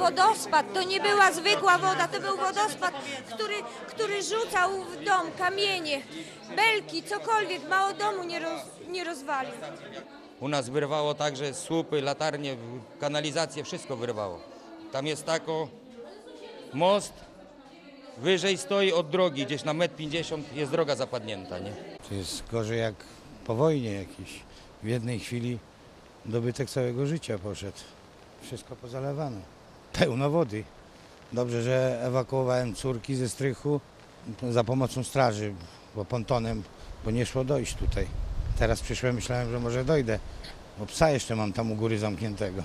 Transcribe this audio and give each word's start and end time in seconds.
wodospad, 0.00 0.72
to 0.74 0.82
nie 0.82 1.00
była 1.00 1.32
zwykła 1.32 1.78
woda, 1.78 2.08
to 2.08 2.20
był 2.20 2.36
wodospad, 2.36 2.94
który, 3.34 3.54
który 3.88 4.22
rzucał 4.22 4.70
w 4.84 5.04
dom 5.04 5.32
kamienie, 5.38 6.02
belki, 6.56 7.02
cokolwiek, 7.02 7.68
mało 7.68 7.92
domu 7.92 8.24
nie, 8.24 8.40
roz, 8.40 8.62
nie 8.88 9.04
rozwalił. 9.04 9.52
U 10.40 10.48
nas 10.48 10.68
wyrwało 10.68 11.14
także 11.14 11.54
słupy, 11.54 12.02
latarnie, 12.02 12.56
kanalizację, 13.00 13.64
wszystko 13.64 13.96
wyrwało. 13.96 14.40
Tam 14.92 15.06
jest 15.06 15.26
tako 15.26 15.68
most, 16.72 17.12
wyżej 18.18 18.58
stoi 18.58 18.92
od 18.92 19.10
drogi, 19.10 19.46
gdzieś 19.46 19.64
na 19.64 19.74
metr 19.74 19.94
50 19.96 20.52
jest 20.56 20.72
droga 20.72 20.96
zapadnięta, 20.96 21.58
nie? 21.58 21.72
To 22.08 22.14
jest 22.14 22.42
gorzej 22.52 22.78
jak 22.78 22.94
po 23.46 23.54
wojnie 23.54 23.92
jakiś. 23.92 24.40
W 24.82 24.86
jednej 24.86 25.20
chwili 25.20 25.58
dobytek 26.24 26.70
całego 26.70 27.06
życia 27.06 27.38
poszedł. 27.38 27.78
Wszystko 28.42 28.76
pozalewane. 28.76 29.59
Pełno 29.92 30.30
wody. 30.30 30.64
Dobrze, 31.32 31.62
że 31.62 32.00
ewakuowałem 32.02 32.74
córki 32.74 33.14
ze 33.14 33.28
strychu 33.28 33.80
za 34.50 34.64
pomocą 34.64 35.04
straży, 35.04 35.52
bo 35.96 36.04
pontonem, 36.04 36.62
bo 37.04 37.10
nie 37.10 37.26
szło 37.26 37.44
dojść 37.44 37.74
tutaj. 37.74 38.06
Teraz 38.58 38.80
przyszłem, 38.80 39.14
myślałem, 39.14 39.50
że 39.50 39.60
może 39.60 39.84
dojdę, 39.84 40.18
bo 40.78 40.86
psa 40.86 41.10
jeszcze 41.10 41.36
mam 41.36 41.52
tam 41.52 41.72
u 41.72 41.74
góry 41.74 41.98
zamkniętego. 41.98 42.62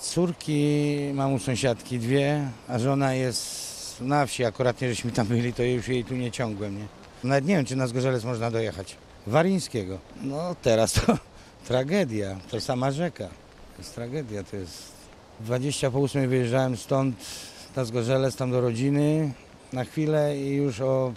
Córki 0.00 0.96
mam 1.14 1.32
u 1.32 1.38
sąsiadki 1.38 1.98
dwie, 1.98 2.50
a 2.68 2.78
żona 2.78 3.14
jest 3.14 4.00
na 4.00 4.26
wsi. 4.26 4.44
Akurat 4.44 4.80
nie 4.80 4.88
żeśmy 4.88 5.12
tam 5.12 5.26
byli, 5.26 5.52
to 5.52 5.62
już 5.62 5.88
jej 5.88 6.04
tu 6.04 6.14
nie 6.14 6.30
ciągłem. 6.30 6.78
Nie? 6.78 6.86
Nawet 7.24 7.46
nie 7.46 7.56
wiem, 7.56 7.64
czy 7.64 7.76
na 7.76 7.86
Zgorzelec 7.86 8.24
można 8.24 8.50
dojechać. 8.50 8.96
Warińskiego. 9.26 9.98
No 10.22 10.56
teraz 10.62 10.92
to 10.92 11.18
tragedia, 11.68 12.36
to 12.50 12.60
sama 12.60 12.90
rzeka. 12.90 13.28
To 13.76 13.82
jest 13.82 13.94
tragedia, 13.94 14.42
to 14.44 14.56
jest... 14.56 14.97
20 15.40 15.90
po 15.90 15.98
8 15.98 16.28
wyjeżdżałem 16.28 16.76
stąd 16.76 17.16
na 17.76 17.84
Zgorzelec, 17.84 18.36
tam 18.36 18.50
do 18.50 18.60
rodziny 18.60 19.32
na 19.72 19.84
chwilę 19.84 20.38
i 20.38 20.54
już 20.54 20.80
o 20.80 21.12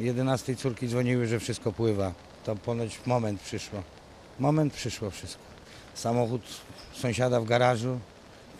11 0.00 0.56
córki 0.56 0.88
dzwoniły, 0.88 1.26
że 1.26 1.40
wszystko 1.40 1.72
pływa. 1.72 2.12
To 2.44 2.56
ponoć 2.56 3.00
moment 3.06 3.40
przyszło. 3.40 3.82
Moment 4.38 4.72
przyszło 4.72 5.10
wszystko. 5.10 5.42
Samochód 5.94 6.42
sąsiada 6.92 7.40
w 7.40 7.44
garażu, 7.44 7.98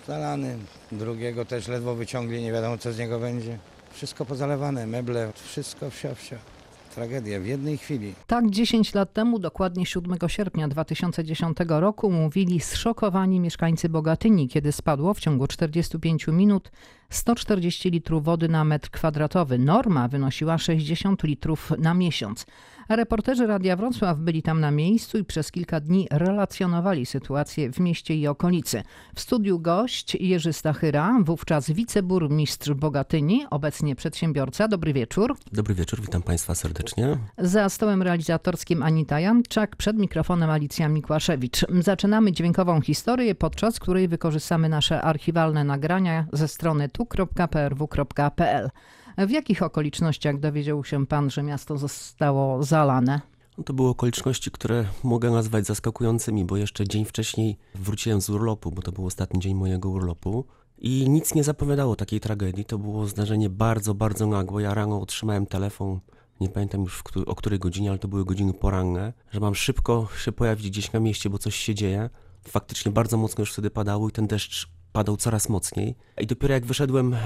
zalany. 0.06 0.58
Drugiego 0.92 1.44
też 1.44 1.68
ledwo 1.68 1.94
wyciągli, 1.94 2.42
nie 2.42 2.52
wiadomo 2.52 2.78
co 2.78 2.92
z 2.92 2.98
niego 2.98 3.18
będzie. 3.18 3.58
Wszystko 3.92 4.24
pozalewane, 4.24 4.86
meble, 4.86 5.32
wszystko 5.44 5.90
wsia, 5.90 6.14
wsia. 6.14 6.55
Tragedia 6.96 7.40
w 7.40 7.46
jednej 7.46 7.78
chwili. 7.78 8.14
Tak 8.26 8.50
10 8.50 8.94
lat 8.94 9.12
temu, 9.12 9.38
dokładnie 9.38 9.86
7 9.86 10.16
sierpnia 10.26 10.68
2010 10.68 11.58
roku, 11.68 12.10
mówili 12.10 12.60
zszokowani 12.60 13.40
mieszkańcy 13.40 13.88
Bogatyni, 13.88 14.48
kiedy 14.48 14.72
spadło 14.72 15.14
w 15.14 15.20
ciągu 15.20 15.46
45 15.46 16.26
minut 16.26 16.70
140 17.10 17.90
litrów 17.90 18.24
wody 18.24 18.48
na 18.48 18.64
metr 18.64 18.90
kwadratowy. 18.90 19.58
Norma 19.58 20.08
wynosiła 20.08 20.58
60 20.58 21.22
litrów 21.22 21.72
na 21.78 21.94
miesiąc. 21.94 22.46
Reporterzy 22.88 23.46
Radia 23.46 23.76
Wrocław 23.76 24.18
byli 24.18 24.42
tam 24.42 24.60
na 24.60 24.70
miejscu 24.70 25.18
i 25.18 25.24
przez 25.24 25.52
kilka 25.52 25.80
dni 25.80 26.08
relacjonowali 26.10 27.06
sytuację 27.06 27.72
w 27.72 27.80
mieście 27.80 28.14
i 28.16 28.26
okolicy. 28.26 28.82
W 29.14 29.20
studiu 29.20 29.58
gość 29.58 30.14
Jerzy 30.14 30.52
Stachyra, 30.52 31.18
wówczas 31.24 31.70
wiceburmistrz 31.70 32.72
Bogatyni, 32.72 33.46
obecnie 33.50 33.96
przedsiębiorca. 33.96 34.68
Dobry 34.68 34.92
wieczór. 34.92 35.36
Dobry 35.52 35.74
wieczór, 35.74 36.00
witam 36.00 36.22
Państwa 36.22 36.54
serdecznie. 36.54 37.18
Za 37.38 37.68
stołem 37.68 38.02
realizatorskim 38.02 38.82
Anita 38.82 39.20
Janczak, 39.20 39.76
przed 39.76 39.96
mikrofonem 39.96 40.50
Alicja 40.50 40.88
Mikłaszewicz. 40.88 41.66
Zaczynamy 41.80 42.32
dźwiękową 42.32 42.80
historię, 42.80 43.34
podczas 43.34 43.80
której 43.80 44.08
wykorzystamy 44.08 44.68
nasze 44.68 45.02
archiwalne 45.02 45.64
nagrania 45.64 46.26
ze 46.32 46.48
strony 46.48 46.88
tu.prw.pl. 46.88 48.70
W 49.18 49.30
jakich 49.30 49.62
okolicznościach 49.62 50.40
dowiedział 50.40 50.84
się 50.84 51.06
pan, 51.06 51.30
że 51.30 51.42
miasto 51.42 51.78
zostało 51.78 52.62
zalane? 52.62 53.20
No 53.58 53.64
to 53.64 53.72
były 53.72 53.88
okoliczności, 53.88 54.50
które 54.50 54.84
mogę 55.02 55.30
nazwać 55.30 55.66
zaskakującymi, 55.66 56.44
bo 56.44 56.56
jeszcze 56.56 56.88
dzień 56.88 57.04
wcześniej 57.04 57.58
wróciłem 57.74 58.20
z 58.20 58.30
urlopu, 58.30 58.70
bo 58.70 58.82
to 58.82 58.92
był 58.92 59.06
ostatni 59.06 59.40
dzień 59.40 59.54
mojego 59.54 59.90
urlopu. 59.90 60.44
I 60.78 61.08
nic 61.08 61.34
nie 61.34 61.44
zapowiadało 61.44 61.96
takiej 61.96 62.20
tragedii. 62.20 62.64
To 62.64 62.78
było 62.78 63.06
zdarzenie 63.06 63.50
bardzo, 63.50 63.94
bardzo 63.94 64.26
nagłe. 64.26 64.62
Ja 64.62 64.74
rano 64.74 65.00
otrzymałem 65.00 65.46
telefon, 65.46 66.00
nie 66.40 66.48
pamiętam 66.48 66.80
już 66.82 67.02
o 67.26 67.34
której 67.34 67.58
godzinie, 67.58 67.90
ale 67.90 67.98
to 67.98 68.08
były 68.08 68.24
godziny 68.24 68.54
poranne, 68.54 69.12
że 69.30 69.40
mam 69.40 69.54
szybko 69.54 70.08
się 70.24 70.32
pojawić 70.32 70.70
gdzieś 70.70 70.92
na 70.92 71.00
mieście, 71.00 71.30
bo 71.30 71.38
coś 71.38 71.56
się 71.56 71.74
dzieje. 71.74 72.10
Faktycznie 72.48 72.92
bardzo 72.92 73.16
mocno 73.16 73.42
już 73.42 73.52
wtedy 73.52 73.70
padało 73.70 74.08
i 74.08 74.12
ten 74.12 74.26
deszcz 74.26 74.68
padał 74.96 75.16
coraz 75.16 75.48
mocniej. 75.48 75.94
I 76.20 76.26
dopiero 76.26 76.54
jak 76.54 76.66
wyszedłem 76.66 77.14
e, 77.14 77.18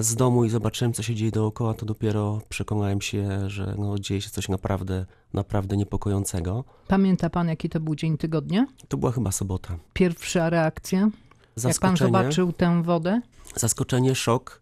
z 0.00 0.14
domu 0.14 0.44
i 0.44 0.50
zobaczyłem, 0.50 0.92
co 0.92 1.02
się 1.02 1.14
dzieje 1.14 1.30
dookoła, 1.30 1.74
to 1.74 1.86
dopiero 1.86 2.40
przekonałem 2.48 3.00
się, 3.00 3.50
że 3.50 3.74
no, 3.78 3.98
dzieje 3.98 4.20
się 4.20 4.30
coś 4.30 4.48
naprawdę, 4.48 5.06
naprawdę 5.32 5.76
niepokojącego. 5.76 6.64
Pamięta 6.88 7.30
pan, 7.30 7.48
jaki 7.48 7.68
to 7.68 7.80
był 7.80 7.94
dzień 7.94 8.18
tygodnia? 8.18 8.66
To 8.88 8.96
była 8.96 9.12
chyba 9.12 9.32
sobota. 9.32 9.76
Pierwsza 9.92 10.50
reakcja, 10.50 10.98
jak 10.98 11.10
pan 11.10 11.20
Zaskoczenie, 11.56 11.98
zobaczył 11.98 12.52
tę 12.52 12.82
wodę? 12.82 13.20
zaskoczenie, 13.54 14.14
szok, 14.14 14.60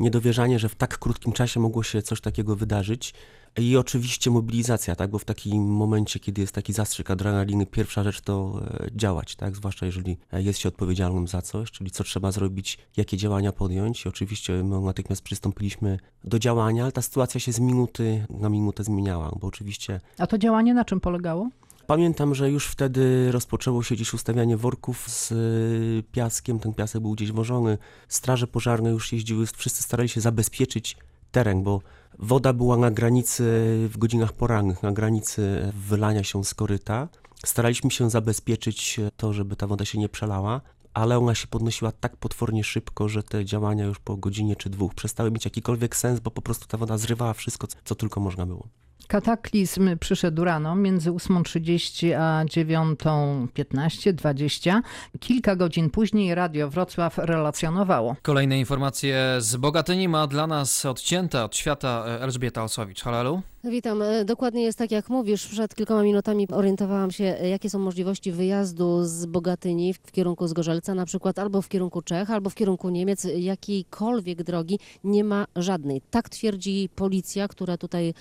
niedowierzanie, 0.00 0.58
że 0.58 0.68
w 0.68 0.74
tak 0.74 0.98
krótkim 0.98 1.32
czasie 1.32 1.60
mogło 1.60 1.82
się 1.82 2.02
coś 2.02 2.20
takiego 2.20 2.56
wydarzyć. 2.56 3.14
I 3.58 3.76
oczywiście 3.76 4.30
mobilizacja, 4.30 4.96
tak? 4.96 5.10
bo 5.10 5.18
w 5.18 5.24
takim 5.24 5.62
momencie, 5.62 6.20
kiedy 6.20 6.40
jest 6.40 6.54
taki 6.54 6.72
zastrzyk 6.72 7.10
adrenaliny, 7.10 7.66
pierwsza 7.66 8.04
rzecz 8.04 8.20
to 8.20 8.62
e, 8.80 8.88
działać, 8.96 9.36
tak? 9.36 9.56
zwłaszcza 9.56 9.86
jeżeli 9.86 10.16
e, 10.32 10.42
jest 10.42 10.58
się 10.58 10.68
odpowiedzialnym 10.68 11.28
za 11.28 11.42
coś, 11.42 11.70
czyli 11.70 11.90
co 11.90 12.04
trzeba 12.04 12.32
zrobić, 12.32 12.78
jakie 12.96 13.16
działania 13.16 13.52
podjąć. 13.52 14.04
I 14.04 14.08
oczywiście 14.08 14.52
my 14.64 14.80
natychmiast 14.80 15.22
przystąpiliśmy 15.22 15.98
do 16.24 16.38
działania, 16.38 16.82
ale 16.82 16.92
ta 16.92 17.02
sytuacja 17.02 17.40
się 17.40 17.52
z 17.52 17.60
minuty 17.60 18.26
na 18.30 18.48
minutę 18.48 18.84
zmieniała, 18.84 19.32
bo 19.40 19.46
oczywiście 19.46 20.00
A 20.18 20.26
to 20.26 20.38
działanie 20.38 20.74
na 20.74 20.84
czym 20.84 21.00
polegało? 21.00 21.48
Pamiętam, 21.86 22.34
że 22.34 22.50
już 22.50 22.66
wtedy 22.66 23.32
rozpoczęło 23.32 23.82
się 23.82 23.94
gdzieś 23.94 24.14
ustawianie 24.14 24.56
worków 24.56 25.10
z 25.10 25.32
y, 25.32 26.02
piaskiem, 26.12 26.58
ten 26.58 26.74
piasek 26.74 27.02
był 27.02 27.12
gdzieś 27.12 27.32
wożony, 27.32 27.78
straże 28.08 28.46
pożarne 28.46 28.90
już 28.90 29.12
jeździły, 29.12 29.46
wszyscy 29.46 29.82
starali 29.82 30.08
się 30.08 30.20
zabezpieczyć 30.20 30.96
teren, 31.30 31.62
bo 31.62 31.80
woda 32.18 32.52
była 32.52 32.76
na 32.76 32.90
granicy 32.90 33.42
w 33.88 33.98
godzinach 33.98 34.32
porannych, 34.32 34.82
na 34.82 34.92
granicy 34.92 35.72
wylania 35.74 36.24
się 36.24 36.44
z 36.44 36.54
koryta. 36.54 37.08
Staraliśmy 37.44 37.90
się 37.90 38.10
zabezpieczyć 38.10 39.00
to, 39.16 39.32
żeby 39.32 39.56
ta 39.56 39.66
woda 39.66 39.84
się 39.84 39.98
nie 39.98 40.08
przelała, 40.08 40.60
ale 40.94 41.18
ona 41.18 41.34
się 41.34 41.46
podnosiła 41.46 41.92
tak 41.92 42.16
potwornie 42.16 42.64
szybko, 42.64 43.08
że 43.08 43.22
te 43.22 43.44
działania 43.44 43.84
już 43.84 43.98
po 43.98 44.16
godzinie 44.16 44.56
czy 44.56 44.70
dwóch 44.70 44.94
przestały 44.94 45.30
mieć 45.30 45.44
jakikolwiek 45.44 45.96
sens, 45.96 46.20
bo 46.20 46.30
po 46.30 46.42
prostu 46.42 46.66
ta 46.66 46.78
woda 46.78 46.98
zrywała 46.98 47.32
wszystko, 47.32 47.66
co, 47.84 47.94
tylko 47.94 48.20
można 48.20 48.46
było. 48.46 48.68
Kataklizm 49.08 49.98
przyszedł 49.98 50.44
rano 50.44 50.76
między 50.76 51.10
8.30 51.10 52.12
a 52.14 52.44
9.15, 52.44 54.12
20. 54.12 54.82
Kilka 55.20 55.56
godzin 55.56 55.90
później 55.90 56.34
Radio 56.34 56.70
Wrocław 56.70 57.18
relacjonowało. 57.18 58.16
Kolejne 58.22 58.58
informacje 58.58 59.36
z 59.38 59.56
Bogatyni 59.56 60.08
ma 60.08 60.26
dla 60.26 60.46
nas 60.46 60.86
odcięta 60.86 61.44
od 61.44 61.56
świata 61.56 62.04
e, 62.06 62.22
Elżbieta 62.22 62.64
Osowicz. 62.64 63.02
Halalu? 63.02 63.42
Witam. 63.64 64.02
E, 64.02 64.24
Dokładnie 64.24 64.62
jest 64.62 64.78
tak, 64.78 64.90
jak 64.90 65.08
mówisz. 65.08 65.46
Przed 65.46 65.74
kilkoma 65.74 66.02
minutami 66.02 66.48
orientowałam 66.48 67.10
się, 67.10 67.24
e, 67.24 67.48
jakie 67.48 67.70
są 67.70 67.78
możliwości 67.78 68.32
wyjazdu 68.32 69.04
z 69.04 69.26
Bogatyni 69.26 69.94
w 69.94 70.10
w 70.10 70.12
kierunku 70.12 70.48
Zgorzelca, 70.48 70.94
na 70.94 71.06
przykład 71.06 71.38
albo 71.38 71.62
w 71.62 71.68
kierunku 71.68 72.02
Czech, 72.02 72.30
albo 72.30 72.50
w 72.50 72.54
kierunku 72.54 72.90
Niemiec. 72.90 73.26
Jakiejkolwiek 73.36 74.42
drogi 74.42 74.78
nie 75.04 75.24
ma 75.24 75.46
żadnej. 75.56 76.02
Tak 76.10 76.28
twierdzi 76.28 76.88
policja, 76.96 77.48
która 77.48 77.76
tutaj 77.76 78.14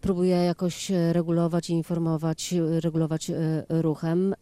próbuje 0.00 0.36
jakoś 0.36 0.90
e, 0.90 1.12
regulować 1.12 1.70
i 1.70 1.72
informować, 1.72 2.54
regulować 2.82 3.30
e, 3.30 3.34
ruchem. 3.68 4.34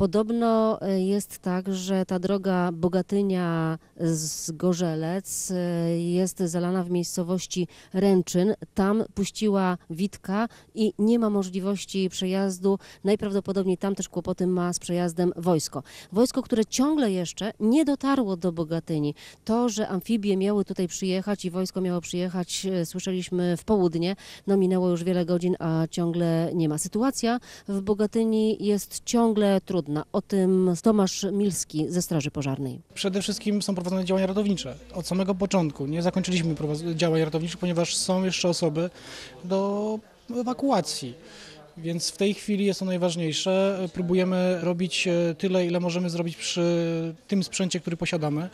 Podobno 0.00 0.80
e, 0.80 1.00
jest 1.00 1.38
tak, 1.38 1.74
że 1.74 2.06
ta 2.06 2.18
droga 2.18 2.72
Bogatynia 2.72 3.78
z 4.00 4.50
Gorzelec 4.50 5.50
e, 5.50 5.98
jest 6.00 6.38
zalana 6.38 6.84
w 6.84 6.90
miejscowości 6.90 7.68
Ręczyn. 7.92 8.54
Tam 8.74 9.04
puściła 9.14 9.78
Witka 9.90 10.48
i 10.74 10.92
nie 10.98 11.18
ma 11.18 11.30
możliwości 11.30 12.08
przejazdu. 12.10 12.78
Najprawdopodobniej 13.04 13.78
tam 13.78 13.94
też 13.94 14.08
kłopoty 14.08 14.46
ma 14.46 14.72
z 14.72 14.78
przejazdem 14.78 15.32
wojsko. 15.36 15.82
Wojsko, 16.12 16.42
które 16.42 16.64
ciągle 16.64 17.12
jeszcze 17.12 17.52
nie 17.60 17.84
dotarło 17.84 18.36
do 18.36 18.52
Bogatyni. 18.52 19.14
To, 19.44 19.68
że 19.68 19.88
amfibie 19.88 20.36
miały 20.36 20.64
tutaj 20.64 20.88
przyjechać 20.88 21.44
i 21.44 21.50
wojsko 21.50 21.80
miało 21.80 22.00
przyjechać, 22.00 22.66
e, 22.66 22.86
słyszeliśmy 22.86 23.56
w 23.56 23.64
południe. 23.64 24.16
No 24.46 24.56
minęło 24.56 24.90
już 24.90 25.04
wiele 25.04 25.24
godzin, 25.24 25.56
a 25.58 25.86
ciągle 25.90 26.50
nie 26.54 26.68
ma. 26.68 26.78
Sytuacja 26.78 27.40
w 27.68 27.80
Bogatyni 27.80 28.64
jest 28.64 29.00
ciągle 29.04 29.60
trudna. 29.60 29.89
O 30.12 30.22
tym 30.22 30.74
Tomasz 30.82 31.26
Milski 31.32 31.86
ze 31.88 32.02
Straży 32.02 32.30
Pożarnej. 32.30 32.80
Przede 32.94 33.22
wszystkim 33.22 33.62
są 33.62 33.74
prowadzone 33.74 34.04
działania 34.04 34.26
ratownicze. 34.26 34.74
Od 34.94 35.06
samego 35.06 35.34
początku 35.34 35.86
nie 35.86 36.02
zakończyliśmy 36.02 36.54
działań 36.94 37.24
ratowniczych, 37.24 37.58
ponieważ 37.58 37.96
są 37.96 38.24
jeszcze 38.24 38.48
osoby 38.48 38.90
do 39.44 39.98
ewakuacji. 40.36 41.14
Więc 41.76 42.10
w 42.10 42.16
tej 42.16 42.34
chwili 42.34 42.66
jest 42.66 42.80
to 42.80 42.86
najważniejsze. 42.86 43.78
Próbujemy 43.92 44.58
robić 44.60 45.06
e, 45.06 45.34
tyle, 45.38 45.66
ile 45.66 45.80
możemy 45.80 46.10
zrobić 46.10 46.36
przy 46.36 47.14
tym 47.28 47.44
sprzęcie, 47.44 47.80
który 47.80 47.96
posiadamy. 47.96 48.48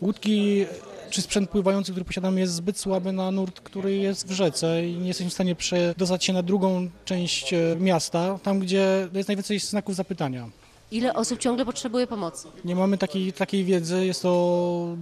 Łódki 0.00 0.66
czy 1.10 1.22
sprzęt 1.22 1.50
pływający, 1.50 1.92
który 1.92 2.04
posiadamy 2.04 2.40
jest 2.40 2.54
zbyt 2.54 2.78
słaby 2.78 3.12
na 3.12 3.30
nurt, 3.30 3.60
który 3.60 3.96
jest 3.96 4.28
w 4.28 4.30
rzece 4.30 4.86
i 4.86 4.96
nie 4.96 5.08
jesteśmy 5.08 5.30
w 5.30 5.34
stanie 5.34 5.54
przedostać 5.54 6.24
się 6.24 6.32
na 6.32 6.42
drugą 6.42 6.88
część 7.04 7.54
e, 7.54 7.76
miasta, 7.80 8.38
tam 8.42 8.58
gdzie 8.58 9.08
jest 9.14 9.28
najwięcej 9.28 9.58
znaków 9.58 9.94
zapytania. 9.94 10.48
Ile 10.92 11.14
osób 11.14 11.38
ciągle 11.38 11.64
potrzebuje 11.64 12.06
pomocy? 12.06 12.48
Nie 12.64 12.76
mamy 12.76 12.98
takiej, 12.98 13.32
takiej 13.32 13.64
wiedzy, 13.64 14.06
jest 14.06 14.22
to 14.22 14.96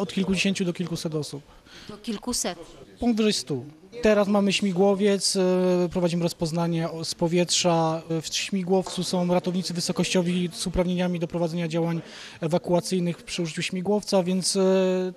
od 0.00 0.12
kilkudziesięciu 0.12 0.64
do 0.64 0.72
kilkuset 0.72 1.14
osób. 1.14 1.42
Do 1.88 1.96
kilkuset. 1.98 2.58
Powyżej 3.00 3.32
stu. 3.32 3.64
Teraz 4.02 4.28
mamy 4.28 4.52
śmigłowiec, 4.52 5.36
e, 5.36 5.88
prowadzimy 5.92 6.22
rozpoznanie 6.22 6.88
z 7.04 7.14
powietrza. 7.14 8.02
E, 8.10 8.20
W 8.22 8.26
śmigłowcu 8.26 9.04
są 9.04 9.34
ratownicy 9.34 9.74
wysokościowi 9.74 10.48
z 10.52 10.66
uprawnieniami 10.66 11.18
do 11.20 11.28
prowadzenia 11.28 11.68
działań 11.68 12.00
ewakuacyjnych 12.40 13.22
przy 13.22 13.42
użyciu 13.42 13.62
śmigłowca, 13.62 14.22
więc 14.22 14.56
e, 14.56 14.62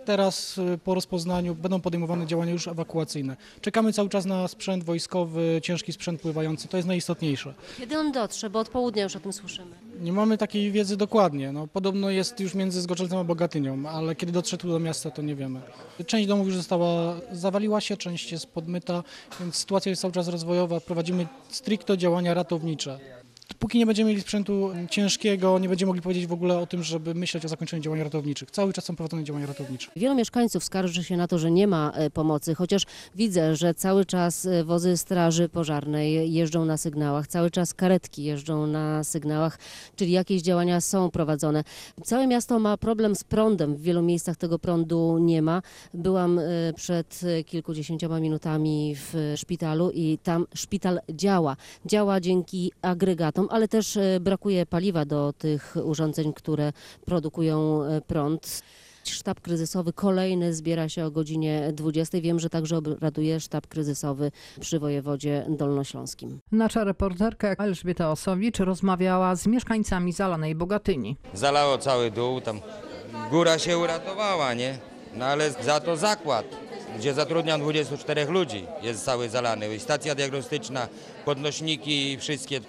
teraz 0.06 0.60
po 0.83 0.95
rozpoznaniu 0.95 1.56
będą 1.56 1.81
podejmowane 1.81 2.28
działania 2.28 2.51
już 2.51 2.68
ewakuacyjne. 2.68 3.38
Czekamy 3.62 3.94
cały 3.94 4.10
czas 4.10 4.25
na 4.25 4.48
sprzęt 4.48 4.83
wojskowy, 4.83 5.60
ciężki 5.63 5.94
sprzęt 5.94 6.21
pływający, 6.21 6.68
to 6.68 6.78
jest 6.78 6.88
najistotniejsze. 6.88 7.54
Kiedy 7.78 7.98
on 7.98 8.12
dotrze, 8.12 8.50
bo 8.50 8.60
od 8.60 8.69
południa 8.69 9.04
już 9.04 9.16
o 9.16 9.19
tym 9.19 9.33
słyszymy. 9.33 9.75
Nie 10.00 10.13
mamy 10.13 10.38
takiej 10.38 10.71
wiedzy 10.71 10.97
dokładnie. 10.97 11.51
No, 11.51 11.68
podobno 11.68 12.09
jest 12.09 12.39
już 12.39 12.53
między 12.53 12.81
Zgorzelcem 12.81 13.18
a 13.18 13.24
Bogatynią, 13.24 13.89
ale 13.89 14.15
kiedy 14.15 14.31
dotrze 14.31 14.57
do 14.57 14.80
miasta, 14.80 15.12
to 15.12 15.21
nie 15.21 15.36
wiemy. 15.36 15.62
Część 16.06 16.27
domów 16.27 16.47
już 16.47 16.56
została, 16.56 17.15
zawaliła 17.31 17.81
się, 17.81 17.97
część 17.97 18.31
jest 18.31 18.47
podmyta, 18.47 19.03
więc 19.39 19.56
sytuacja 19.56 19.89
jest 19.89 20.01
cały 20.01 20.12
czas 20.13 20.27
rozwojowa. 20.27 20.80
Prowadzimy 20.80 21.27
stricte 21.50 21.97
działania 21.97 22.33
ratownicze. 22.33 23.00
Póki 23.59 23.77
nie 23.77 23.86
będziemy 23.86 24.09
mieli 24.09 24.21
sprzętu 24.21 24.71
ciężkiego, 24.89 25.59
nie 25.59 25.69
będziemy 25.69 25.88
mogli 25.88 26.01
powiedzieć 26.01 26.27
w 26.27 26.31
ogóle 26.31 26.59
o 26.59 26.65
tym, 26.65 26.83
żeby 26.83 27.13
myśleć 27.13 27.45
o 27.45 27.47
zakończeniu 27.47 27.83
działań 27.83 28.03
ratowniczych. 28.03 28.51
Cały 28.51 28.74
czas 28.74 28.86
są 28.86 28.95
prowadzone 28.95 29.24
działania 29.24 29.45
ratownicze. 29.45 29.92
Wielu 29.95 30.15
mieszkańców 30.15 30.63
skarży 30.63 31.03
się 31.03 31.18
na 31.18 31.27
to, 31.27 31.39
że 31.39 31.51
nie 31.51 31.68
ma 31.68 31.92
e, 31.92 32.09
pomocy, 32.09 32.56
chociaż 32.56 32.83
widzę, 33.15 33.56
że 33.56 33.74
cały 33.74 34.06
czas 34.06 34.45
e, 34.45 34.63
wozy 34.63 34.97
straży 34.97 35.50
pożarnej 35.50 36.33
jeżdżą 36.33 36.65
na 36.65 36.77
sygnałach, 36.77 37.27
cały 37.27 37.51
czas 37.51 37.74
karetki 37.74 38.24
jeżdżą 38.24 38.68
na 38.68 39.03
sygnałach, 39.03 39.59
czyli 39.95 40.12
jakieś 40.12 40.42
działania 40.42 40.81
są 40.81 41.12
prowadzone. 41.12 41.63
Całe 42.03 42.27
miasto 42.27 42.59
ma 42.59 42.77
problem 42.77 43.15
z 43.15 43.24
prądem, 43.24 43.75
w 43.75 43.81
wielu 43.81 44.01
miejscach 44.01 44.38
tego 44.38 44.59
prądu 44.59 45.18
nie 45.18 45.42
ma. 45.42 45.62
Byłam 45.94 46.39
e, 46.39 46.44
przed 46.75 47.21
kilkudziesięcioma 47.45 48.19
minutami 48.19 48.95
w 48.95 49.33
szpitalu 49.36 49.92
i 49.92 50.18
tam 50.24 50.45
szpital 50.56 51.00
działa. 51.09 51.56
Działa 51.86 52.19
dzięki 52.19 52.71
agregatom, 52.81 53.35
ale 53.50 53.68
też 53.68 53.98
e, 53.98 54.20
brakuje 54.20 54.66
paliwa 54.66 55.06
do 55.06 55.34
tych 55.34 55.76
urządzeń, 55.84 56.34
które 56.34 56.74
produkują 57.06 57.84
e, 57.84 58.02
prąd. 58.02 58.62
Sztab 59.04 59.42
kryzysowy 59.42 59.94
kolejny 59.94 60.54
zbiera 60.54 60.90
się 60.90 61.06
o 61.06 61.12
godzinie 61.12 61.72
20. 61.74 62.22
Wiem, 62.22 62.40
że 62.40 62.50
także 62.50 62.78
obraduje 62.78 63.40
sztab 63.40 63.68
kryzysowy 63.68 64.32
przy 64.60 64.80
wojewodzie 64.80 65.46
dolnośląskim. 65.50 66.40
Nasza 66.52 66.84
reporterka 66.84 67.56
Elżbieta 67.58 68.12
Osowicz 68.12 68.60
rozmawiała 68.60 69.36
z 69.36 69.48
mieszkańcami 69.48 70.14
zalanej 70.14 70.56
Bogatyni. 70.56 71.18
Zalało 71.34 71.78
cały 71.78 72.12
dół, 72.12 72.42
tam 72.42 72.60
góra 73.31 73.60
się 73.60 73.78
uratowała, 73.78 74.54
nie? 74.54 74.78
No 75.16 75.26
ale 75.26 75.52
za 75.52 75.80
to 75.80 75.98
zakład, 75.98 76.46
gdzie 76.98 77.14
zatrudniam 77.14 77.62
24 77.62 78.26
ludzi, 78.26 78.66
jest 78.81 79.06
cały 79.06 79.30
zalany. 79.30 79.76
I 79.76 79.80
stacja 79.80 80.16
diagnostyczna, 80.16 80.88
podnośniki 81.26 82.12
i 82.12 82.18
wszystkie. 82.18 82.62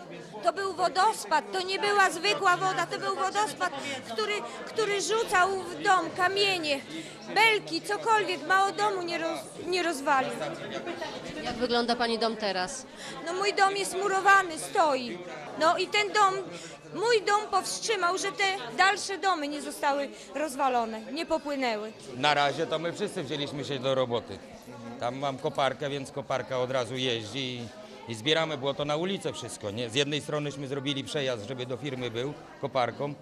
To 0.46 0.52
był 0.52 0.72
wodospad, 0.72 1.52
to 1.52 1.60
nie 1.62 1.78
była 1.78 2.10
zwykła 2.10 2.56
woda, 2.56 2.86
to 2.86 2.98
był 2.98 3.16
wodospad, 3.16 3.72
który, 4.12 4.32
który 4.66 5.00
rzucał 5.02 5.48
w 5.50 5.82
dom 5.82 6.10
kamienie, 6.16 6.80
belki, 7.34 7.82
cokolwiek, 7.82 8.46
mało 8.46 8.72
domu 8.72 9.02
nie, 9.02 9.18
roz, 9.18 9.40
nie 9.66 9.82
rozwalił. 9.82 10.32
Jak 11.44 11.54
wygląda 11.54 11.96
Pani 11.96 12.18
dom 12.18 12.36
teraz? 12.36 12.86
No 13.26 13.32
mój 13.32 13.54
dom 13.54 13.76
jest 13.76 13.96
murowany, 13.96 14.58
stoi. 14.58 15.18
No 15.60 15.78
i 15.78 15.86
ten 15.86 16.12
dom, 16.12 16.34
mój 16.94 17.22
dom 17.22 17.40
powstrzymał, 17.50 18.18
że 18.18 18.32
te 18.32 18.76
dalsze 18.76 19.18
domy 19.18 19.48
nie 19.48 19.62
zostały 19.62 20.08
rozwalone, 20.34 21.00
nie 21.12 21.26
popłynęły. 21.26 21.92
Na 22.16 22.34
razie 22.34 22.66
to 22.66 22.78
my 22.78 22.92
wszyscy 22.92 23.22
wzięliśmy 23.22 23.64
się 23.64 23.78
do 23.78 23.94
roboty. 23.94 24.38
Tam 25.00 25.18
mam 25.18 25.38
koparkę, 25.38 25.90
więc 25.90 26.12
koparka 26.12 26.58
od 26.58 26.70
razu 26.70 26.96
jeździ 26.96 27.38
i, 27.38 27.68
i 28.08 28.14
zbieramy, 28.14 28.58
było 28.58 28.74
to 28.74 28.84
na 28.84 28.96
ulicę 28.96 29.32
wszystko, 29.32 29.70
nie? 29.70 29.90
Z 29.90 29.94
jednej 29.94 30.20
stronyśmy 30.20 30.68
zrobili 30.68 31.04
przejazd, 31.04 31.48
żeby 31.48 31.66
do 31.66 31.76
firmy 31.76 32.10
był, 32.10 32.34
koparką. 32.60 33.14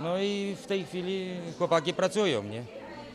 No 0.00 0.18
i 0.18 0.56
w 0.62 0.66
tej 0.66 0.84
chwili 0.84 1.30
chłopaki 1.58 1.94
pracują, 1.94 2.42
nie? 2.42 2.62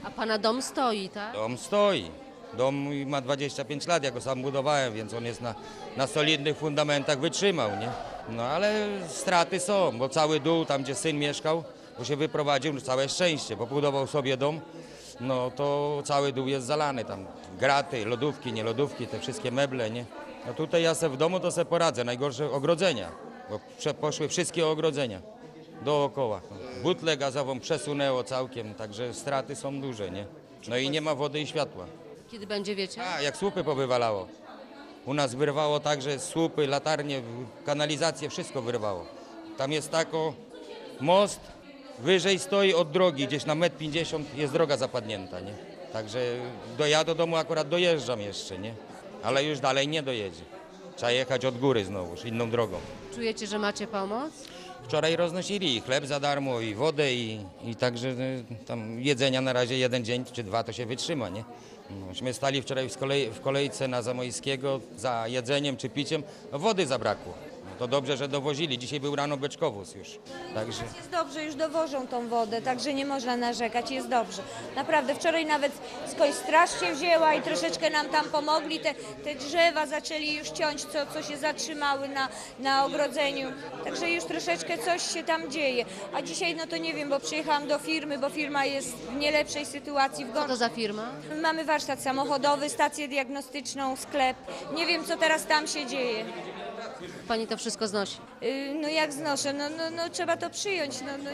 A 0.03 0.11
Pana 0.11 0.37
dom 0.37 0.61
stoi, 0.61 1.09
tak? 1.09 1.33
Dom 1.33 1.57
stoi. 1.57 2.11
Dom 2.57 3.05
ma 3.05 3.21
25 3.21 3.87
lat, 3.87 4.03
ja 4.03 4.11
go 4.11 4.21
sam 4.21 4.41
budowałem, 4.41 4.93
więc 4.93 5.13
on 5.13 5.25
jest 5.25 5.41
na, 5.41 5.55
na 5.97 6.07
solidnych 6.07 6.57
fundamentach, 6.57 7.19
wytrzymał, 7.19 7.69
nie? 7.79 7.89
No 8.29 8.43
ale 8.43 8.87
straty 9.07 9.59
są, 9.59 9.97
bo 9.97 10.09
cały 10.09 10.39
dół, 10.39 10.65
tam 10.65 10.83
gdzie 10.83 10.95
syn 10.95 11.19
mieszkał, 11.19 11.63
bo 11.97 12.05
się 12.05 12.15
wyprowadził, 12.15 12.73
no 12.73 12.81
całe 12.81 13.09
szczęście, 13.09 13.55
bo 13.55 13.65
budował 13.67 14.07
sobie 14.07 14.37
dom, 14.37 14.59
no 15.19 15.51
to 15.51 16.01
cały 16.05 16.33
dół 16.33 16.47
jest 16.47 16.65
zalany, 16.67 17.05
tam 17.05 17.25
graty, 17.59 18.05
lodówki, 18.05 18.53
nie 18.53 18.63
lodówki, 18.63 19.07
te 19.07 19.19
wszystkie 19.19 19.51
meble, 19.51 19.91
nie? 19.91 20.05
No 20.47 20.53
tutaj 20.53 20.83
ja 20.83 20.95
se 20.95 21.09
w 21.09 21.17
domu 21.17 21.39
to 21.39 21.51
se 21.51 21.65
poradzę, 21.65 22.03
najgorsze 22.03 22.51
ogrodzenia, 22.51 23.11
bo 23.49 23.59
poszły 23.93 24.27
wszystkie 24.27 24.67
ogrodzenia 24.67 25.21
dookoła. 25.81 26.41
Butlę 26.83 27.17
gazową 27.17 27.59
przesunęło 27.59 28.23
całkiem, 28.23 28.73
także 28.73 29.13
straty 29.13 29.55
są 29.55 29.81
duże, 29.81 30.11
nie? 30.11 30.25
No 30.67 30.77
i 30.77 30.89
nie 30.89 31.01
ma 31.01 31.15
wody 31.15 31.39
i 31.41 31.47
światła. 31.47 31.85
Kiedy 32.31 32.47
będzie, 32.47 32.75
wiecie? 32.75 33.01
A, 33.03 33.21
jak 33.21 33.37
słupy 33.37 33.63
powywalało. 33.63 34.27
U 35.05 35.13
nas 35.13 35.35
wyrwało 35.35 35.79
także 35.79 36.19
słupy, 36.19 36.67
latarnie, 36.67 37.21
kanalizację, 37.65 38.29
wszystko 38.29 38.61
wyrwało. 38.61 39.05
Tam 39.57 39.71
jest 39.71 39.91
tako 39.91 40.33
most, 40.99 41.39
wyżej 41.99 42.39
stoi 42.39 42.73
od 42.73 42.91
drogi, 42.91 43.27
gdzieś 43.27 43.45
na 43.45 43.55
metr 43.55 43.77
50 43.77 44.35
jest 44.35 44.53
droga 44.53 44.77
zapadnięta, 44.77 45.39
nie? 45.39 45.53
Także 45.93 46.19
do, 46.77 46.87
ja 46.87 47.03
do 47.03 47.15
domu 47.15 47.35
akurat 47.35 47.69
dojeżdżam 47.69 48.21
jeszcze, 48.21 48.59
nie? 48.59 48.73
Ale 49.23 49.43
już 49.43 49.59
dalej 49.59 49.87
nie 49.87 50.03
dojedzie. 50.03 50.41
Trzeba 50.95 51.11
jechać 51.11 51.45
od 51.45 51.57
góry 51.57 51.85
znowuż, 51.85 52.25
inną 52.25 52.49
drogą. 52.49 52.77
Czujecie, 53.15 53.47
że 53.47 53.59
macie 53.59 53.87
pomoc? 53.87 54.31
Wczoraj 54.83 55.15
roznosili 55.15 55.75
i 55.75 55.81
chleb 55.81 56.05
za 56.05 56.19
darmo, 56.19 56.59
i 56.61 56.75
wodę, 56.75 57.13
i, 57.13 57.39
i 57.65 57.75
także 57.75 58.07
y, 58.09 58.43
tam 58.65 58.99
jedzenia 58.99 59.41
na 59.41 59.53
razie 59.53 59.77
jeden 59.77 60.05
dzień 60.05 60.25
czy 60.33 60.43
dwa 60.43 60.63
to 60.63 60.73
się 60.73 60.85
wytrzyma, 60.85 61.29
nie? 61.29 61.43
Myśmy 62.07 62.33
stali 62.33 62.61
wczoraj 62.61 62.89
w, 62.89 62.97
kolej, 62.97 63.31
w 63.31 63.41
kolejce 63.41 63.87
na 63.87 64.01
Zamojskiego 64.01 64.79
za 64.97 65.27
jedzeniem 65.27 65.77
czy 65.77 65.89
piciem, 65.89 66.23
no 66.51 66.59
wody 66.59 66.87
zabrakło. 66.87 67.33
To 67.81 67.87
dobrze, 67.87 68.17
że 68.17 68.27
dowozili. 68.27 68.77
Dzisiaj 68.77 68.99
był 68.99 69.15
rano 69.15 69.37
beczkowóz 69.37 69.95
już. 69.95 70.19
Także 70.53 70.83
Jest 70.97 71.09
dobrze, 71.11 71.43
już 71.45 71.55
dowożą 71.55 72.07
tą 72.07 72.27
wodę, 72.27 72.61
także 72.61 72.93
nie 72.93 73.05
można 73.05 73.37
narzekać, 73.37 73.91
jest 73.91 74.07
dobrze. 74.07 74.41
Naprawdę, 74.75 75.15
wczoraj 75.15 75.45
nawet 75.45 75.71
skądś 76.07 76.35
straż 76.35 76.79
się 76.79 76.93
wzięła 76.93 77.33
i 77.33 77.41
troszeczkę 77.41 77.89
nam 77.89 78.09
tam 78.09 78.25
pomogli, 78.25 78.79
te, 78.79 78.93
te 79.23 79.35
drzewa 79.35 79.85
zaczęli 79.85 80.33
już 80.33 80.49
ciąć, 80.49 80.81
co, 80.81 81.05
co 81.13 81.23
się 81.23 81.37
zatrzymały 81.37 82.09
na, 82.09 82.29
na 82.59 82.85
ogrodzeniu, 82.85 83.51
także 83.83 84.09
już 84.11 84.23
troszeczkę 84.23 84.77
coś 84.77 85.13
się 85.13 85.23
tam 85.23 85.51
dzieje. 85.51 85.85
A 86.13 86.21
dzisiaj, 86.21 86.55
no 86.55 86.67
to 86.67 86.77
nie 86.77 86.93
wiem, 86.93 87.09
bo 87.09 87.19
przyjechałam 87.19 87.67
do 87.67 87.79
firmy, 87.79 88.17
bo 88.17 88.29
firma 88.29 88.65
jest 88.65 88.95
w 88.95 89.15
nie 89.15 89.31
lepszej 89.31 89.65
sytuacji, 89.65 90.25
w 90.25 90.33
Co 90.33 90.47
to 90.47 90.55
za 90.55 90.69
firma? 90.69 91.11
Mamy 91.41 91.65
warsztat 91.65 92.01
samochodowy, 92.01 92.69
stację 92.69 93.07
diagnostyczną, 93.07 93.95
sklep. 93.95 94.37
Nie 94.75 94.85
wiem, 94.85 95.05
co 95.05 95.17
teraz 95.17 95.45
tam 95.45 95.67
się 95.67 95.85
dzieje. 95.85 96.25
Pani 97.27 97.47
to 97.47 97.57
wszystko 97.57 97.87
znosi. 97.87 98.17
Y, 98.43 98.71
No 98.81 98.87
jak 98.87 99.13
znoszę, 99.13 99.53
no, 99.53 99.69
no, 99.69 99.89
no 99.89 100.09
trzeba 100.09 100.37
to 100.37 100.49
przyjąć, 100.49 101.01
no, 101.01 101.07
no, 101.23 101.29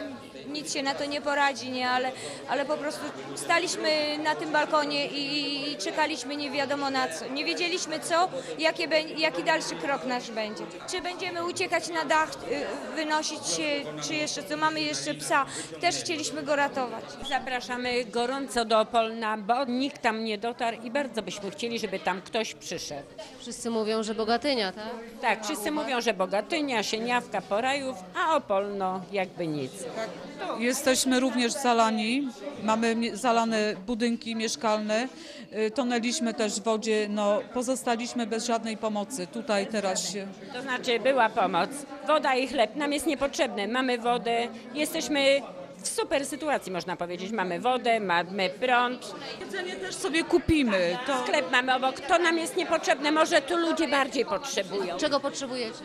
nic 0.53 0.73
się 0.73 0.83
na 0.83 0.95
to 0.95 1.05
nie 1.05 1.21
poradzi, 1.21 1.69
nie, 1.71 1.89
ale, 1.89 2.11
ale 2.49 2.65
po 2.65 2.77
prostu 2.77 3.01
staliśmy 3.35 4.17
na 4.17 4.35
tym 4.35 4.51
balkonie 4.51 5.07
i, 5.07 5.71
i 5.71 5.77
czekaliśmy 5.77 6.35
nie 6.35 6.51
wiadomo 6.51 6.89
na 6.89 7.07
co. 7.07 7.27
Nie 7.27 7.45
wiedzieliśmy 7.45 7.99
co, 7.99 8.29
jakie, 8.59 8.87
bę- 8.87 9.19
jaki 9.19 9.43
dalszy 9.43 9.75
krok 9.75 10.05
nasz 10.05 10.31
będzie. 10.31 10.63
Czy 10.91 11.01
będziemy 11.01 11.45
uciekać 11.45 11.87
na 11.89 12.05
dach, 12.05 12.29
y, 12.31 12.95
wynosić 12.95 13.47
się, 13.47 13.63
czy 14.07 14.15
jeszcze 14.15 14.43
co, 14.43 14.57
mamy 14.57 14.81
jeszcze 14.81 15.13
psa, 15.13 15.45
też 15.81 15.95
chcieliśmy 15.95 16.43
go 16.43 16.55
ratować. 16.55 17.03
Zapraszamy 17.29 18.05
gorąco 18.05 18.65
do 18.65 18.79
Opolna, 18.79 19.37
bo 19.37 19.65
nikt 19.65 20.01
tam 20.01 20.23
nie 20.23 20.37
dotarł 20.37 20.77
i 20.83 20.91
bardzo 20.91 21.21
byśmy 21.21 21.51
chcieli, 21.51 21.79
żeby 21.79 21.99
tam 21.99 22.21
ktoś 22.21 22.53
przyszedł. 22.53 23.07
Wszyscy 23.39 23.69
mówią, 23.69 24.03
że 24.03 24.15
Bogatynia, 24.15 24.71
tak? 24.71 24.83
Tak, 25.21 25.43
wszyscy 25.45 25.56
mówią, 25.71 26.01
że 26.01 26.13
Bogatynia, 26.13 26.83
Sieniawka, 26.83 27.41
Porajów, 27.41 27.95
a 28.15 28.35
Opolno 28.35 29.01
jakby 29.11 29.47
nic. 29.47 29.71
Jesteśmy 30.59 31.19
również 31.19 31.53
zalani, 31.53 32.27
mamy 32.63 33.17
zalane 33.17 33.57
budynki 33.87 34.35
mieszkalne, 34.35 35.07
y, 35.53 35.71
tonęliśmy 35.71 36.33
też 36.33 36.53
w 36.59 36.63
wodzie, 36.63 37.07
no 37.09 37.39
pozostaliśmy 37.53 38.27
bez 38.27 38.45
żadnej 38.45 38.77
pomocy. 38.77 39.27
Tutaj 39.27 39.67
teraz 39.67 40.11
się 40.13 40.27
To 40.53 40.61
znaczy 40.61 40.99
była 40.99 41.29
pomoc, 41.29 41.69
woda 42.07 42.35
i 42.35 42.47
chleb 42.47 42.75
nam 42.75 42.93
jest 42.93 43.05
niepotrzebne. 43.05 43.67
Mamy 43.67 43.97
wodę, 43.97 44.47
jesteśmy 44.73 45.41
w 45.77 45.87
super 45.87 46.25
sytuacji, 46.25 46.71
można 46.71 46.95
powiedzieć. 46.95 47.31
Mamy 47.31 47.59
wodę, 47.59 47.99
mamy 47.99 48.49
prąd, 48.49 49.15
Jedzenie 49.39 49.75
też 49.75 49.95
sobie 49.95 50.23
kupimy. 50.23 50.97
To... 51.07 51.23
sklep 51.23 51.51
mamy 51.51 51.75
obok. 51.75 51.99
To 51.99 52.19
nam 52.19 52.37
jest 52.37 52.55
niepotrzebne, 52.57 53.11
może 53.11 53.41
tu 53.41 53.57
ludzie 53.57 53.87
bardziej 53.87 54.25
potrzebują. 54.25 54.97
Czego 54.97 55.19
potrzebujecie? 55.19 55.79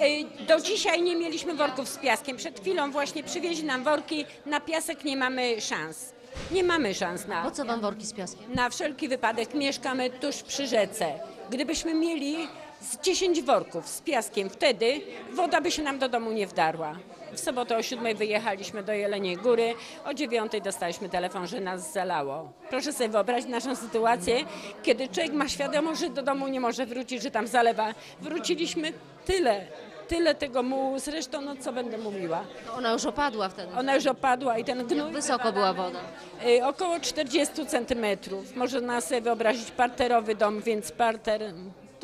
Y, 0.00 0.44
Do 0.46 0.60
dzisiaj 0.60 1.02
nie 1.02 1.16
mieliśmy 1.16 1.54
worków 1.54 1.88
z 1.88 1.98
piaskiem. 1.98 2.36
Przed 2.36 2.60
chwilą 2.60 2.90
właśnie 2.90 3.24
przywieźli 3.24 3.64
nam 3.64 3.84
worki. 3.84 4.24
Na 4.46 4.60
piasek 4.60 5.04
nie 5.04 5.16
mamy 5.16 5.60
szans. 5.60 6.12
Nie 6.50 6.64
mamy 6.64 6.94
szans 6.94 7.26
na, 7.26 7.42
Po 7.42 7.50
co 7.50 7.64
wam 7.64 7.80
worki 7.80 8.06
z 8.06 8.12
piaskiem? 8.12 8.52
na 8.54 8.70
wszelki 8.70 9.08
wypadek. 9.08 9.54
Mieszkamy 9.54 10.10
tuż 10.10 10.42
przy 10.42 10.66
rzece. 10.66 11.06
Gdybyśmy 11.50 11.94
mieli 11.94 12.36
z 12.80 12.98
10 13.00 13.42
worków 13.42 13.88
z 13.88 14.00
piaskiem, 14.00 14.50
wtedy 14.50 15.00
woda 15.32 15.60
by 15.60 15.70
się 15.70 15.82
nam 15.82 15.98
do 15.98 16.08
domu 16.08 16.32
nie 16.32 16.46
wdarła. 16.46 16.96
W 17.34 17.40
sobotę 17.40 17.76
o 17.76 17.82
7 17.82 18.16
wyjechaliśmy 18.16 18.82
do 18.82 18.92
Jeleniej 18.92 19.36
Góry, 19.36 19.74
o 20.04 20.14
9 20.14 20.52
dostaliśmy 20.64 21.08
telefon, 21.08 21.46
że 21.46 21.60
nas 21.60 21.92
zalało. 21.92 22.52
Proszę 22.70 22.92
sobie 22.92 23.08
wyobrazić 23.08 23.48
naszą 23.48 23.76
sytuację, 23.76 24.36
kiedy 24.82 25.08
człowiek 25.08 25.32
ma 25.32 25.48
świadomość, 25.48 26.00
że 26.00 26.10
do 26.10 26.22
domu 26.22 26.48
nie 26.48 26.60
może 26.60 26.86
wrócić, 26.86 27.22
że 27.22 27.30
tam 27.30 27.46
zalewa. 27.46 27.94
Wróciliśmy 28.20 28.92
tyle, 29.26 29.66
tyle 30.08 30.34
tego 30.34 30.62
mułu, 30.62 30.98
zresztą 30.98 31.40
no 31.40 31.56
co 31.56 31.72
będę 31.72 31.98
mówiła. 31.98 32.44
Ona 32.76 32.92
już 32.92 33.04
opadła 33.04 33.48
wtedy. 33.48 33.76
Ona 33.78 33.94
już 33.94 34.06
opadła 34.06 34.58
i 34.58 34.64
ten 34.64 34.86
gnój... 34.86 35.12
Wysoko 35.12 35.52
była 35.52 35.72
woda. 35.72 35.98
Y, 36.46 36.64
Około 36.66 37.00
40 37.00 37.66
centymetrów. 37.66 38.56
Można 38.56 39.00
sobie 39.00 39.20
wyobrazić 39.20 39.70
parterowy 39.70 40.34
dom, 40.34 40.62
więc 40.62 40.92
parter 40.92 41.42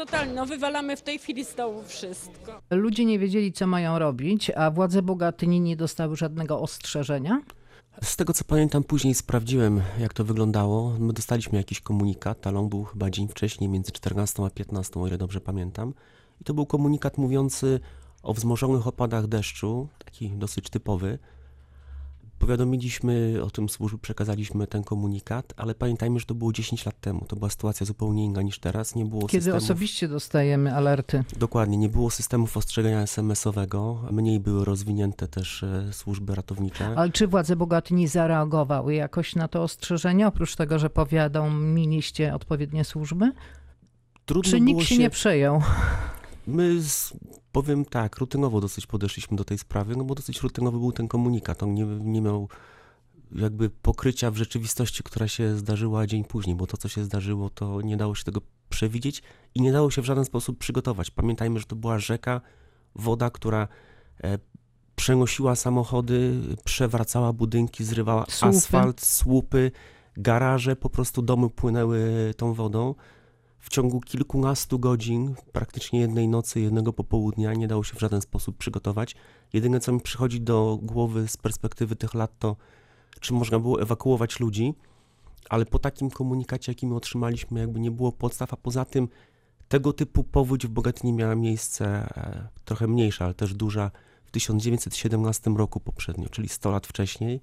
totalnie, 0.07 0.33
no 0.35 0.47
wywalamy 0.47 0.97
w 0.97 1.02
tej 1.02 1.19
chwili 1.19 1.45
z 1.45 1.54
dołu 1.54 1.83
wszystko. 1.87 2.62
Ludzie 2.71 3.04
nie 3.04 3.19
wiedzieli, 3.19 3.52
co 3.52 3.66
mają 3.66 3.99
robić, 3.99 4.50
a 4.50 4.71
władze 4.71 5.02
Bogatyni 5.02 5.61
nie 5.61 5.76
dostały 5.76 6.16
żadnego 6.16 6.61
ostrzeżenia. 6.61 7.42
Z 8.02 8.16
tego 8.16 8.33
co 8.33 8.45
pamiętam, 8.45 8.85
później 8.85 9.14
sprawdziłem, 9.14 9.83
jak 9.99 10.14
to 10.14 10.25
wyglądało. 10.25 10.97
My 10.99 11.12
dostaliśmy 11.12 11.59
jakiś 11.59 11.80
komunikat, 11.80 12.40
talon 12.40 12.69
był 12.69 12.85
chyba 12.85 13.11
dzień 13.11 13.28
wcześniej, 13.28 13.71
między 13.71 13.92
14 13.92 14.45
a 14.45 14.50
15, 14.50 15.00
o 15.00 15.07
ile 15.07 15.19
dobrze 15.19 15.40
pamiętam. 15.40 15.95
I 16.40 16.45
to 16.45 16.54
był 16.54 16.66
komunikat 16.66 17.19
mówiący 17.19 17.80
o 18.23 18.35
wzmożonych 18.35 18.87
opadach 18.87 19.26
deszczu, 19.26 19.88
taki 20.04 20.30
dosyć 20.30 20.71
typowy. 20.71 21.19
Powiadomiliśmy 22.41 23.39
o 23.43 23.51
tym 23.51 23.69
służby, 23.69 23.99
przekazaliśmy 23.99 24.67
ten 24.67 24.85
komunikat, 24.85 25.55
ale 25.57 25.75
pamiętajmy, 25.75 26.21
że 26.21 26.27
to 26.27 26.35
było 26.35 26.53
10 26.53 26.87
lat 26.87 27.01
temu. 27.01 27.25
To 27.29 27.37
była 27.37 27.51
sytuacja 27.51 27.87
zupełnie 27.87 28.25
inna 28.25 28.43
niż 28.43 28.59
teraz. 28.59 28.95
Nie 28.95 29.05
było 29.05 29.27
Kiedy 29.27 29.45
systemów... 29.45 29.63
osobiście 29.63 30.09
dostajemy 30.09 30.75
alerty. 30.75 31.25
Dokładnie, 31.39 31.77
nie 31.77 31.89
było 31.89 32.11
systemów 32.11 32.57
ostrzegania 32.57 33.03
SMS-owego, 33.03 34.03
mniej 34.11 34.41
były 34.41 34.65
rozwinięte 34.65 35.29
też 35.29 35.63
e, 35.63 35.93
służby 35.93 36.35
ratownicze. 36.35 36.87
Ale 36.97 37.11
czy 37.11 37.27
władze 37.27 37.57
Bogatyni 37.57 38.09
zareagowały 38.09 38.95
jakoś 38.95 39.35
na 39.35 39.49
to 39.49 39.63
ostrzeżenie, 39.63 40.27
oprócz 40.27 40.57
tego, 40.57 40.79
że 40.79 40.91
powiadomiliście 40.91 42.35
odpowiednie 42.35 42.85
służby? 42.85 43.33
Trudno 44.27 44.51
Czy 44.51 44.61
nikt 44.61 44.83
się 44.83 44.99
nie 44.99 45.11
przejął? 45.11 45.63
My, 46.47 46.83
z, 46.83 47.13
powiem 47.52 47.85
tak, 47.85 48.16
rutynowo 48.16 48.61
dosyć 48.61 48.87
podeszliśmy 48.87 49.37
do 49.37 49.45
tej 49.45 49.59
sprawy, 49.59 49.97
no 49.97 50.04
bo 50.04 50.14
dosyć 50.14 50.40
rutynowy 50.40 50.78
był 50.78 50.92
ten 50.92 51.09
komunikat. 51.09 51.62
On 51.62 51.75
nie, 51.75 51.85
nie 51.85 52.21
miał 52.21 52.49
jakby 53.33 53.71
pokrycia 53.71 54.30
w 54.30 54.37
rzeczywistości, 54.37 55.02
która 55.02 55.28
się 55.28 55.57
zdarzyła 55.57 56.07
dzień 56.07 56.25
później, 56.25 56.57
bo 56.57 56.66
to, 56.66 56.76
co 56.76 56.88
się 56.88 57.04
zdarzyło, 57.04 57.50
to 57.50 57.80
nie 57.80 57.97
dało 57.97 58.14
się 58.14 58.25
tego 58.25 58.40
przewidzieć 58.69 59.23
i 59.54 59.61
nie 59.61 59.73
dało 59.73 59.90
się 59.90 60.02
w 60.02 60.04
żaden 60.04 60.25
sposób 60.25 60.59
przygotować. 60.59 61.11
Pamiętajmy, 61.11 61.61
że 61.61 61.66
to 61.66 61.76
była 61.76 61.99
rzeka, 61.99 62.40
woda, 62.95 63.30
która 63.30 63.69
e, 64.25 64.38
przenosiła 64.97 65.57
samochody, 65.57 66.40
przewracała 66.64 67.33
budynki, 67.33 67.85
zrywała 67.85 68.25
Słupy. 68.28 68.57
asfalt, 68.57 69.00
słupy, 69.00 69.71
garaże, 70.16 70.76
po 70.76 70.90
prostu 70.90 71.23
domy 71.23 71.50
płynęły 71.50 72.35
tą 72.37 72.54
wodą. 72.54 72.95
W 73.61 73.69
ciągu 73.69 74.00
kilkunastu 74.00 74.79
godzin, 74.79 75.35
praktycznie 75.52 76.00
jednej 76.00 76.29
nocy, 76.29 76.61
jednego 76.61 76.93
popołudnia, 76.93 77.55
nie 77.55 77.69
dało 77.69 77.85
się 77.85 77.95
w 77.95 78.00
żaden 78.00 78.21
sposób 78.21 78.57
przygotować. 78.57 79.17
Jedyne, 79.52 79.81
co 79.81 79.93
mi 79.93 80.00
przychodzi 80.00 80.40
do 80.40 80.79
głowy 80.83 81.29
z 81.29 81.37
perspektywy 81.37 81.97
tych 81.97 82.14
lat, 82.14 82.38
to 82.38 82.57
czy 83.21 83.33
można 83.33 83.59
było 83.59 83.83
ewakuować 83.83 84.40
ludzi, 84.40 84.75
ale 85.49 85.67
po 85.67 85.79
takim 85.79 86.11
komunikacie, 86.11 86.73
jaki 86.73 86.87
my 86.87 86.95
otrzymaliśmy, 86.95 87.61
jakby 87.61 87.81
nie 87.81 87.90
było 87.90 88.12
podstaw, 88.12 88.52
a 88.52 88.57
poza 88.57 88.85
tym 88.85 89.09
tego 89.69 89.93
typu 89.93 90.25
powódź 90.25 90.67
w 90.67 90.71
Bogatyni 90.71 91.12
miała 91.12 91.35
miejsce 91.35 91.87
e, 91.87 92.49
trochę 92.64 92.87
mniejsza, 92.87 93.25
ale 93.25 93.35
też 93.35 93.55
duża 93.55 93.90
w 94.25 94.31
1917 94.31 95.50
roku 95.50 95.81
poprzednio, 95.81 96.29
czyli 96.29 96.49
100 96.49 96.71
lat 96.71 96.87
wcześniej. 96.87 97.40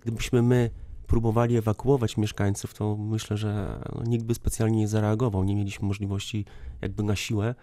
Gdybyśmy 0.00 0.42
my 0.42 0.70
próbowali 1.14 1.56
ewakuować 1.56 2.16
mieszkańców, 2.16 2.74
to 2.74 2.96
myślę, 2.96 3.36
że 3.36 3.80
no, 3.94 4.02
nikt 4.06 4.24
by 4.24 4.34
specjalnie 4.34 4.78
nie 4.78 4.88
zareagował. 4.88 5.44
Nie 5.44 5.56
mieliśmy 5.56 5.88
możliwości 5.88 6.44
jakby 6.82 7.02
na 7.02 7.16
siłę 7.16 7.54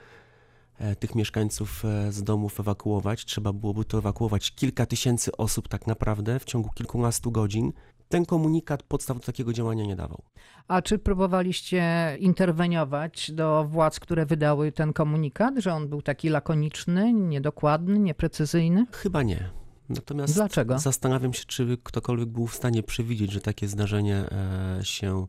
e, 0.80 0.96
tych 0.96 1.16
mieszkańców 1.16 1.86
e, 1.86 2.12
z 2.12 2.24
domów 2.24 2.60
ewakuować. 2.60 3.26
Trzeba 3.26 3.54
byłoby 3.54 3.86
to 3.86 3.98
ewakuować 3.98 4.52
kilka 4.52 4.86
tysięcy 4.86 5.32
osób 5.38 5.68
tak 5.68 5.88
naprawdę 5.88 6.40
w 6.40 6.46
ciągu 6.46 6.70
kilkunastu 6.70 7.32
godzin. 7.32 7.74
Ten 8.10 8.26
komunikat 8.26 8.84
podstaw 8.84 9.18
do 9.18 9.24
takiego 9.24 9.54
działania 9.54 9.86
nie 9.86 9.96
dawał. 9.96 10.22
A 10.68 10.82
czy 10.82 11.00
próbowaliście 11.00 11.84
interweniować 12.20 13.32
do 13.32 13.66
władz, 13.70 14.00
które 14.00 14.26
wydały 14.26 14.72
ten 14.72 14.94
komunikat, 14.94 15.54
że 15.58 15.74
on 15.74 15.88
był 15.88 16.02
taki 16.02 16.30
lakoniczny, 16.30 17.14
niedokładny, 17.14 18.00
nieprecyzyjny? 18.00 18.86
Chyba 18.92 19.24
nie. 19.24 19.61
Natomiast 19.96 20.34
Dlaczego? 20.34 20.80
zastanawiam 20.80 21.34
się, 21.34 21.46
czy 21.46 21.78
ktokolwiek 21.84 22.30
był 22.30 22.48
w 22.48 22.56
stanie 22.56 22.84
przewidzieć, 22.84 23.32
że 23.32 23.42
takie 23.42 23.68
zdarzenie 23.68 24.16
e, 24.16 24.80
się 24.84 25.28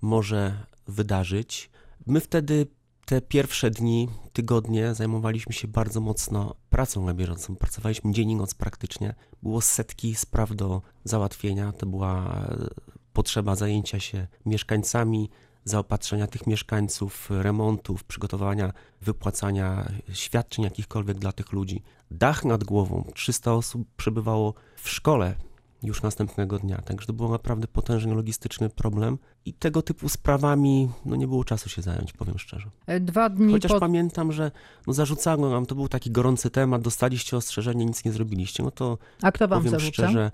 może 0.00 0.66
wydarzyć. 0.88 1.70
My 2.06 2.20
wtedy 2.20 2.66
te 3.06 3.20
pierwsze 3.20 3.70
dni, 3.70 4.08
tygodnie 4.32 4.94
zajmowaliśmy 4.94 5.52
się 5.52 5.68
bardzo 5.68 6.00
mocno 6.00 6.54
pracą 6.70 7.04
na 7.04 7.14
bieżącą. 7.14 7.56
Pracowaliśmy 7.56 8.12
dzień 8.12 8.30
i 8.30 8.36
noc 8.36 8.54
praktycznie. 8.54 9.14
Było 9.42 9.60
setki 9.60 10.14
spraw 10.14 10.54
do 10.54 10.82
załatwienia. 11.04 11.72
To 11.72 11.86
była 11.86 12.44
e, 12.50 12.68
potrzeba 13.12 13.56
zajęcia 13.56 14.00
się 14.00 14.26
mieszkańcami, 14.46 15.30
zaopatrzenia 15.66 16.26
tych 16.26 16.46
mieszkańców, 16.46 17.28
remontów, 17.30 18.04
przygotowania, 18.04 18.72
wypłacania 19.02 19.92
świadczeń 20.12 20.64
jakichkolwiek 20.64 21.18
dla 21.18 21.32
tych 21.32 21.52
ludzi. 21.52 21.82
Dach 22.10 22.44
nad 22.44 22.64
głową, 22.64 23.10
300 23.14 23.52
osób 23.52 23.88
przebywało 23.96 24.54
w 24.76 24.88
szkole 24.88 25.34
już 25.82 26.02
następnego 26.02 26.58
dnia, 26.58 26.82
także 26.82 27.06
to 27.06 27.12
był 27.12 27.28
naprawdę 27.28 27.68
potężny 27.68 28.14
logistyczny 28.14 28.70
problem 28.70 29.18
i 29.44 29.52
tego 29.52 29.82
typu 29.82 30.08
sprawami 30.08 30.88
no 31.04 31.16
nie 31.16 31.26
było 31.26 31.44
czasu 31.44 31.68
się 31.68 31.82
zająć, 31.82 32.12
powiem 32.12 32.38
szczerze. 32.38 32.70
E, 32.86 33.00
Dwa 33.00 33.28
dni 33.30 33.52
Chociaż 33.52 33.72
po... 33.72 33.80
pamiętam, 33.80 34.32
że 34.32 34.50
no 34.86 34.92
zarzucano 34.92 35.50
nam, 35.50 35.66
to 35.66 35.74
był 35.74 35.88
taki 35.88 36.10
gorący 36.10 36.50
temat, 36.50 36.82
dostaliście 36.82 37.36
ostrzeżenie, 37.36 37.84
nic 37.84 38.04
nie 38.04 38.12
zrobiliście, 38.12 38.62
no 38.62 38.70
to 38.70 38.98
A 39.22 39.32
kto 39.32 39.48
wam 39.48 39.58
powiem 39.58 39.70
zarzucał? 39.70 39.92
szczerze, 39.92 40.30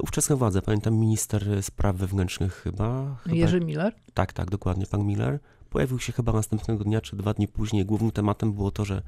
ówczesne 0.00 0.36
władze, 0.36 0.62
pamiętam 0.62 0.94
minister 0.94 1.62
spraw 1.62 1.96
wewnętrznych 1.96 2.54
chyba, 2.54 3.16
chyba 3.24 3.36
Jerzy 3.36 3.60
Miller? 3.60 3.94
tak, 4.14 4.32
tak, 4.32 4.50
dokładnie, 4.50 4.86
pan 4.86 5.06
Miller. 5.06 5.38
Pojawił 5.70 5.98
się 5.98 6.12
chyba 6.12 6.32
następnego 6.32 6.84
dnia 6.84 7.00
czy 7.00 7.16
dwa 7.16 7.34
dni 7.34 7.48
później. 7.48 7.84
Głównym 7.84 8.10
tematem 8.10 8.52
było 8.52 8.70
to, 8.70 8.84
że 8.84 9.02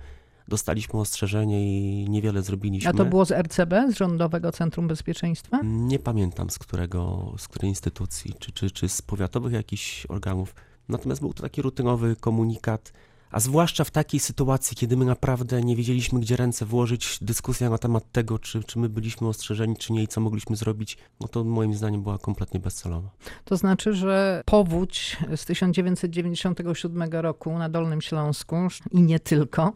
dostaliśmy 0.49 1.01
ostrzeżenie 1.01 1.65
i 1.67 2.11
niewiele 2.11 2.43
zrobiliśmy. 2.43 2.91
A 2.91 2.93
to 2.93 3.05
było 3.05 3.25
z 3.25 3.31
RCB, 3.31 3.93
z 3.93 3.97
Rządowego 3.97 4.53
Centrum 4.53 4.89
Bezpieczeństwa? 4.89 5.61
Nie 5.63 5.99
pamiętam 5.99 6.51
z 6.51 6.59
którego, 6.59 7.33
z 7.39 7.49
której 7.49 7.69
instytucji, 7.69 8.35
czy, 8.39 8.53
czy, 8.53 8.71
czy 8.71 8.89
z 8.89 9.03
powiatowych 9.03 9.53
jakichś 9.53 10.07
organów. 10.07 10.55
Natomiast 10.89 11.21
był 11.21 11.33
to 11.33 11.43
taki 11.43 11.63
rutynowy 11.63 12.17
komunikat, 12.17 12.93
a 13.33 13.41
zwłaszcza 13.41 13.85
w 13.85 13.91
takiej 13.91 14.21
sytuacji, 14.21 14.77
kiedy 14.77 14.97
my 14.97 15.05
naprawdę 15.05 15.61
nie 15.63 15.77
wiedzieliśmy, 15.77 16.21
gdzie 16.21 16.37
ręce 16.37 16.67
włożyć, 16.67 17.19
dyskusja 17.21 17.71
na 17.71 17.79
temat 17.79 18.13
tego, 18.13 18.39
czy, 18.39 18.65
czy 18.65 18.79
my 18.79 18.89
byliśmy 18.89 19.29
ostrzeżeni, 19.29 19.77
czy 19.77 19.93
nie 19.93 20.03
i 20.03 20.09
co 20.09 20.21
mogliśmy 20.21 20.57
zrobić, 20.57 20.99
no 21.21 21.29
to 21.29 21.45
moim 21.45 21.75
zdaniem 21.75 22.03
była 22.03 22.19
kompletnie 22.19 22.61
bezcelowa. 22.61 23.11
To 23.45 23.57
znaczy, 23.57 23.95
że 23.95 24.43
powódź 24.47 25.17
z 25.37 25.45
1997 25.45 27.03
roku 27.13 27.59
na 27.59 27.69
Dolnym 27.69 28.03
Śląsku 28.03 28.57
i 28.91 29.03
nie 29.03 29.21
tylko, 29.21 29.73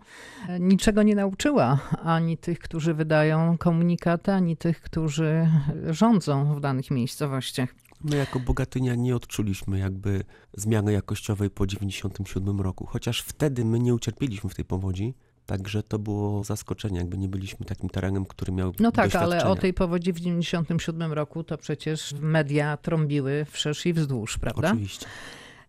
niczego 0.61 1.03
nie 1.03 1.15
nauczyła 1.15 1.79
ani 2.03 2.37
tych, 2.39 2.59
którzy 2.59 2.95
wydają 2.95 3.59
komunikaty, 3.59 4.33
ani 4.33 4.57
tych, 4.57 4.81
którzy 4.81 5.49
rządzą 5.91 6.55
w 6.55 6.61
danych 6.61 6.91
miejscowościach. 6.91 7.86
My 8.05 8.17
jako 8.17 8.41
Bogatynia 8.41 8.95
nie 8.95 9.17
odczuliśmy 9.17 9.79
jakby 9.79 10.25
zmiany 10.55 10.93
jakościowej 10.93 11.51
po 11.51 11.67
97 11.67 12.61
roku, 12.61 12.87
chociaż 12.87 13.21
wtedy 13.21 13.65
my 13.65 13.79
nie 13.79 13.95
ucierpieliśmy 13.95 14.51
w 14.51 14.55
tej 14.55 14.65
powodzi, 14.65 15.15
także 15.47 15.83
to 15.83 15.99
było 15.99 16.45
zaskoczenie, 16.45 16.99
jakby 16.99 17.19
nie 17.19 17.29
byliśmy 17.29 17.67
takim 17.67 17.89
terenem, 17.89 18.27
który 18.27 18.53
miał 18.53 18.73
No 18.79 18.93
tak, 18.93 19.15
ale 19.15 19.45
o 19.45 19.57
tej 19.57 19.75
powodzi 19.75 20.13
w 20.13 20.17
1997 20.17 21.13
roku 21.13 21.45
to 21.45 21.59
przecież 21.59 22.15
media 22.21 22.77
trąbiły 22.77 23.47
wszerz 23.51 23.87
i 23.87 23.93
wzdłuż, 23.93 24.39
prawda? 24.39 24.69
Oczywiście. 24.71 25.07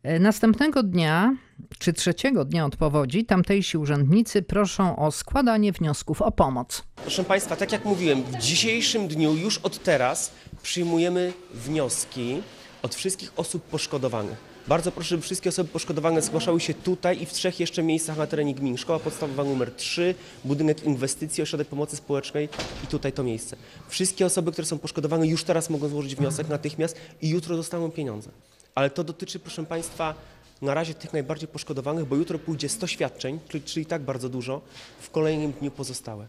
E, 0.03 0.19
Następnego 0.19 0.83
dnia, 0.83 1.35
czy 1.79 1.93
trzeciego 1.93 2.45
dnia 2.45 2.65
od 2.65 2.75
powodzi, 2.75 3.25
tamtejsi 3.25 3.77
urzędnicy 3.77 4.41
proszą 4.41 4.95
o 4.95 5.11
składanie 5.11 5.71
wniosków 5.71 6.21
o 6.21 6.31
pomoc. 6.31 6.83
Proszę 6.95 7.23
Państwa, 7.23 7.55
tak 7.55 7.71
jak 7.71 7.85
mówiłem, 7.85 8.23
w 8.23 8.37
dzisiejszym 8.37 9.07
dniu, 9.07 9.35
już 9.35 9.57
od 9.57 9.83
teraz, 9.83 10.31
przyjmujemy 10.63 11.33
wnioski 11.53 12.41
od 12.81 12.95
wszystkich 12.95 13.31
osób 13.37 13.63
poszkodowanych. 13.63 14.57
Bardzo 14.67 14.91
proszę, 14.91 15.09
żeby 15.09 15.23
wszystkie 15.23 15.49
osoby 15.49 15.69
poszkodowane 15.69 16.21
zgłaszały 16.21 16.59
się 16.59 16.73
tutaj 16.73 17.21
i 17.21 17.25
w 17.25 17.33
trzech 17.33 17.59
jeszcze 17.59 17.83
miejscach 17.83 18.17
na 18.17 18.27
terenie 18.27 18.55
gmin. 18.55 18.77
Szkoła 18.77 18.99
podstawowa 18.99 19.43
numer 19.43 19.71
3, 19.71 20.15
budynek 20.45 20.83
inwestycji, 20.83 21.43
ośrodek 21.43 21.67
pomocy 21.67 21.95
społecznej 21.95 22.49
i 22.83 22.87
tutaj 22.87 23.13
to 23.13 23.23
miejsce. 23.23 23.55
Wszystkie 23.87 24.25
osoby, 24.25 24.51
które 24.51 24.67
są 24.67 24.77
poszkodowane 24.79 25.27
już 25.27 25.43
teraz 25.43 25.69
mogą 25.69 25.87
złożyć 25.87 26.15
wniosek 26.15 26.49
natychmiast 26.49 26.95
i 27.21 27.29
jutro 27.29 27.55
dostaną 27.57 27.91
pieniądze. 27.91 28.29
Ale 28.77 28.89
to 28.89 29.03
dotyczy, 29.03 29.39
proszę 29.39 29.65
Państwa, 29.65 30.13
na 30.61 30.73
razie 30.73 30.93
tych 30.93 31.13
najbardziej 31.13 31.47
poszkodowanych, 31.47 32.05
bo 32.05 32.15
jutro 32.15 32.39
pójdzie 32.39 32.69
100 32.69 32.87
świadczeń, 32.87 33.39
czyli, 33.49 33.63
czyli 33.63 33.85
tak 33.85 34.01
bardzo 34.01 34.29
dużo, 34.29 34.61
w 34.99 35.09
kolejnym 35.09 35.51
dniu 35.51 35.71
pozostałe. 35.71 36.27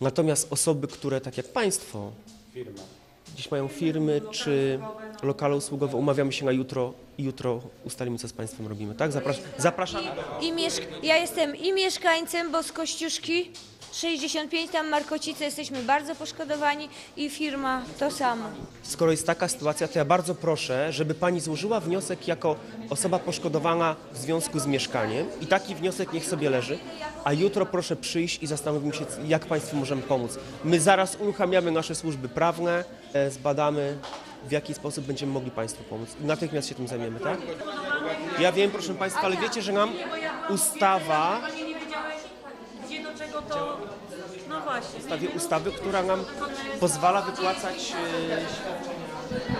Natomiast 0.00 0.52
osoby, 0.52 0.88
które 0.88 1.20
tak 1.20 1.36
jak 1.36 1.46
Państwo, 1.48 2.12
dziś 3.36 3.50
mają 3.50 3.68
firmy 3.68 4.20
czy 4.30 4.78
lokale 5.22 5.56
usługowe, 5.56 5.96
umawiamy 5.96 6.32
się 6.32 6.44
na 6.44 6.52
jutro 6.52 6.92
i 7.18 7.24
jutro 7.24 7.60
ustalimy, 7.84 8.18
co 8.18 8.28
z 8.28 8.32
Państwem 8.32 8.66
robimy. 8.66 8.94
Tak? 8.94 9.12
Zaprasz 9.12 9.40
zapraszamy. 9.58 10.06
I 10.40 10.52
mieszk- 10.52 10.86
ja 11.02 11.16
jestem 11.16 11.56
i 11.56 11.72
mieszkańcem 11.72 12.52
Boskościuszki 12.52 13.50
65, 13.94 14.70
tam 14.70 14.88
Markocice, 14.88 15.44
jesteśmy 15.44 15.82
bardzo 15.82 16.14
poszkodowani 16.14 16.88
i 17.16 17.30
firma 17.30 17.82
to 17.98 18.10
samo. 18.10 18.44
Skoro 18.82 19.10
jest 19.10 19.26
taka 19.26 19.48
sytuacja, 19.48 19.88
to 19.88 19.98
ja 19.98 20.04
bardzo 20.04 20.34
proszę, 20.34 20.92
żeby 20.92 21.14
Pani 21.14 21.40
złożyła 21.40 21.80
wniosek 21.80 22.28
jako 22.28 22.56
osoba 22.90 23.18
poszkodowana 23.18 23.96
w 24.12 24.18
związku 24.18 24.58
z 24.58 24.66
mieszkaniem 24.66 25.26
i 25.40 25.46
taki 25.46 25.74
wniosek 25.74 26.12
niech 26.12 26.26
sobie 26.26 26.50
leży, 26.50 26.78
a 27.24 27.32
jutro 27.32 27.66
proszę 27.66 27.96
przyjść 27.96 28.42
i 28.42 28.46
zastanowimy 28.46 28.94
się, 28.94 29.04
jak 29.26 29.46
Państwu 29.46 29.76
możemy 29.76 30.02
pomóc. 30.02 30.38
My 30.64 30.80
zaraz 30.80 31.16
uruchamiamy 31.20 31.70
nasze 31.70 31.94
służby 31.94 32.28
prawne, 32.28 32.84
e, 33.12 33.30
zbadamy, 33.30 33.98
w 34.48 34.50
jaki 34.52 34.74
sposób 34.74 35.04
będziemy 35.04 35.32
mogli 35.32 35.50
Państwu 35.50 35.84
pomóc. 35.84 36.08
Natychmiast 36.20 36.68
się 36.68 36.74
tym 36.74 36.88
zajmiemy, 36.88 37.20
tak? 37.20 37.38
Ja 38.38 38.52
wiem, 38.52 38.70
proszę 38.70 38.94
Państwa, 38.94 39.22
ale 39.22 39.36
wiecie, 39.36 39.62
że 39.62 39.72
nam 39.72 39.92
ustawa, 40.48 41.40
to... 43.48 43.78
No 44.48 44.60
właśnie. 44.60 45.00
ustawie 45.00 45.28
ustawy, 45.30 45.72
która 45.72 46.02
nam 46.02 46.24
pozwala 46.80 47.22
wypłacać 47.22 47.82
świadczenia 47.82 49.14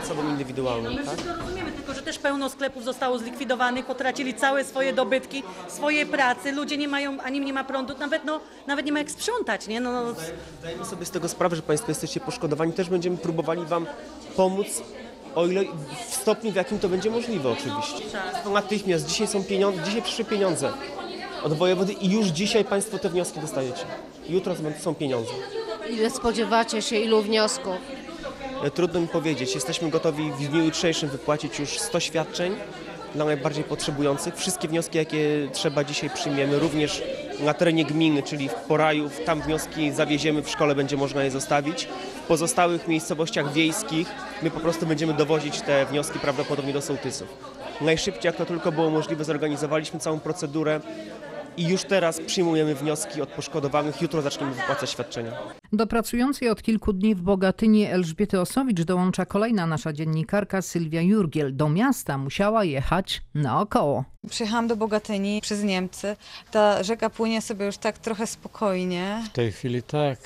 osobom 0.05 0.31
indywidualnym, 0.31 0.93
My 0.93 1.05
tak? 1.05 1.17
wszystko 1.17 1.37
rozumiemy, 1.41 1.73
tylko 1.73 1.95
że 1.95 2.03
też 2.03 2.19
pełno 2.19 2.51
sklepów 2.51 2.85
zostało 2.85 3.19
zlikwidowanych, 3.19 3.87
potracili 3.87 4.35
całe 4.35 4.65
swoje 4.65 4.93
dobytki, 4.93 5.43
swoje 5.69 6.07
pracy, 6.07 6.53
ludzie 6.53 6.77
nie 6.77 6.89
mają, 6.89 7.21
ani 7.21 7.41
nie 7.41 7.53
ma 7.53 7.65
prądu, 7.65 7.99
nawet, 7.99 8.25
no, 8.25 8.41
nawet 8.67 8.87
nie 8.87 8.93
ma 8.93 8.99
jak 8.99 9.11
sprzątać, 9.11 9.67
nie? 9.67 9.81
No, 9.81 9.93
no, 9.93 10.15
Zdajemy 10.61 10.85
sobie 10.85 11.07
z 11.07 11.11
tego 11.11 11.29
sprawę, 11.29 11.57
że 11.57 11.63
Państwo 11.63 11.91
jesteście 11.91 12.21
poszkodowani. 12.21 12.73
Też 12.73 12.91
będziemy 12.91 13.17
próbowali 13.17 13.65
Wam 13.65 13.87
pomóc, 14.37 14.67
o 15.35 15.47
ile 15.47 15.63
w 16.11 16.15
stopniu, 16.15 16.53
w 16.53 16.55
jakim 16.55 16.79
to 16.79 16.89
będzie 16.89 17.11
możliwe 17.11 17.51
oczywiście. 17.51 18.19
To 18.45 18.51
natychmiast. 18.51 19.07
Dzisiaj 19.07 19.27
są 19.27 19.45
pieniądze, 19.45 19.83
dzisiaj 19.83 20.03
przyszły 20.03 20.25
pieniądze 20.25 20.73
od 21.45 21.53
wojewody 21.53 21.93
i 21.93 22.11
już 22.11 22.27
dzisiaj 22.27 22.65
Państwo 22.65 22.99
te 22.99 23.09
wnioski 23.09 23.41
dostajecie. 23.41 23.85
Jutro 24.29 24.55
są 24.81 24.95
pieniądze. 24.95 25.31
Ile 25.91 26.11
spodziewacie 26.11 26.83
się, 26.83 26.97
ilu 26.97 27.23
wniosków? 27.23 27.77
E, 28.65 28.71
Trudno 28.71 29.01
mi 29.01 29.09
powiedzieć. 29.09 29.55
Jesteśmy 29.55 29.91
gotowi 29.91 30.31
w 30.33 30.49
dniu 30.49 30.65
jutrzejszym 30.65 31.09
wypłacić 31.09 31.59
już 31.59 31.79
100 31.79 32.01
świadczeń 32.01 32.57
dla 33.15 33.25
najbardziej 33.25 33.65
potrzebujących. 33.65 34.37
Wszystkie 34.37 34.69
wnioski, 34.69 34.99
jakie 34.99 35.49
trzeba 35.53 35.85
dzisiaj 35.85 36.11
przyjmiemy, 36.11 36.59
również 36.59 37.03
na 37.41 37.55
terenie 37.55 37.85
gminy, 37.85 38.23
czyli 38.23 38.49
w 38.49 38.55
Porajów, 38.55 39.21
tam 39.25 39.43
wnioski 39.43 39.93
zawieziemy, 39.93 40.43
w 40.43 40.51
szkole 40.51 40.75
będzie 40.75 40.97
można 40.97 41.25
je 41.25 41.31
zostawić. 41.31 41.89
W 42.25 42.27
pozostałych 42.27 42.89
miejscowościach 42.89 43.53
wiejskich 43.53 44.09
my 44.43 44.51
po 44.51 44.61
prostu 44.61 44.87
będziemy 44.87 45.15
dowozić 45.15 45.61
te 45.61 45.87
wnioski 45.87 46.19
prawdopodobnie 46.19 46.73
do 46.73 46.83
sołtysów. 46.83 47.29
Najszybciej, 47.81 48.29
jak 48.29 48.37
to 48.37 48.47
tylko 48.47 48.73
było 48.73 48.91
możliwe, 48.91 49.25
zorganizowaliśmy 49.25 50.01
całą 50.01 50.21
procedurę 50.21 50.81
i 51.57 51.69
już 51.69 51.85
teraz 51.85 52.21
przyjmujemy 52.21 52.75
wnioski 52.75 53.23
od 53.23 53.29
poszkodowanych. 53.29 54.03
Jutro 54.03 54.23
zaczniemy 54.23 54.55
wypłacać 54.55 54.91
świadczenia. 54.91 55.33
Do 55.73 55.87
pracującej 55.87 56.49
od 56.49 56.63
kilku 56.63 56.93
dni 56.93 57.15
w 57.15 57.21
Bogatyni 57.21 57.85
Elżbiety 57.85 58.41
Osowicz 58.41 58.81
dołącza 58.83 59.27
kolejna 59.27 59.67
nasza 59.67 59.93
dziennikarka 59.93 60.63
Sylwia 60.63 61.01
Jurgiel. 61.01 61.57
Do 61.57 61.69
miasta 61.69 62.19
musiała 62.19 62.65
jechać 62.65 63.23
naokoło. 63.35 64.05
Przyjechałam 64.31 64.69
do 64.69 64.77
Bogatyni 64.77 65.41
przez 65.41 65.63
Niemcy. 65.63 66.17
Ta 66.51 66.83
rzeka 66.83 67.11
płynie 67.11 67.43
sobie 67.43 67.67
już 67.67 67.77
tak 67.77 67.99
trochę 67.99 68.27
spokojnie. 68.27 69.23
W 69.27 69.29
tej 69.33 69.53
chwili 69.53 69.83
tak. 69.83 70.19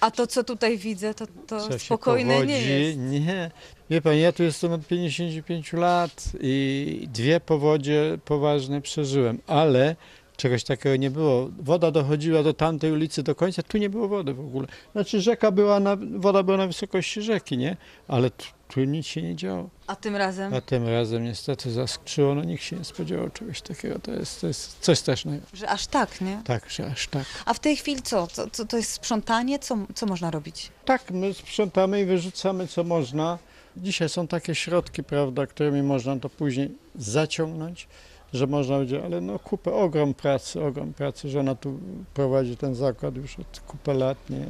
A 0.00 0.10
to, 0.10 0.26
co 0.26 0.44
tutaj 0.44 0.78
widzę, 0.78 1.14
to, 1.14 1.26
to 1.46 1.78
spokojne 1.78 2.34
powodzi, 2.34 2.52
nie 2.52 2.60
jest. 2.60 2.98
Nie. 2.98 3.50
Wie 3.90 4.02
pan, 4.02 4.16
ja 4.16 4.32
tu 4.32 4.42
jestem 4.42 4.72
od 4.72 4.86
55 4.86 5.72
lat 5.72 6.32
i 6.40 7.08
dwie 7.12 7.40
powodzie 7.40 8.18
poważne 8.24 8.80
przeżyłem, 8.80 9.38
ale 9.46 9.96
czegoś 10.36 10.64
takiego 10.64 10.96
nie 10.96 11.10
było. 11.10 11.50
Woda 11.58 11.90
dochodziła 11.90 12.42
do 12.42 12.54
tamtej 12.54 12.92
ulicy 12.92 13.22
do 13.22 13.34
końca, 13.34 13.62
tu 13.62 13.78
nie 13.78 13.90
było 13.90 14.08
wody 14.08 14.34
w 14.34 14.40
ogóle. 14.40 14.66
Znaczy 14.92 15.20
rzeka 15.20 15.50
była, 15.50 15.80
na, 15.80 15.96
woda 16.16 16.42
była 16.42 16.56
na 16.56 16.66
wysokości 16.66 17.22
rzeki, 17.22 17.58
nie? 17.58 17.76
Ale 18.08 18.30
tu, 18.30 18.44
tu 18.68 18.84
nic 18.84 19.06
się 19.06 19.22
nie 19.22 19.36
działo. 19.36 19.68
A 19.86 19.96
tym 19.96 20.16
razem, 20.16 20.54
A 20.54 20.60
tym 20.60 20.88
razem 20.88 21.24
niestety 21.24 21.70
zaskoczyło, 21.70 22.34
no 22.34 22.44
nikt 22.44 22.62
się 22.62 22.76
nie 22.76 22.84
spodziewał 22.84 23.30
czegoś 23.30 23.62
takiego. 23.62 23.98
To 23.98 24.12
jest, 24.12 24.40
to 24.40 24.46
jest 24.46 24.78
coś 24.80 24.98
strasznego. 24.98 25.46
że 25.54 25.68
aż 25.68 25.86
tak, 25.86 26.20
nie? 26.20 26.42
Tak, 26.44 26.70
że 26.70 26.86
aż 26.86 27.08
tak. 27.08 27.24
A 27.44 27.54
w 27.54 27.58
tej 27.60 27.76
chwili 27.76 28.02
co? 28.02 28.26
co, 28.26 28.50
co 28.50 28.64
to 28.64 28.76
jest 28.76 28.92
sprzątanie? 28.92 29.58
Co, 29.58 29.78
co 29.94 30.06
można 30.06 30.30
robić? 30.30 30.70
Tak, 30.84 31.10
my 31.10 31.34
sprzątamy 31.34 32.00
i 32.00 32.04
wyrzucamy 32.04 32.66
co 32.68 32.84
można. 32.84 33.38
Dzisiaj 33.76 34.08
są 34.08 34.26
takie 34.28 34.54
środki, 34.54 35.04
prawda, 35.04 35.46
którymi 35.46 35.82
można 35.82 36.18
to 36.18 36.28
później 36.28 36.70
zaciągnąć, 36.94 37.88
że 38.34 38.46
można 38.46 38.78
będzie, 38.78 39.04
ale 39.04 39.20
no 39.20 39.38
kupę, 39.38 39.72
ogrom 39.72 40.14
pracy, 40.14 40.64
ogrom 40.64 40.92
pracy, 40.92 41.28
że 41.28 41.40
ona 41.40 41.54
tu 41.54 41.80
prowadzi 42.14 42.56
ten 42.56 42.74
zakład 42.74 43.16
już 43.16 43.38
od 43.38 43.60
kupę 43.66 43.94
lat, 43.94 44.30
nie, 44.30 44.46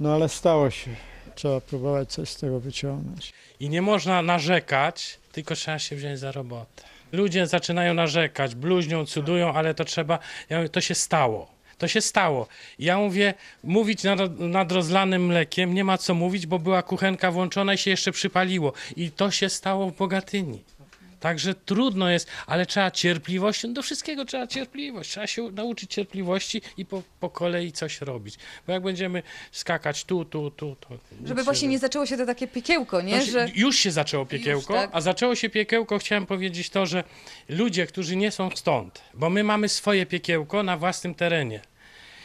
no 0.00 0.14
ale 0.14 0.28
stało 0.28 0.70
się. 0.70 0.90
Trzeba 1.34 1.60
próbować 1.60 2.12
coś 2.12 2.28
z 2.28 2.36
tego 2.36 2.60
wyciągnąć. 2.60 3.32
I 3.60 3.68
nie 3.68 3.82
można 3.82 4.22
narzekać, 4.22 5.18
tylko 5.32 5.54
trzeba 5.54 5.78
się 5.78 5.96
wziąć 5.96 6.18
za 6.18 6.32
robotę. 6.32 6.82
Ludzie 7.12 7.46
zaczynają 7.46 7.94
narzekać, 7.94 8.54
bluźnią, 8.54 9.06
cudują, 9.06 9.52
ale 9.52 9.74
to 9.74 9.84
trzeba, 9.84 10.18
ja 10.50 10.56
mówię, 10.56 10.68
to 10.68 10.80
się 10.80 10.94
stało. 10.94 11.50
To 11.78 11.88
się 11.88 12.00
stało. 12.00 12.46
Ja 12.78 12.98
mówię, 12.98 13.34
mówić 13.64 14.04
nad, 14.04 14.38
nad 14.38 14.72
rozlanym 14.72 15.26
mlekiem, 15.26 15.74
nie 15.74 15.84
ma 15.84 15.98
co 15.98 16.14
mówić, 16.14 16.46
bo 16.46 16.58
była 16.58 16.82
kuchenka 16.82 17.30
włączona 17.30 17.74
i 17.74 17.78
się 17.78 17.90
jeszcze 17.90 18.12
przypaliło. 18.12 18.72
I 18.96 19.10
to 19.10 19.30
się 19.30 19.48
stało 19.48 19.90
w 19.90 19.96
Bogatyni. 19.96 20.64
Także 21.20 21.54
trudno 21.54 22.10
jest, 22.10 22.28
ale 22.46 22.66
trzeba 22.66 22.90
cierpliwość. 22.90 23.62
No 23.64 23.68
Do 23.72 23.82
wszystkiego 23.82 24.24
trzeba 24.24 24.46
cierpliwość. 24.46 25.10
Trzeba 25.10 25.26
się 25.26 25.50
nauczyć 25.50 25.90
cierpliwości 25.94 26.62
i 26.76 26.84
po, 26.84 27.02
po 27.20 27.30
kolei 27.30 27.72
coś 27.72 28.00
robić. 28.00 28.36
Bo 28.66 28.72
jak 28.72 28.82
będziemy 28.82 29.22
skakać 29.52 30.04
tu, 30.04 30.24
tu, 30.24 30.50
tu, 30.50 30.76
to. 30.80 30.88
Żeby 31.26 31.44
właśnie 31.44 31.68
nie 31.68 31.78
zaczęło 31.78 32.06
się 32.06 32.16
to 32.16 32.26
takie 32.26 32.48
piekiełko, 32.48 33.00
nie? 33.00 33.20
się- 33.20 33.32
Że 33.32 33.48
Już 33.54 33.76
się 33.76 33.90
zaczęło 33.90 34.26
piekiełko, 34.26 34.74
tak. 34.74 34.90
a 34.92 35.00
zaczęło 35.00 35.34
się 35.34 35.50
piekiełko, 35.50 35.98
chciałem 35.98 36.26
powiedzieć 36.26 36.70
to, 36.70 36.86
że 36.86 37.04
ludzie, 37.48 37.86
którzy 37.86 38.16
nie 38.16 38.30
są 38.30 38.50
stąd, 38.54 39.00
bo 39.14 39.30
my 39.30 39.44
mamy 39.44 39.68
swoje 39.68 40.06
piekiełko 40.06 40.62
na 40.62 40.76
własnym 40.76 41.14
terenie 41.14 41.60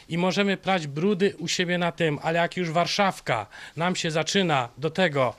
i 0.10 0.18
możemy 0.18 0.58
prać 0.58 0.88
brudy 0.88 1.36
u 1.40 1.48
siebie 1.48 1.78
na 1.78 1.92
tym, 1.92 2.20
ale 2.22 2.40
jak 2.40 2.58
już 2.58 2.72
Warszawka 2.72 3.48
nam 3.76 3.96
się 3.96 4.12
zaczyna 4.12 4.70
do 4.78 4.90
tego 4.90 5.36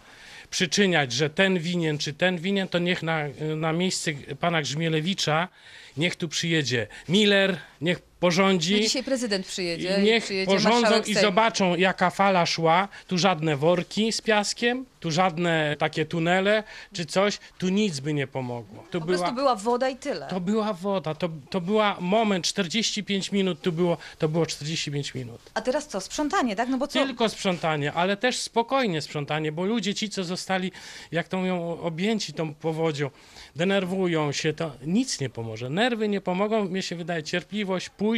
przyczyniać, 0.55 1.13
że 1.13 1.31
ten 1.31 1.59
winien 1.59 1.99
czy 1.99 2.13
ten 2.13 2.39
winien, 2.39 2.69
to 2.69 2.79
niech 2.79 3.03
na, 3.03 3.19
na 3.57 3.73
miejsce 3.73 4.13
pana 4.41 4.63
Grzmielewicza 4.63 5.49
niech 5.97 6.17
tu 6.17 6.29
przyjedzie. 6.29 6.87
Miller, 7.09 7.57
niech 7.81 7.99
porządzi. 8.25 8.75
no 8.75 8.81
dzisiaj 8.81 9.05
prezydent 9.05 9.47
przyjedzie. 9.47 9.99
Niech 10.03 10.25
przyjedzie 10.25 10.53
porządzą 10.53 11.03
i 11.07 11.15
zobaczą, 11.15 11.77
jaka 11.77 12.11
fala 12.11 12.47
szła. 12.47 12.89
Tu 13.07 13.19
żadne 13.19 13.57
worki 13.57 14.13
z 14.13 14.21
piaskiem, 14.21 14.87
tu 15.01 15.11
żadne 15.11 15.77
takie 15.79 16.07
tunele 16.07 16.63
czy 16.93 17.07
coś. 17.07 17.39
Tu 17.59 17.69
nic 17.69 18.01
by 18.01 18.15
nie 18.15 18.27
pomogło. 18.27 18.85
Tu 18.91 19.01
Po 19.01 19.07
była, 19.07 19.19
prostu 19.19 19.35
była 19.35 19.57
woda 19.57 19.89
i 19.89 19.97
tyle. 19.97 20.27
to 20.31 20.41
była 20.41 20.73
woda, 20.73 21.15
to, 21.15 21.29
to 21.51 21.61
była 21.61 21.97
moment, 22.01 22.45
45 22.47 23.33
minut, 23.33 23.61
tu 23.61 23.73
było, 23.73 23.97
to 24.19 24.29
było 24.29 24.47
45 24.47 25.15
minut. 25.15 25.41
A 25.55 25.61
teraz 25.61 25.87
co? 25.89 26.01
Sprzątanie, 26.01 26.57
tak? 26.57 26.69
No 26.69 26.79
bo 26.79 26.87
co? 26.87 27.07
Tylko 27.07 27.29
sprzątanie, 27.29 27.93
ale 27.93 28.17
też 28.17 28.39
spokojnie 28.39 29.03
sprzątanie, 29.03 29.53
bo 29.53 29.65
ludzie 29.65 29.95
ci, 29.95 30.11
co 30.11 30.25
zostali, 30.25 30.73
jak 31.13 31.29
to 31.29 31.37
mówią, 31.37 31.79
objęci 31.83 32.33
tą 32.33 32.55
powodzią, 32.55 33.11
denerwują 33.57 34.33
się, 34.33 34.53
to 34.53 34.73
nic 34.87 35.21
nie 35.21 35.31
pomoże. 35.31 35.71
Nerwy 35.71 36.09
nie 36.09 36.21
pomogą, 36.21 36.65
mnie 36.65 36.83
się 36.83 36.97
wydaje, 36.97 37.23
cierpliwość, 37.23 37.89
pójść, 37.89 38.14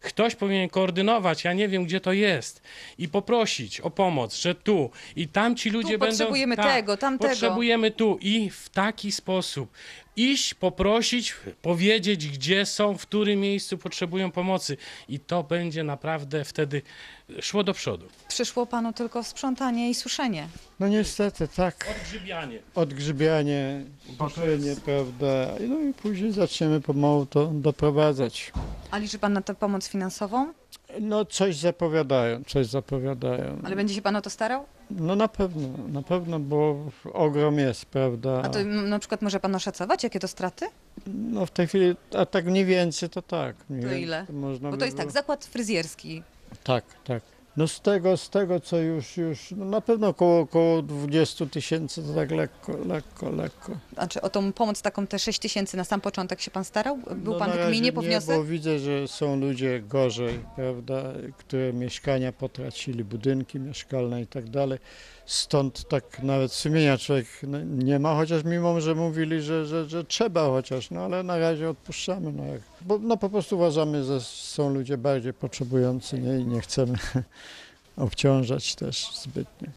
Ktoś 0.00 0.34
powinien 0.34 0.68
koordynować, 0.68 1.44
ja 1.44 1.52
nie 1.52 1.68
wiem 1.68 1.84
gdzie 1.84 2.00
to 2.00 2.12
jest. 2.12 2.62
I 2.98 3.08
poprosić 3.08 3.80
o 3.80 3.90
pomoc, 3.90 4.36
że 4.36 4.54
tu. 4.54 4.90
I 5.16 5.28
tam 5.28 5.56
ci 5.56 5.70
ludzie 5.70 5.98
będą... 5.98 6.06
potrzebujemy 6.06 6.56
tak, 6.56 6.74
tego, 6.74 6.96
tamtego. 6.96 7.30
Potrzebujemy 7.30 7.90
tu. 7.90 8.18
I 8.20 8.50
w 8.50 8.68
taki 8.68 9.12
sposób 9.12 9.72
iść, 10.16 10.54
poprosić, 10.54 11.34
powiedzieć 11.62 12.28
gdzie 12.28 12.66
są, 12.66 12.98
w 12.98 13.02
którym 13.02 13.40
miejscu 13.40 13.78
potrzebują 13.78 14.30
pomocy 14.30 14.76
i 15.08 15.20
to 15.20 15.42
będzie 15.42 15.84
naprawdę 15.84 16.44
wtedy 16.44 16.82
szło 17.40 17.64
do 17.64 17.74
przodu. 17.74 18.06
Przyszło 18.28 18.66
panu 18.66 18.92
tylko 18.92 19.24
sprzątanie 19.24 19.90
i 19.90 19.94
suszenie. 19.94 20.48
No 20.80 20.88
niestety 20.88 21.48
tak. 21.48 21.88
Odgrzybianie. 21.96 22.58
Odgrzybianie, 22.74 23.84
suszenie, 24.18 24.76
prawda? 24.84 25.54
No 25.68 25.80
i 25.80 25.94
później 25.94 26.32
zaczniemy 26.32 26.80
pomału 26.80 27.26
to 27.26 27.46
doprowadzać. 27.46 28.52
A 28.90 28.98
liczy 28.98 29.18
pan 29.18 29.32
na 29.32 29.42
tę 29.42 29.54
pomoc 29.54 29.88
finansową? 29.88 30.52
No 31.00 31.24
coś 31.24 31.56
zapowiadają, 31.56 32.44
coś 32.44 32.66
zapowiadają. 32.66 33.60
Ale 33.64 33.76
będzie 33.76 33.94
się 33.94 34.02
pan 34.02 34.16
o 34.16 34.22
to 34.22 34.30
starał? 34.30 34.64
No 34.90 35.16
na 35.16 35.28
pewno, 35.28 35.68
na 35.88 36.02
pewno, 36.02 36.40
bo 36.40 36.76
ogrom 37.12 37.58
jest, 37.58 37.84
prawda? 37.86 38.42
A 38.44 38.48
to 38.48 38.64
na 38.64 38.98
przykład 38.98 39.22
może 39.22 39.40
pan 39.40 39.54
oszacować, 39.54 40.04
jakie 40.04 40.20
to 40.20 40.28
straty? 40.28 40.66
No 41.06 41.46
w 41.46 41.50
tej 41.50 41.66
chwili, 41.66 41.96
a 42.18 42.26
tak 42.26 42.44
mniej 42.46 42.64
więcej 42.64 43.08
to 43.10 43.22
tak. 43.22 43.56
mniej 43.70 43.82
To 43.82 43.88
więcej 43.88 44.02
ile? 44.02 44.26
Można 44.32 44.68
Bo 44.70 44.72
by 44.72 44.78
to 44.78 44.84
jest 44.84 44.96
tak, 44.96 45.06
było- 45.06 45.12
zakład 45.12 45.44
fryzjerski. 45.44 46.22
Tak, 46.64 46.84
tak. 47.04 47.22
No 47.60 47.68
z 47.68 47.80
tego, 47.80 48.16
z 48.16 48.30
tego 48.30 48.60
co 48.60 48.78
już, 48.78 49.16
już 49.16 49.50
no 49.56 49.64
na 49.64 49.80
pewno 49.80 50.08
około, 50.08 50.40
około 50.40 50.82
20 50.82 51.46
tysięcy, 51.46 52.02
to 52.02 52.14
tak 52.14 52.30
lekko, 52.30 52.76
lekko, 52.86 53.30
lekko. 53.30 53.76
Znaczy 53.92 54.20
o 54.20 54.30
tą 54.30 54.52
pomoc 54.52 54.82
taką 54.82 55.06
te 55.06 55.18
6 55.18 55.38
tysięcy 55.38 55.76
na 55.76 55.84
sam 55.84 56.00
początek 56.00 56.40
się 56.40 56.50
pan 56.50 56.64
starał? 56.64 56.96
Był 56.96 57.32
No 57.32 57.38
pan 57.38 57.50
w 57.50 57.68
gminie 57.68 57.92
nie, 57.92 58.20
bo 58.26 58.44
widzę, 58.44 58.78
że 58.78 59.08
są 59.08 59.40
ludzie 59.40 59.80
gorzej, 59.80 60.40
prawda, 60.56 61.02
które 61.38 61.72
mieszkania 61.72 62.32
potracili, 62.32 63.04
budynki 63.04 63.60
mieszkalne 63.60 64.22
i 64.22 64.26
tak 64.26 64.50
dalej. 64.50 64.78
Stąd 65.26 65.88
tak 65.88 66.22
nawet 66.22 66.52
sumienia 66.52 66.98
człowiek 66.98 67.26
no, 67.42 67.58
nie 67.64 67.98
ma, 67.98 68.14
chociaż 68.14 68.44
mimo, 68.44 68.80
że 68.80 68.94
mówili, 68.94 69.42
że, 69.42 69.66
że, 69.66 69.88
że 69.88 70.04
trzeba 70.04 70.46
chociaż, 70.46 70.90
no 70.90 71.00
ale 71.00 71.22
na 71.22 71.38
razie 71.38 71.70
odpuszczamy, 71.70 72.32
no, 72.32 72.44
jak, 72.44 72.60
bo 72.80 72.98
no 72.98 73.16
po 73.16 73.30
prostu 73.30 73.56
uważamy, 73.56 74.04
że 74.04 74.20
są 74.20 74.74
ludzie 74.74 74.98
bardziej 74.98 75.34
potrzebujący 75.34 76.18
nie, 76.18 76.38
i 76.38 76.46
nie 76.46 76.60
chcemy 76.60 76.98
obciążać 77.96 78.74
też 78.74 79.08
zbytnio. 79.14 79.68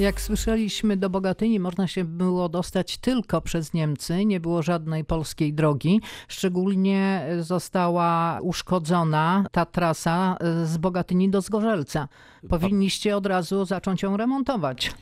Jak 0.00 0.20
słyszeliśmy, 0.20 0.96
do 0.96 1.10
Bogatyni 1.10 1.60
można 1.60 1.86
się 1.86 2.04
było 2.04 2.48
dostać 2.48 2.98
tylko 2.98 3.40
przez 3.40 3.72
Niemcy, 3.72 4.24
nie 4.24 4.40
było 4.40 4.62
żadnej 4.62 5.04
polskiej 5.04 5.54
drogi. 5.54 6.00
Szczególnie 6.28 7.26
została 7.40 8.38
uszkodzona 8.42 9.44
ta 9.52 9.66
trasa 9.66 10.36
z 10.64 10.76
Bogatyni 10.76 11.30
do 11.30 11.40
Zgorzelca. 11.40 12.08
Powinniście 12.48 13.16
od 13.16 13.26
razu 13.26 13.64
zacząć 13.64 14.02
ją 14.02 14.16
remontować. 14.16 14.92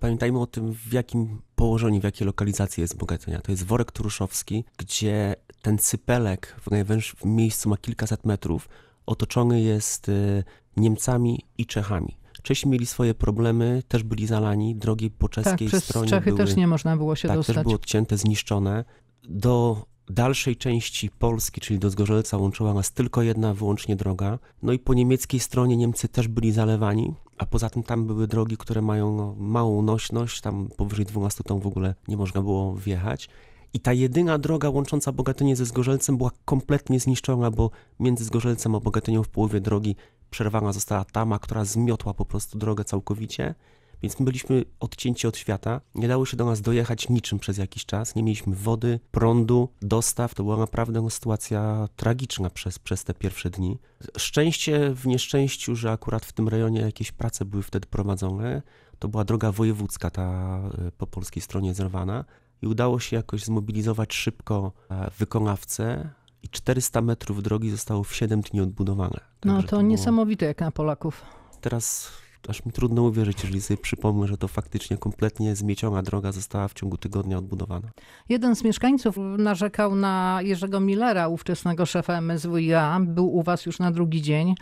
Pamiętajmy 0.00 0.40
o 0.40 0.46
tym, 0.46 0.72
w 0.72 0.92
jakim 0.92 1.40
położeniu, 1.56 2.00
w 2.00 2.04
jakiej 2.04 2.26
lokalizacji 2.26 2.80
jest 2.80 2.96
Bogatynia. 2.96 3.40
To 3.40 3.52
jest 3.52 3.66
worek 3.66 3.92
turuszowski, 3.92 4.64
gdzie 4.76 5.34
ten 5.62 5.78
cypelek 5.78 6.56
w 6.60 6.70
najwęższym 6.70 7.34
miejscu 7.34 7.68
ma 7.68 7.76
kilkaset 7.76 8.24
metrów, 8.24 8.68
otoczony 9.06 9.60
jest 9.60 10.08
y, 10.08 10.44
Niemcami 10.76 11.40
i 11.58 11.66
Czechami. 11.66 12.23
Czesi 12.44 12.68
mieli 12.68 12.86
swoje 12.86 13.14
problemy, 13.14 13.82
też 13.88 14.02
byli 14.02 14.26
zalani, 14.26 14.76
drogi 14.76 15.10
po 15.10 15.28
Tak, 15.28 15.44
czeskiej 15.44 15.68
przez 15.68 15.84
stronie 15.84 16.08
Czechy 16.08 16.32
były, 16.32 16.38
też 16.38 16.56
nie 16.56 16.66
można 16.66 16.96
było 16.96 17.16
się 17.16 17.28
tak, 17.28 17.36
dostać. 17.36 17.56
też 17.56 17.62
były 17.62 17.74
odcięte, 17.74 18.16
zniszczone. 18.16 18.84
Do 19.28 19.84
dalszej 20.10 20.56
części 20.56 21.10
Polski, 21.10 21.60
czyli 21.60 21.78
do 21.78 21.90
Zgorzelca 21.90 22.36
łączyła 22.36 22.74
nas 22.74 22.92
tylko 22.92 23.22
jedna 23.22 23.54
wyłącznie 23.54 23.96
droga. 23.96 24.38
No 24.62 24.72
i 24.72 24.78
po 24.78 24.94
niemieckiej 24.94 25.40
stronie 25.40 25.76
Niemcy 25.76 26.08
też 26.08 26.28
byli 26.28 26.52
zalewani, 26.52 27.14
a 27.38 27.46
poza 27.46 27.70
tym 27.70 27.82
tam 27.82 28.06
były 28.06 28.26
drogi, 28.26 28.56
które 28.56 28.82
mają 28.82 29.16
no, 29.16 29.34
małą 29.38 29.82
nośność, 29.82 30.40
tam 30.40 30.68
powyżej 30.76 31.04
12 31.06 31.44
ton 31.44 31.60
w 31.60 31.66
ogóle 31.66 31.94
nie 32.08 32.16
można 32.16 32.42
było 32.42 32.74
wjechać. 32.74 33.28
I 33.74 33.80
ta 33.80 33.92
jedyna 33.92 34.38
droga 34.38 34.70
łącząca 34.70 35.12
Bogatynię 35.12 35.56
ze 35.56 35.64
Zgorzelcem 35.64 36.16
była 36.16 36.30
kompletnie 36.44 37.00
zniszczona, 37.00 37.50
bo 37.50 37.70
między 38.00 38.24
Zgorzelcem 38.24 38.74
a 38.74 38.80
Bogatynią 38.80 39.22
w 39.22 39.28
połowie 39.28 39.60
drogi 39.60 39.96
przerwana 40.34 40.72
została 40.72 41.04
tama, 41.04 41.38
która 41.38 41.64
zmiotła 41.64 42.14
po 42.14 42.24
prostu 42.24 42.58
drogę 42.58 42.84
całkowicie. 42.84 43.54
Więc 44.02 44.20
my 44.20 44.24
byliśmy 44.24 44.64
odcięci 44.80 45.26
od 45.26 45.36
świata. 45.36 45.80
Nie 45.94 46.08
dało 46.08 46.26
się 46.26 46.36
do 46.36 46.44
nas 46.44 46.60
dojechać 46.60 47.08
niczym 47.08 47.38
przez 47.38 47.58
jakiś 47.58 47.86
czas. 47.86 48.14
Nie 48.14 48.22
mieliśmy 48.22 48.54
wody, 48.56 49.00
prądu, 49.10 49.68
dostaw. 49.82 50.34
To 50.34 50.42
była 50.42 50.56
naprawdę 50.56 51.10
sytuacja 51.10 51.88
tragiczna 51.96 52.50
przez, 52.50 52.78
przez 52.78 53.04
te 53.04 53.14
pierwsze 53.14 53.50
dni. 53.50 53.78
Szczęście 54.16 54.94
w 54.94 55.06
nieszczęściu, 55.06 55.76
że 55.76 55.90
akurat 55.90 56.24
w 56.24 56.32
tym 56.32 56.48
rejonie 56.48 56.80
jakieś 56.80 57.12
prace 57.12 57.44
były 57.44 57.62
wtedy 57.62 57.86
prowadzone. 57.86 58.62
To 58.98 59.08
była 59.08 59.24
droga 59.24 59.52
wojewódzka, 59.52 60.10
ta 60.10 60.60
y, 60.88 60.92
po 60.92 61.06
polskiej 61.06 61.42
stronie 61.42 61.74
zerwana. 61.74 62.24
I 62.62 62.66
udało 62.66 63.00
się 63.00 63.16
jakoś 63.16 63.44
zmobilizować 63.44 64.14
szybko 64.14 64.72
e, 64.90 65.10
wykonawcę. 65.18 66.10
I 66.44 66.48
400 66.48 67.00
metrów 67.02 67.42
drogi 67.42 67.70
zostało 67.70 68.04
w 68.04 68.14
7 68.14 68.40
dni 68.40 68.60
odbudowane. 68.60 69.20
No 69.44 69.62
to 69.62 69.68
było- 69.68 69.82
niesamowite 69.82 70.46
jak 70.46 70.60
na 70.60 70.70
Polaków. 70.70 71.22
Teraz 71.60 72.10
aż 72.48 72.64
mi 72.66 72.72
trudno 72.72 73.02
uwierzyć, 73.02 73.42
jeżeli 73.42 73.62
sobie 73.62 73.78
przypomnę, 73.78 74.26
że 74.26 74.36
to 74.38 74.48
faktycznie 74.48 74.98
kompletnie 74.98 75.56
zmieciona 75.56 76.02
droga 76.02 76.32
została 76.32 76.68
w 76.68 76.74
ciągu 76.74 76.96
tygodnia 76.96 77.38
odbudowana. 77.38 77.90
Jeden 78.28 78.56
z 78.56 78.64
mieszkańców 78.64 79.16
narzekał 79.38 79.94
na 79.94 80.38
Jerzego 80.42 80.80
Millera, 80.80 81.28
ówczesnego 81.28 81.86
szefa 81.86 82.20
MSWiA. 82.20 83.00
Był 83.00 83.34
u 83.36 83.42
was 83.42 83.66
już 83.66 83.78
na 83.78 83.90
drugi 83.90 84.22
dzień. 84.22 84.54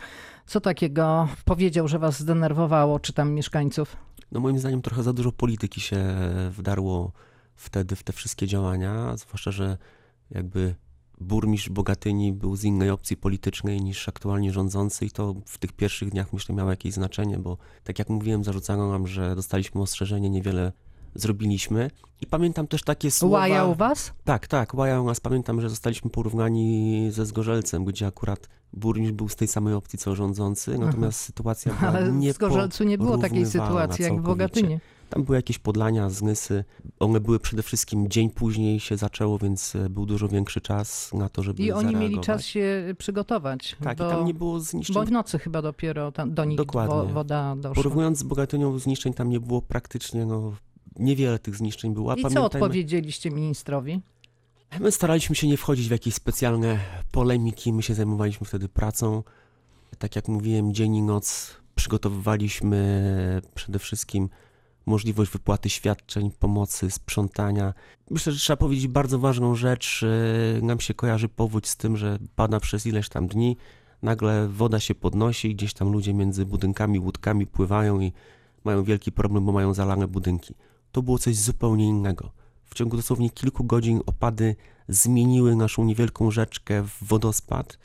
Co 0.45 0.61
takiego 0.61 1.27
powiedział, 1.45 1.87
że 1.87 1.99
was 1.99 2.19
zdenerwowało, 2.19 2.99
czy 2.99 3.13
tam 3.13 3.31
mieszkańców? 3.31 3.97
No 4.31 4.39
moim 4.39 4.59
zdaniem 4.59 4.81
trochę 4.81 5.03
za 5.03 5.13
dużo 5.13 5.31
polityki 5.31 5.81
się 5.81 6.15
wdarło 6.51 7.11
wtedy 7.55 7.95
w 7.95 8.03
te 8.03 8.13
wszystkie 8.13 8.47
działania, 8.47 9.17
zwłaszcza, 9.17 9.51
że 9.51 9.77
jakby 10.31 10.75
burmistrz 11.23 11.69
Bogatyni 11.69 12.33
był 12.33 12.55
z 12.55 12.63
innej 12.63 12.89
opcji 12.89 13.17
politycznej 13.17 13.81
niż 13.81 14.09
aktualnie 14.09 14.51
rządzący 14.51 15.05
i 15.05 15.11
to 15.11 15.35
w 15.45 15.57
tych 15.57 15.73
pierwszych 15.73 16.09
dniach 16.09 16.33
myślę 16.33 16.55
miało 16.55 16.69
jakieś 16.69 16.93
znaczenie, 16.93 17.37
bo 17.37 17.57
tak 17.83 17.99
jak 17.99 18.09
mówiłem, 18.09 18.43
zarzucano 18.43 18.91
nam, 18.91 19.07
że 19.07 19.35
dostaliśmy 19.35 19.81
ostrzeżenie, 19.81 20.29
niewiele 20.29 20.71
zrobiliśmy. 21.15 21.91
I 22.21 22.25
pamiętam 22.25 22.67
też 22.67 22.83
takie 22.83 23.11
słowa... 23.11 23.37
Łajał 23.37 23.75
was? 23.75 24.13
Tak, 24.23 24.47
tak, 24.47 24.73
łajał 24.73 25.05
nas. 25.05 25.19
Pamiętam, 25.19 25.61
że 25.61 25.69
zostaliśmy 25.69 26.09
porównani 26.09 27.07
ze 27.11 27.25
Zgorzelcem, 27.25 27.85
gdzie 27.85 28.07
akurat 28.07 28.49
burmistrz 28.73 29.13
był 29.13 29.29
z 29.29 29.35
tej 29.35 29.47
samej 29.47 29.73
opcji 29.73 29.99
co 29.99 30.15
rządzący, 30.15 30.77
natomiast 30.77 31.19
sytuacja 31.19 31.73
była 31.73 31.91
Ale 31.91 32.11
w 32.33 32.33
Zgorzelcu 32.33 32.83
nie 32.83 32.97
było 32.97 33.17
takiej 33.17 33.45
sytuacji 33.45 34.03
jak 34.03 34.19
w 34.19 34.21
Bogatynie. 34.21 34.79
Tam 35.13 35.23
były 35.23 35.35
jakieś 35.37 35.59
podlania, 35.59 36.09
zgnysy. 36.09 36.63
One 36.99 37.19
były 37.19 37.39
przede 37.39 37.63
wszystkim 37.63 38.07
dzień 38.09 38.29
później 38.29 38.79
się 38.79 38.97
zaczęło, 38.97 39.37
więc 39.37 39.75
e, 39.75 39.89
był 39.89 40.05
dużo 40.05 40.27
większy 40.27 40.61
czas 40.61 41.13
na 41.13 41.29
to, 41.29 41.43
żeby 41.43 41.63
I 41.63 41.71
oni 41.71 41.85
mieli 41.85 41.95
zareagować. 41.97 42.25
czas 42.25 42.45
się 42.45 42.95
przygotować. 42.97 43.75
Tak, 43.83 43.97
bo, 43.97 44.07
i 44.07 44.11
tam 44.11 44.25
nie 44.25 44.33
było 44.33 44.59
zniszczeń. 44.59 44.93
Bo 44.93 45.03
w 45.05 45.11
nocy 45.11 45.39
chyba 45.39 45.61
dopiero 45.61 46.11
tam, 46.11 46.33
do 46.33 46.45
nich 46.45 46.57
Dokładnie. 46.57 46.95
wo, 46.95 47.05
woda 47.05 47.55
doszła. 47.55 47.75
Porównując 47.75 48.17
z 48.17 48.23
Bogatynią, 48.23 48.79
zniszczeń 48.79 49.13
tam 49.13 49.29
nie 49.29 49.39
było 49.39 49.61
praktycznie, 49.61 50.25
no 50.25 50.53
niewiele 50.99 51.39
tych 51.39 51.55
zniszczeń 51.55 51.93
było. 51.93 52.11
A 52.11 52.15
I 52.15 52.21
co 52.21 52.29
pamiętajmy- 52.29 52.45
odpowiedzieliście 52.45 53.31
ministrowi? 53.31 54.01
My 54.79 54.91
staraliśmy 54.91 55.35
się 55.35 55.47
nie 55.47 55.57
wchodzić 55.57 55.87
w 55.87 55.91
jakieś 55.91 56.13
specjalne 56.13 56.79
polemiki, 57.11 57.73
my 57.73 57.83
się 57.83 57.93
zajmowaliśmy 57.93 58.47
wtedy 58.47 58.69
pracą. 58.69 59.23
Tak 59.97 60.15
jak 60.15 60.27
mówiłem, 60.27 60.73
dzień 60.73 60.95
i 60.95 61.01
noc 61.01 61.57
przygotowywaliśmy 61.75 63.41
przede 63.55 63.79
wszystkim 63.79 64.29
możliwość 64.85 65.31
wypłaty 65.31 65.69
świadczeń, 65.69 66.31
pomocy, 66.31 66.91
sprzątania. 66.91 67.73
Myślę, 68.09 68.33
że 68.33 68.39
trzeba 68.39 68.57
powiedzieć 68.57 68.87
bardzo 68.87 69.19
ważną 69.19 69.55
rzecz. 69.55 70.05
Nam 70.61 70.79
się 70.79 70.93
kojarzy 70.93 71.29
powódź 71.29 71.67
z 71.67 71.77
tym, 71.77 71.97
że 71.97 72.19
pada 72.35 72.59
przez 72.59 72.85
ileś 72.85 73.09
tam 73.09 73.27
dni, 73.27 73.57
nagle 74.01 74.47
woda 74.47 74.79
się 74.79 74.95
podnosi 74.95 75.47
i 75.49 75.55
gdzieś 75.55 75.73
tam 75.73 75.91
ludzie 75.91 76.13
między 76.13 76.45
budynkami, 76.45 76.99
łódkami 76.99 77.47
pływają 77.47 77.99
i 77.99 78.13
mają 78.63 78.83
wielki 78.83 79.11
problem, 79.11 79.45
bo 79.45 79.51
mają 79.51 79.73
zalane 79.73 80.07
budynki. 80.07 80.55
To 80.91 81.01
było 81.01 81.19
coś 81.19 81.35
zupełnie 81.35 81.87
innego. 81.87 82.31
W 82.65 82.75
ciągu 82.75 82.97
dosłownie 82.97 83.29
kilku 83.29 83.63
godzin 83.63 84.01
opady 84.05 84.55
zmieniły 84.87 85.55
naszą 85.55 85.83
niewielką 85.83 86.31
rzeczkę 86.31 86.83
w 86.83 86.97
wodospad, 87.01 87.77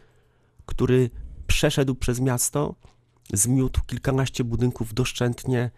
który 0.66 1.11
przeszedł 1.46 1.94
przez 1.94 2.20
miasto, 2.20 2.74
zmiótł 3.32 3.80
kilkanaście 3.87 4.44
budynków 4.44 4.94
doszczętnie, 4.94 5.70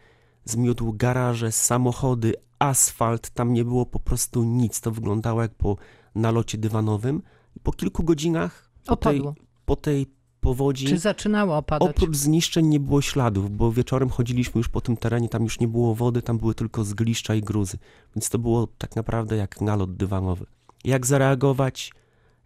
zmiótł 0.45 0.93
garaże, 0.93 1.53
samochody, 1.53 2.35
asfalt, 2.59 3.31
tam 3.31 3.53
nie 3.53 3.65
było 3.65 3.87
po 3.87 4.01
prostu 4.01 4.45
nic. 4.45 4.81
To 4.81 4.91
wyglądało 4.91 5.43
jak 5.43 5.55
po 5.55 5.77
nalocie 6.15 6.59
dywanowym. 6.59 7.23
I 7.57 7.61
po 7.61 7.73
kilku 7.73 8.05
godzinach 8.05 8.71
po 8.87 8.97
tej, 8.97 9.21
Opadło. 9.21 9.35
po 9.65 9.77
tej 9.77 10.07
powodzi 10.41 10.87
Czy 10.87 10.99
zaczynało 10.99 11.57
opadać? 11.57 11.91
Oprócz 11.91 12.17
zniszczeń 12.17 12.67
nie 12.67 12.81
było 12.81 13.03
śladów, 13.03 13.57
bo 13.57 13.73
wieczorem 13.73 14.09
chodziliśmy 14.09 14.59
już 14.59 14.69
po 14.69 14.81
tym 14.81 14.97
terenie, 14.97 15.29
tam 15.29 15.43
już 15.43 15.61
nie 15.61 15.69
było 15.69 15.95
wody, 15.95 16.23
tam 16.23 16.39
były 16.39 16.55
tylko 16.55 16.85
zgliszcza 16.85 17.35
i 17.35 17.43
gruzy. 17.43 17.79
Więc 18.17 18.29
to 18.29 18.39
było 18.39 18.69
tak 18.79 18.97
naprawdę 18.97 19.37
jak 19.37 19.61
nalot 19.61 19.97
dywanowy. 19.97 20.47
Jak 20.85 21.07
zareagować? 21.07 21.93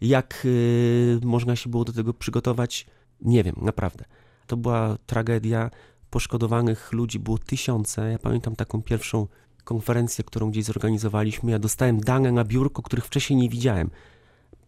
Jak 0.00 0.42
y, 0.44 1.20
można 1.22 1.56
się 1.56 1.70
było 1.70 1.84
do 1.84 1.92
tego 1.92 2.14
przygotować? 2.14 2.86
Nie 3.20 3.44
wiem, 3.44 3.54
naprawdę. 3.62 4.04
To 4.46 4.56
była 4.56 4.98
tragedia. 5.06 5.70
Poszkodowanych 6.14 6.92
ludzi 6.92 7.18
było 7.18 7.38
tysiące. 7.38 8.10
Ja 8.10 8.18
pamiętam 8.18 8.56
taką 8.56 8.82
pierwszą 8.82 9.26
konferencję, 9.64 10.24
którą 10.24 10.50
gdzieś 10.50 10.64
zorganizowaliśmy. 10.64 11.50
Ja 11.50 11.58
dostałem 11.58 12.00
dane 12.00 12.32
na 12.32 12.44
biurko, 12.44 12.82
których 12.82 13.06
wcześniej 13.06 13.36
nie 13.36 13.48
widziałem. 13.48 13.90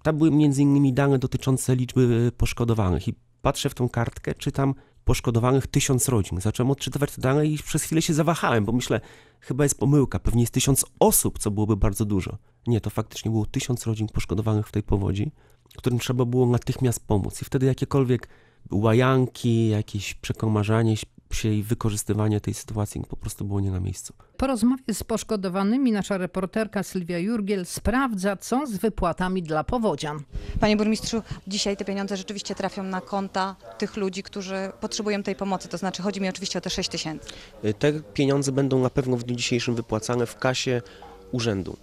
Tam 0.03 0.17
były 0.19 0.31
między 0.31 0.63
innymi 0.63 0.93
dane 0.93 1.19
dotyczące 1.19 1.77
liczby 1.77 2.33
poszkodowanych 2.37 3.09
i 3.09 3.15
patrzę 3.43 3.69
w 3.69 3.75
tą 3.75 3.89
kartkę, 3.89 4.35
czytam 4.35 4.75
poszkodowanych 5.05 5.67
tysiąc 5.67 6.09
rodzin. 6.09 6.41
Zacząłem 6.41 6.71
odczytywać 6.71 7.13
te 7.13 7.23
dane 7.23 7.47
i 7.47 7.59
przez 7.59 7.83
chwilę 7.83 8.03
się 8.03 8.15
zawahałem, 8.15 8.65
bo 8.65 8.73
myślę, 8.73 9.01
chyba 9.41 9.65
jest 9.65 9.79
pomyłka, 9.79 10.19
pewnie 10.19 10.43
jest 10.43 10.55
tysiąc 10.55 10.85
osób, 11.01 11.39
co 11.39 11.51
byłoby 11.51 11.77
bardzo 11.77 12.05
dużo. 12.05 12.39
Nie, 12.67 12.81
to 12.81 12.91
faktycznie 12.91 13.31
było 13.31 13.47
tysiąc 13.47 13.87
rodzin 13.87 14.09
poszkodowanych 14.09 14.69
w 14.69 14.73
tej 14.73 14.83
powodzi, 14.83 15.33
którym 15.77 15.99
trzeba 15.99 16.25
było 16.25 16.47
natychmiast 16.47 17.07
pomóc. 17.07 17.43
I 17.43 17.45
wtedy 17.45 17.67
jakiekolwiek 17.67 18.29
łajanki, 18.71 19.69
jakieś 19.69 20.15
przekomarzanie 20.15 20.97
się 21.37 21.49
i 21.49 21.62
wykorzystywanie 21.62 22.40
tej 22.40 22.55
sytuacji 22.55 23.03
po 23.09 23.16
prostu 23.16 23.44
było 23.44 23.61
nie 23.61 23.70
na 23.70 23.81
miejscu. 23.81 24.14
Po 24.37 24.46
rozmowie 24.46 24.94
z 24.94 25.03
poszkodowanymi 25.03 25.92
nasza 25.92 26.18
reporterka 26.18 26.83
Sylwia 26.83 27.18
Jurgiel 27.18 27.66
sprawdza, 27.66 28.37
co 28.37 28.66
z 28.66 28.77
wypłatami 28.77 29.42
dla 29.42 29.64
powodzian. 29.64 30.20
Panie 30.61 30.77
burmistrzu, 30.77 31.22
dzisiaj 31.46 31.77
te 31.77 31.85
pieniądze 31.85 32.16
rzeczywiście 32.16 32.55
trafią 32.55 32.83
na 32.83 33.01
konta 33.01 33.57
tych 33.79 33.96
ludzi, 33.96 34.22
którzy 34.22 34.72
potrzebują 34.81 35.22
tej 35.22 35.37
pomocy. 35.37 35.68
To 35.68 35.79
znaczy 35.79 36.03
chodzi 36.03 36.20
mi 36.20 36.29
oczywiście 36.29 36.59
o 36.59 36.62
te 36.62 36.70
6 36.70 36.88
tysięcy. 36.88 37.29
Y, 37.64 37.75
Te 37.75 37.92
pieniądze 37.92 38.53
będą 38.53 38.79
na 38.79 38.90
pewno 38.90 39.16
w 39.16 39.25
dniu 39.25 39.37
dzisiejszym 39.37 39.75
wypłacane 39.75 40.27
w 40.27 40.37
kasie 40.38 40.83
urzędu. 41.33 41.77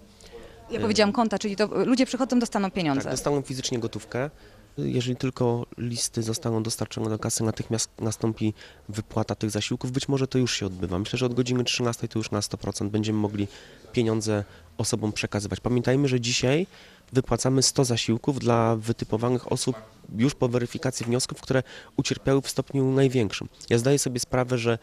Ja 0.71 0.79
powiedziałam 0.79 1.13
konta, 1.13 1.39
czyli 1.39 1.55
to 1.55 1.85
ludzie 1.85 2.05
przychodzą, 2.05 2.39
dostaną 2.39 2.71
pieniądze. 2.71 3.03
Tak, 3.03 3.11
dostaną 3.11 3.41
fizycznie 3.41 3.79
gotówkę. 3.79 4.29
Jeżeli 4.77 5.15
tylko 5.15 5.65
listy 5.77 6.23
zostaną 6.23 6.63
dostarczone 6.63 7.09
do 7.09 7.19
kasy, 7.19 7.43
natychmiast 7.43 7.89
nastąpi 7.99 8.53
wypłata 8.89 9.35
tych 9.35 9.51
zasiłków. 9.51 9.91
Być 9.91 10.07
może 10.07 10.27
to 10.27 10.37
już 10.37 10.55
się 10.55 10.65
odbywa. 10.65 10.99
Myślę, 10.99 11.19
że 11.19 11.25
od 11.25 11.33
godziny 11.33 11.63
13 11.63 12.07
to 12.07 12.19
już 12.19 12.31
na 12.31 12.39
100% 12.39 12.89
będziemy 12.89 13.19
mogli 13.19 13.47
pieniądze 13.91 14.43
osobom 14.77 15.11
przekazywać. 15.11 15.59
Pamiętajmy, 15.59 16.07
że 16.07 16.21
dzisiaj 16.21 16.67
wypłacamy 17.13 17.61
100 17.61 17.85
zasiłków 17.85 18.39
dla 18.39 18.75
wytypowanych 18.75 19.51
osób 19.51 19.75
już 20.17 20.35
po 20.35 20.49
weryfikacji 20.49 21.05
wniosków, 21.05 21.41
które 21.41 21.63
ucierpiały 21.97 22.41
w 22.41 22.49
stopniu 22.49 22.91
największym. 22.91 23.49
Ja 23.69 23.77
zdaję 23.77 23.99
sobie 23.99 24.19
sprawę, 24.19 24.57
że 24.57 24.77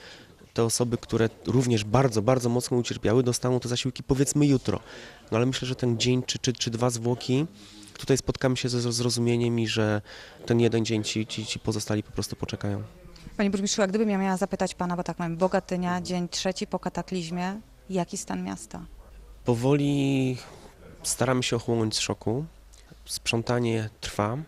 te 0.54 0.64
osoby, 0.64 0.96
które 0.98 1.28
również 1.46 1.84
bardzo, 1.84 2.22
bardzo 2.22 2.48
mocno 2.48 2.76
ucierpiały, 2.76 3.22
dostaną 3.22 3.60
te 3.60 3.68
zasiłki 3.68 4.02
powiedzmy 4.02 4.46
jutro. 4.46 4.80
No 5.30 5.36
ale 5.36 5.46
myślę, 5.46 5.68
że 5.68 5.74
ten 5.74 5.98
dzień 5.98 6.22
czy, 6.22 6.38
czy, 6.38 6.52
czy 6.52 6.70
dwa 6.70 6.90
zwłoki 6.90 7.46
tutaj 7.98 8.16
spotkamy 8.16 8.56
się 8.56 8.68
ze 8.68 8.92
zrozumieniem 8.92 9.58
i 9.58 9.68
że 9.68 10.02
ten 10.46 10.60
jeden 10.60 10.84
dzień 10.84 11.04
ci, 11.04 11.26
ci, 11.26 11.46
ci 11.46 11.58
pozostali 11.58 12.02
po 12.02 12.12
prostu 12.12 12.36
poczekają. 12.36 12.82
Panie 13.36 13.50
burmistrzu, 13.50 13.82
a 13.82 13.86
gdybym 13.86 14.10
ja 14.10 14.18
miała 14.18 14.36
zapytać 14.36 14.74
pana, 14.74 14.96
bo 14.96 15.02
tak 15.02 15.18
mamy 15.18 15.36
Bogatynia, 15.36 16.00
dzień 16.00 16.28
trzeci 16.28 16.66
po 16.66 16.78
kataklizmie, 16.78 17.60
jaki 17.90 18.16
stan 18.16 18.44
miasta? 18.44 18.80
Powoli 19.44 20.36
staramy 21.02 21.42
się 21.42 21.56
ochłonąć 21.56 21.96
z 21.96 21.98
szoku. 21.98 22.44
Sprzątanie 23.04 23.90
trwa. 24.00 24.38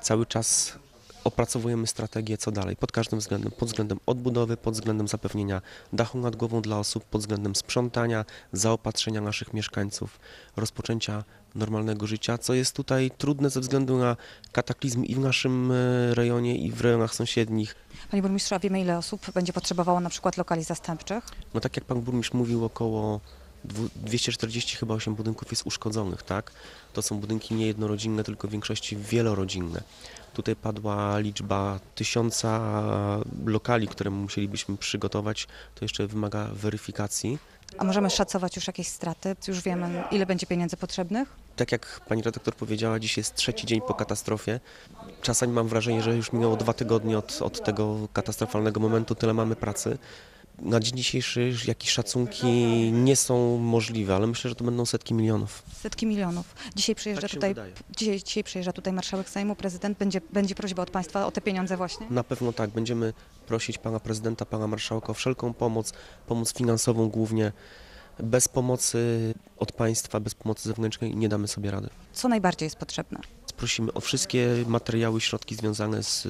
Cały 0.00 0.26
czas 0.26 0.78
opracowujemy 1.24 1.86
strategię, 1.86 2.38
co 2.38 2.50
dalej, 2.50 2.76
pod 2.76 2.92
każdym 2.92 3.18
względem. 3.18 3.52
Pod 3.52 3.68
względem 3.68 4.00
odbudowy, 4.06 4.56
pod 4.56 4.74
względem 4.74 5.08
zapewnienia 5.08 5.62
dachu 5.92 6.18
nad 6.18 6.36
głową 6.36 6.62
dla 6.62 6.78
osób, 6.78 7.04
pod 7.04 7.20
względem 7.20 7.56
sprzątania, 7.56 8.24
zaopatrzenia 8.52 9.20
naszych 9.20 9.54
mieszkańców, 9.54 10.20
rozpoczęcia 10.56 11.24
normalnego 11.54 12.06
życia, 12.06 12.38
co 12.38 12.54
jest 12.54 12.76
tutaj 12.76 13.10
trudne 13.18 13.50
ze 13.50 13.60
względu 13.60 13.98
na 13.98 14.16
kataklizm 14.52 15.04
i 15.04 15.14
w 15.14 15.18
naszym 15.18 15.72
e, 15.72 16.14
rejonie, 16.14 16.56
i 16.56 16.72
w 16.72 16.80
rejonach 16.80 17.14
sąsiednich. 17.14 17.74
Panie 18.10 18.22
burmistrzu, 18.22 18.54
a 18.54 18.58
wiemy 18.58 18.80
ile 18.80 18.98
osób 18.98 19.30
będzie 19.34 19.52
potrzebowało 19.52 20.00
na 20.00 20.10
przykład 20.10 20.36
lokali 20.36 20.64
zastępczych? 20.64 21.24
No 21.54 21.60
tak 21.60 21.76
jak 21.76 21.84
pan 21.84 22.00
burmistrz 22.00 22.32
mówił, 22.32 22.64
około 22.64 23.20
240 23.64 24.76
chyba 24.76 24.94
8 24.94 25.14
budynków 25.14 25.50
jest 25.50 25.66
uszkodzonych, 25.66 26.22
tak? 26.22 26.52
To 26.92 27.02
są 27.02 27.20
budynki 27.20 27.54
nie 27.54 27.66
jednorodzinne, 27.66 28.24
tylko 28.24 28.48
w 28.48 28.50
większości 28.50 28.96
wielorodzinne. 28.96 29.82
Tutaj 30.34 30.56
padła 30.56 31.18
liczba 31.18 31.80
tysiąca 31.94 32.82
lokali, 33.46 33.88
które 33.88 34.10
musielibyśmy 34.10 34.76
przygotować. 34.76 35.46
To 35.74 35.84
jeszcze 35.84 36.06
wymaga 36.06 36.44
weryfikacji. 36.52 37.38
A 37.78 37.84
możemy 37.84 38.10
szacować 38.10 38.56
już 38.56 38.66
jakieś 38.66 38.88
straty? 38.88 39.36
Już 39.48 39.60
wiemy, 39.60 40.04
ile 40.10 40.26
będzie 40.26 40.46
pieniędzy 40.46 40.76
potrzebnych? 40.76 41.36
Tak 41.56 41.72
jak 41.72 42.00
pani 42.08 42.22
redaktor 42.22 42.54
powiedziała, 42.54 42.98
dziś 42.98 43.16
jest 43.16 43.34
trzeci 43.34 43.66
dzień 43.66 43.80
po 43.80 43.94
katastrofie. 43.94 44.60
Czasami 45.22 45.52
mam 45.52 45.68
wrażenie, 45.68 46.02
że 46.02 46.16
już 46.16 46.32
minęło 46.32 46.56
dwa 46.56 46.72
tygodnie 46.72 47.18
od, 47.18 47.42
od 47.42 47.64
tego 47.64 48.08
katastrofalnego 48.12 48.80
momentu, 48.80 49.14
tyle 49.14 49.34
mamy 49.34 49.56
pracy. 49.56 49.98
Na 50.62 50.80
dzień 50.80 50.96
dzisiejszy 50.96 51.52
jakieś 51.66 51.90
szacunki 51.90 52.46
nie 52.92 53.16
są 53.16 53.58
możliwe, 53.58 54.14
ale 54.14 54.26
myślę, 54.26 54.48
że 54.48 54.54
to 54.54 54.64
będą 54.64 54.86
setki 54.86 55.14
milionów. 55.14 55.62
Setki 55.82 56.06
milionów. 56.06 56.54
Dzisiaj 56.76 56.94
przyjeżdża 56.94 57.22
Tak 57.22 57.30
tutaj, 57.30 57.50
wydaje. 57.50 57.72
dzisiaj, 57.96 58.22
dzisiaj 58.22 58.44
przyjeżdża 58.44 58.72
tutaj 58.72 58.92
marszałek 58.92 59.28
Sejmu, 59.28 59.54
prezydent. 59.56 59.98
Będzie, 59.98 60.20
będzie 60.32 60.54
prośba 60.54 60.82
od 60.82 60.90
państwa 60.90 61.26
o 61.26 61.30
te 61.30 61.40
pieniądze 61.40 61.76
właśnie? 61.76 62.06
Na 62.10 62.24
pewno 62.24 62.52
tak, 62.52 62.70
będziemy 62.70 63.12
prosić 63.46 63.78
pana 63.78 64.00
prezydenta, 64.00 64.44
pana 64.46 64.66
marszałka 64.66 65.08
o 65.08 65.14
wszelką 65.14 65.54
pomoc, 65.54 65.92
pomoc 66.26 66.52
finansową 66.54 67.08
głównie. 67.08 67.52
Bez 68.22 68.48
pomocy 68.48 69.34
od 69.58 69.72
państwa, 69.72 70.20
bez 70.20 70.34
pomocy 70.34 70.68
zewnętrznej 70.68 71.16
nie 71.16 71.28
damy 71.28 71.48
sobie 71.48 71.70
rady. 71.70 71.88
Co 72.12 72.28
najbardziej 72.28 72.66
jest 72.66 72.76
potrzebne? 72.76 73.20
Prosimy 73.56 73.92
o 73.92 74.00
wszystkie 74.00 74.48
materiały, 74.66 75.20
środki 75.20 75.54
związane 75.54 76.02
z 76.02 76.28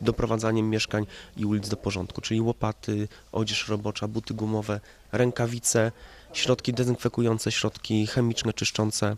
doprowadzaniem 0.00 0.70
mieszkań 0.70 1.06
i 1.36 1.44
ulic 1.44 1.68
do 1.68 1.76
porządku, 1.76 2.20
czyli 2.20 2.40
łopaty, 2.40 3.08
odzież 3.32 3.68
robocza, 3.68 4.08
buty 4.08 4.34
gumowe, 4.34 4.80
rękawice, 5.12 5.92
środki 6.32 6.72
dezynfekujące, 6.72 7.52
środki 7.52 8.06
chemiczne, 8.06 8.52
czyszczące. 8.52 9.16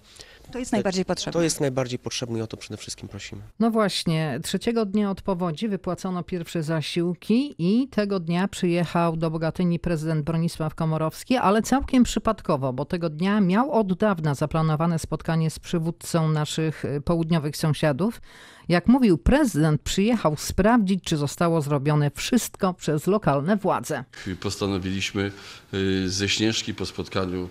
To 0.53 0.59
jest 0.59 0.73
najbardziej 0.73 1.05
potrzebne. 1.05 1.33
To 1.33 1.43
jest 1.43 1.61
najbardziej 1.61 1.99
potrzebne 1.99 2.39
i 2.39 2.43
o 2.43 2.47
to 2.47 2.57
przede 2.57 2.77
wszystkim 2.77 3.09
prosimy. 3.09 3.43
No 3.61 3.71
właśnie, 3.71 4.41
trzeciego 4.43 4.87
dnia 4.87 5.11
od 5.11 5.23
powodzi 5.23 5.69
wypłacono 5.69 6.23
pierwsze 6.23 6.63
zasiłki 6.63 7.55
i 7.59 7.89
tego 7.89 8.21
dnia 8.21 8.49
przyjechał 8.49 9.17
do 9.17 9.31
Bogatyni 9.31 9.79
prezydent 9.79 10.25
Bronisław 10.25 10.75
Komorowski, 10.75 11.37
ale 11.37 11.63
całkiem 11.63 12.03
przypadkowo, 12.03 12.73
bo 12.73 12.85
tego 12.85 13.11
dnia 13.11 13.41
miał 13.41 13.73
od 13.73 13.93
dawna 13.95 14.35
zaplanowane 14.35 14.99
spotkanie 14.99 15.51
z 15.51 15.59
przywódcą 15.59 16.29
naszych 16.29 16.85
y, 16.85 17.01
południowych 17.01 17.57
sąsiadów. 17.57 18.21
Jak 18.71 18.87
mówił 18.87 19.19
prezydent, 19.19 19.83
przyjechał 19.83 20.37
sprawdzić, 20.37 21.05
czy 21.05 21.17
zostało 21.17 21.63
zrobione 21.63 22.11
wszystko 22.15 22.75
przez 22.75 23.07
lokalne 23.07 23.57
władze. 23.57 24.05
Postanowiliśmy 24.41 25.33
y, 25.75 26.11
ze 26.11 26.29
Śnieżki 26.29 26.75
po 26.75 26.87
spotkaniu 26.87 27.49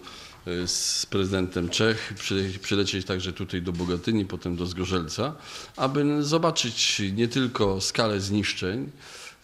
y, 0.47 0.67
z 0.67 1.05
prezydentem 1.05 1.69
Czech 1.69 2.13
przy- 2.17 2.59
przylecieć 2.61 3.05
także 3.05 3.33
tutaj 3.33 3.61
do 3.61 3.71
Bogatyni, 3.71 4.25
potem 4.25 4.55
do 4.55 4.65
Zgorzelca, 4.65 5.35
aby 5.77 6.23
zobaczyć 6.23 7.01
nie 7.13 7.27
tylko 7.27 7.81
skalę 7.81 8.19
zniszczeń, 8.21 8.81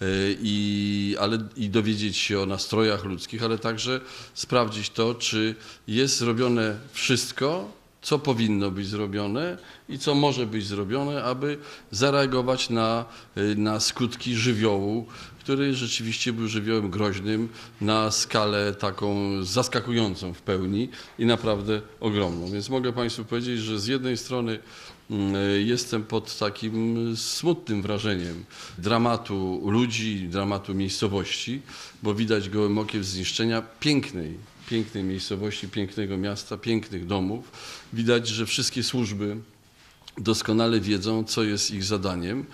y, 0.02 0.38
i, 0.42 1.16
ale, 1.20 1.38
i 1.56 1.70
dowiedzieć 1.70 2.18
się 2.18 2.40
o 2.40 2.46
nastrojach 2.46 3.04
ludzkich, 3.06 3.44
ale 3.44 3.58
także 3.58 4.02
sprawdzić 4.34 4.90
to, 4.90 5.16
czy 5.16 5.56
jest 5.88 6.18
zrobione 6.18 6.76
wszystko, 6.94 7.72
co 8.06 8.20
powinno 8.20 8.72
być 8.72 8.88
zrobione 8.88 9.58
i 9.90 10.00
co 10.00 10.16
może 10.16 10.46
być 10.46 10.68
zrobione, 10.68 11.24
aby 11.24 11.58
zareagować 11.92 12.70
na, 12.70 13.06
y, 13.38 13.56
na 13.56 13.80
skutki 13.80 14.36
żywiołu, 14.36 15.06
który 15.40 15.74
rzeczywiście 15.74 16.34
był 16.34 16.48
żywiołem 16.48 16.90
groźnym 16.90 17.50
na 17.82 18.12
skalę 18.12 18.74
taką 18.74 19.16
zaskakującą 19.44 20.34
w 20.34 20.42
pełni 20.42 20.90
i 21.20 21.26
naprawdę 21.26 21.82
ogromną. 22.00 22.52
Więc 22.52 22.70
mogę 22.70 22.94
Państwu 22.94 23.26
powiedzieć, 23.26 23.60
że 23.60 23.80
z 23.80 23.88
jednej 23.88 24.18
strony 24.18 24.60
mm, 25.12 25.36
jestem 25.66 26.04
pod 26.04 26.38
takim 26.38 27.14
smutnym 27.18 27.82
wrażeniem 27.82 28.46
dramatu 28.78 29.62
ludzi, 29.66 30.28
dramatu 30.30 30.76
miejscowości, 30.76 31.62
bo 32.04 32.14
widać 32.14 32.50
gołym 32.50 32.78
okiem 32.78 33.04
zniszczenia 33.04 33.62
pięknej, 33.80 34.38
pięknej 34.70 35.04
miejscowości, 35.04 35.68
pięknego 35.68 36.18
miasta, 36.18 36.58
pięknych 36.58 37.08
domów. 37.08 37.52
Widać, 37.94 38.28
że 38.28 38.46
wszystkie 38.46 38.84
służby 38.84 39.38
doskonale 40.18 40.80
wiedzą, 40.80 41.24
co 41.24 41.44
jest 41.44 41.72
ich 41.72 41.84
zadaniem 41.84 42.46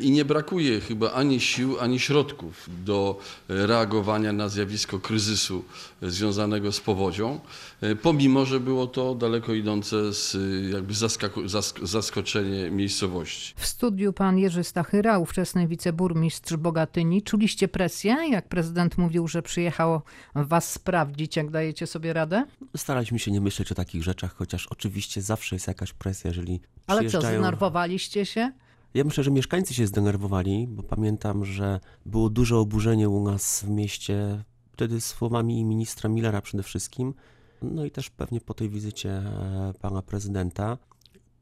i 0.00 0.10
nie 0.10 0.24
brakuje 0.24 0.80
chyba 0.80 1.12
ani 1.12 1.40
sił, 1.40 1.80
ani 1.80 2.00
środków 2.00 2.70
do 2.84 3.18
e, 3.50 3.66
reagowania 3.66 4.32
na 4.32 4.48
zjawisko 4.48 4.98
kryzysu 4.98 5.64
e, 6.02 6.10
związanego 6.10 6.72
z 6.72 6.80
powodzią, 6.80 7.40
e, 7.80 7.96
pomimo, 7.96 8.44
że 8.44 8.60
było 8.60 8.86
to 8.86 9.14
daleko 9.14 9.54
idące 9.54 10.12
z, 10.14 10.34
e, 10.34 10.70
jakby 10.70 10.94
zask- 10.94 11.86
zaskoczenie 11.86 12.70
miejscowości. 12.70 13.54
W 13.56 13.66
studiu 13.66 14.12
pan 14.12 14.38
Jerzy 14.38 14.64
Stachyra, 14.64 15.18
ówczesny 15.18 15.68
wiceburmistrz 15.68 16.56
Bogatyni. 16.56 17.22
Czuliście 17.22 17.68
presję, 17.68 18.16
jak 18.30 18.48
prezydent 18.48 18.98
mówił, 18.98 19.28
że 19.28 19.42
przyjechał 19.42 20.00
was 20.34 20.72
sprawdzić, 20.72 21.36
jak 21.36 21.50
dajecie 21.50 21.86
sobie 21.86 22.12
radę? 22.12 22.44
Staraliśmy 22.76 23.18
się 23.18 23.30
nie 23.30 23.40
myśleć 23.40 23.72
o 23.72 23.74
takich 23.74 24.02
rzeczach, 24.02 24.34
chociaż 24.34 24.66
oczywiście 24.66 25.22
zawsze 25.22 25.56
jest 25.56 25.66
jakaś 25.68 25.92
presja, 25.92 26.28
jeżeli 26.28 26.60
Ale 26.86 27.10
co, 27.10 27.20
zdenerwowaliście 27.20 28.26
się? 28.26 28.52
Ja 28.96 29.04
myślę, 29.04 29.24
że 29.24 29.30
mieszkańcy 29.30 29.74
się 29.74 29.86
zdenerwowali, 29.86 30.66
bo 30.68 30.82
pamiętam, 30.82 31.44
że 31.44 31.80
było 32.06 32.30
duże 32.30 32.56
oburzenie 32.56 33.08
u 33.08 33.24
nas 33.24 33.62
w 33.62 33.68
mieście, 33.68 34.44
wtedy 34.72 35.00
słowami 35.00 35.64
ministra 35.64 36.10
Millera 36.10 36.42
przede 36.42 36.62
wszystkim, 36.62 37.14
no 37.62 37.84
i 37.84 37.90
też 37.90 38.10
pewnie 38.10 38.40
po 38.40 38.54
tej 38.54 38.68
wizycie 38.68 39.10
e, 39.10 39.72
pana 39.80 40.02
prezydenta. 40.02 40.78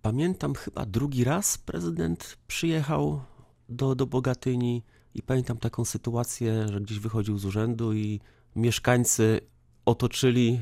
Pamiętam 0.03 0.55
chyba 0.55 0.87
drugi 0.87 1.25
raz 1.25 1.59
prezydent 1.59 2.39
przyjechał 2.47 3.21
do, 3.69 3.95
do 3.95 4.07
Bogatyni 4.07 4.83
i 5.15 5.23
pamiętam 5.23 5.57
taką 5.57 5.85
sytuację, 5.85 6.69
że 6.69 6.81
gdzieś 6.81 6.99
wychodził 6.99 7.39
z 7.39 7.45
urzędu 7.45 7.93
i 7.93 8.21
mieszkańcy 8.57 9.41
otoczyli 9.85 10.61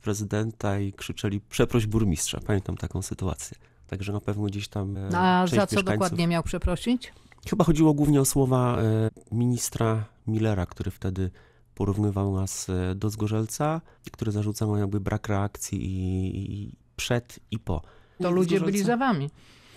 prezydenta 0.00 0.78
i 0.78 0.92
krzyczeli 0.92 1.40
przeproś 1.40 1.86
burmistrza. 1.86 2.40
Pamiętam 2.46 2.76
taką 2.76 3.02
sytuację. 3.02 3.71
Także 3.92 4.12
na 4.12 4.20
pewno 4.20 4.44
gdzieś 4.44 4.68
tam 4.68 4.96
e, 4.96 5.18
A 5.18 5.44
część 5.44 5.60
za 5.60 5.66
co 5.66 5.82
dokładnie 5.82 6.28
miał 6.28 6.42
przeprosić? 6.42 7.12
Chyba 7.50 7.64
chodziło 7.64 7.94
głównie 7.94 8.20
o 8.20 8.24
słowa 8.24 8.78
e, 8.82 9.10
ministra 9.32 10.04
Millera, 10.26 10.66
który 10.66 10.90
wtedy 10.90 11.30
porównywał 11.74 12.36
nas 12.36 12.68
e, 12.68 12.94
do 12.94 13.10
Zgorzelca, 13.10 13.80
który 14.12 14.32
zarzucał 14.32 14.76
jakby 14.76 15.00
brak 15.00 15.28
reakcji 15.28 15.84
i, 15.84 16.52
i 16.52 16.72
przed 16.96 17.38
i 17.50 17.58
po. 17.58 17.82
To 18.22 18.30
ludzie 18.30 18.56
Zgorzelca- 18.56 18.64
byli 18.64 18.82
za 18.82 18.96
wami. 18.96 19.30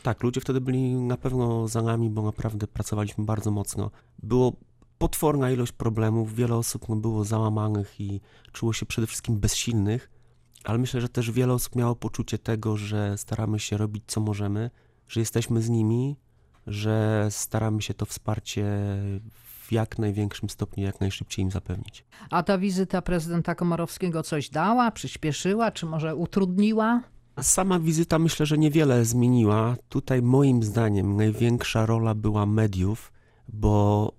Tak, 0.03 0.23
ludzie 0.23 0.41
wtedy 0.41 0.61
byli 0.61 0.95
na 0.95 1.17
pewno 1.17 1.67
za 1.67 1.81
nami, 1.81 2.09
bo 2.09 2.21
naprawdę 2.21 2.67
pracowaliśmy 2.67 3.25
bardzo 3.25 3.51
mocno. 3.51 3.91
Było 4.23 4.53
potworna 4.97 5.51
ilość 5.51 5.71
problemów, 5.71 6.35
wiele 6.35 6.55
osób 6.55 6.89
no, 6.89 6.95
było 6.95 7.23
załamanych 7.23 7.99
i 7.99 8.21
czuło 8.51 8.73
się 8.73 8.85
przede 8.85 9.07
wszystkim 9.07 9.39
bezsilnych, 9.39 10.09
ale 10.65 10.77
myślę, 10.77 11.01
że 11.01 11.09
też 11.09 11.31
wiele 11.31 11.53
osób 11.53 11.75
miało 11.75 11.95
poczucie 11.95 12.37
tego, 12.37 12.77
że 12.77 13.17
staramy 13.17 13.59
się 13.59 13.77
robić 13.77 14.03
co 14.07 14.21
możemy, 14.21 14.69
że 15.07 15.19
jesteśmy 15.19 15.61
z 15.61 15.69
nimi, 15.69 16.15
że 16.67 17.27
staramy 17.29 17.81
się 17.81 17.93
to 17.93 18.05
wsparcie 18.05 18.63
w 19.65 19.71
jak 19.71 19.99
największym 19.99 20.49
stopniu, 20.49 20.83
jak 20.83 20.99
najszybciej 21.01 21.43
im 21.43 21.51
zapewnić. 21.51 22.05
A 22.29 22.43
ta 22.43 22.57
wizyta 22.57 23.01
prezydenta 23.01 23.55
Komorowskiego 23.55 24.23
coś 24.23 24.49
dała, 24.49 24.91
przyspieszyła, 24.91 25.71
czy 25.71 25.85
może 25.85 26.15
utrudniła? 26.15 27.01
Sama 27.41 27.79
wizyta 27.79 28.19
myślę, 28.19 28.45
że 28.45 28.57
niewiele 28.57 29.05
zmieniła. 29.05 29.75
Tutaj 29.89 30.21
moim 30.21 30.63
zdaniem 30.63 31.15
największa 31.15 31.85
rola 31.85 32.15
była 32.15 32.45
mediów, 32.45 33.13
bo 33.47 34.11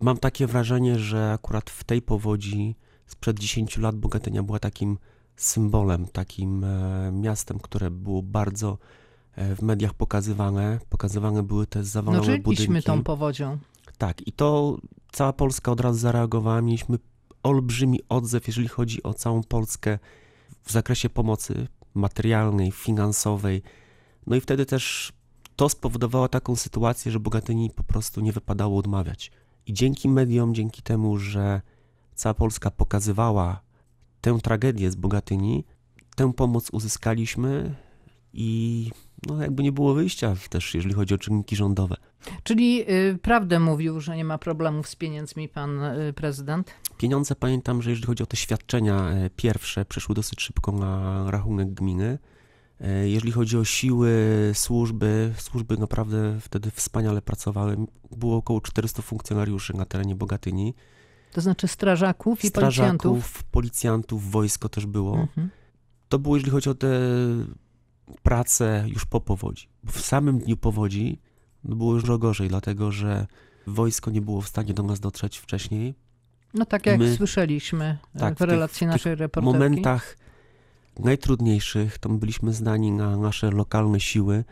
mam 0.00 0.16
takie 0.16 0.46
wrażenie, 0.46 0.98
że 0.98 1.32
akurat 1.32 1.70
w 1.70 1.84
tej 1.84 2.02
powodzi 2.02 2.76
sprzed 3.06 3.38
10 3.38 3.78
lat 3.78 3.96
Bogatynia 3.96 4.42
była 4.42 4.58
takim 4.58 4.98
symbolem, 5.36 6.06
takim 6.06 6.64
e, 6.64 7.12
miastem, 7.12 7.58
które 7.58 7.90
było 7.90 8.22
bardzo 8.22 8.78
e, 9.36 9.56
w 9.56 9.62
mediach 9.62 9.94
pokazywane. 9.94 10.78
Pokazywane 10.88 11.42
były 11.42 11.66
te 11.66 11.78
No 11.78 11.84
zawalone 11.84 12.24
żyliśmy 12.24 12.42
budynki. 12.66 12.82
tą 12.82 13.02
powodzią. 13.02 13.58
Tak, 13.98 14.26
i 14.28 14.32
to 14.32 14.78
cała 15.12 15.32
Polska 15.32 15.72
od 15.72 15.80
razu 15.80 15.98
zareagowała. 15.98 16.60
Mieliśmy 16.60 16.98
olbrzymi 17.42 18.00
odzew, 18.08 18.46
jeżeli 18.46 18.68
chodzi 18.68 19.02
o 19.02 19.14
całą 19.14 19.42
Polskę 19.42 19.98
w 20.62 20.72
zakresie 20.72 21.08
pomocy 21.10 21.66
materialnej, 21.94 22.70
finansowej. 22.72 23.62
No 24.26 24.36
i 24.36 24.40
wtedy 24.40 24.66
też 24.66 25.12
to 25.56 25.68
spowodowało 25.68 26.28
taką 26.28 26.56
sytuację, 26.56 27.12
że 27.12 27.20
Bogatyni 27.20 27.70
po 27.70 27.84
prostu 27.84 28.20
nie 28.20 28.32
wypadało 28.32 28.78
odmawiać. 28.78 29.32
I 29.66 29.72
dzięki 29.72 30.08
mediom, 30.08 30.54
dzięki 30.54 30.82
temu, 30.82 31.18
że 31.18 31.60
cała 32.14 32.34
Polska 32.34 32.70
pokazywała 32.70 33.60
tę 34.24 34.38
tragedię 34.42 34.90
z 34.90 34.94
Bogatyni, 34.94 35.64
tę 36.16 36.32
pomoc 36.32 36.70
uzyskaliśmy 36.70 37.74
i 38.32 38.90
no 39.26 39.42
jakby 39.42 39.62
nie 39.62 39.72
było 39.72 39.94
wyjścia 39.94 40.34
też, 40.50 40.74
jeżeli 40.74 40.94
chodzi 40.94 41.14
o 41.14 41.18
czynniki 41.18 41.56
rządowe. 41.56 41.96
Czyli 42.42 42.90
y, 42.90 43.18
prawdę 43.22 43.60
mówił, 43.60 44.00
że 44.00 44.16
nie 44.16 44.24
ma 44.24 44.38
problemów 44.38 44.88
z 44.88 44.96
pieniędzmi 44.96 45.48
pan 45.48 45.82
y, 45.82 46.12
prezydent? 46.12 46.74
Pieniądze 46.98 47.34
pamiętam, 47.34 47.82
że 47.82 47.90
jeżeli 47.90 48.06
chodzi 48.06 48.22
o 48.22 48.26
te 48.26 48.36
świadczenia 48.36 49.10
e, 49.10 49.30
pierwsze, 49.30 49.84
przeszły 49.84 50.14
dosyć 50.14 50.40
szybko 50.40 50.72
na 50.72 51.24
rachunek 51.30 51.74
gminy. 51.74 52.18
E, 52.80 53.08
Jeżeli 53.08 53.32
chodzi 53.32 53.58
o 53.58 53.64
siły, 53.64 54.12
służby, 54.54 55.32
służby 55.38 55.76
naprawdę 55.76 56.40
wtedy 56.40 56.70
wspaniale 56.70 57.22
pracowały. 57.22 57.76
Było 58.16 58.36
około 58.36 58.60
400 58.60 59.02
funkcjonariuszy 59.02 59.76
na 59.76 59.84
terenie 59.84 60.14
Bogatyni. 60.14 60.74
To 61.34 61.40
znaczy 61.40 61.68
strażaków 61.68 62.44
i 62.44 62.50
policjantów? 62.50 63.24
Strażaków, 63.24 63.44
policjantów, 63.44 64.30
wojsko 64.30 64.68
też 64.68 64.86
było. 64.86 65.18
Mhm. 65.18 65.50
To 66.08 66.18
było, 66.18 66.36
jeżeli 66.36 66.52
chodzi 66.52 66.70
o 66.70 66.74
te 66.74 66.88
prace 68.22 68.84
już 68.88 69.04
po 69.04 69.20
powodzi. 69.20 69.68
W 69.86 70.00
samym 70.00 70.38
dniu 70.38 70.56
powodzi 70.56 71.18
no, 71.64 71.76
było 71.76 71.94
już 71.94 72.04
gorzej, 72.18 72.48
dlatego 72.48 72.92
że 72.92 73.26
wojsko 73.66 74.10
nie 74.10 74.20
było 74.20 74.40
w 74.40 74.48
stanie 74.48 74.74
do 74.74 74.82
nas 74.82 75.00
dotrzeć 75.00 75.38
wcześniej. 75.38 75.94
No 76.54 76.64
tak 76.64 76.86
jak 76.86 76.98
My- 76.98 77.16
słyszeliśmy 77.16 77.98
y, 78.16 78.18
tak, 78.18 78.38
w 78.38 78.40
relacji 78.40 78.76
w 78.76 78.78
tych 78.78 78.88
naszej 78.88 79.14
reporterki. 79.14 79.58
momentach 79.58 80.16
najtrudniejszych, 80.98 81.98
to 81.98 82.08
my 82.08 82.18
byliśmy 82.18 82.52
zdani 82.52 82.92
na 82.92 83.16
nasze 83.16 83.50
lokalne 83.50 84.00
siły. 84.00 84.44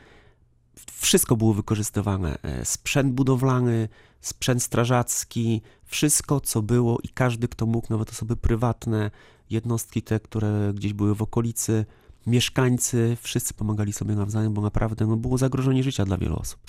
Wszystko 1.01 1.37
było 1.37 1.55
wykorzystywane. 1.55 2.39
E, 2.43 2.65
Sprzęt 2.65 3.13
budowlany, 3.13 3.89
sprzęt 4.21 4.63
strażacki, 4.63 5.63
wszystko 5.85 6.41
co 6.41 6.63
było 6.63 6.99
i 7.03 7.09
każdy 7.09 7.49
kto 7.49 7.67
mógł, 7.67 7.87
nawet 7.91 8.11
osoby 8.11 8.37
prywatne, 8.37 9.11
jednostki 9.51 10.03
te, 10.03 10.21
które 10.21 10.73
gdzieś 10.75 10.93
były 10.93 11.15
w 11.15 11.23
okolicy, 11.23 11.87
mieszkańcy, 12.27 13.17
wszyscy 13.23 13.55
pomagali 13.55 13.93
sobie 13.93 14.15
nawzajem, 14.15 14.55
bo 14.55 14.63
naprawdę 14.63 15.07
no, 15.07 15.17
było 15.17 15.39
zagrożenie 15.39 15.83
życia 15.83 16.05
dla 16.05 16.19
wielu 16.19 16.37
osób. 16.37 16.61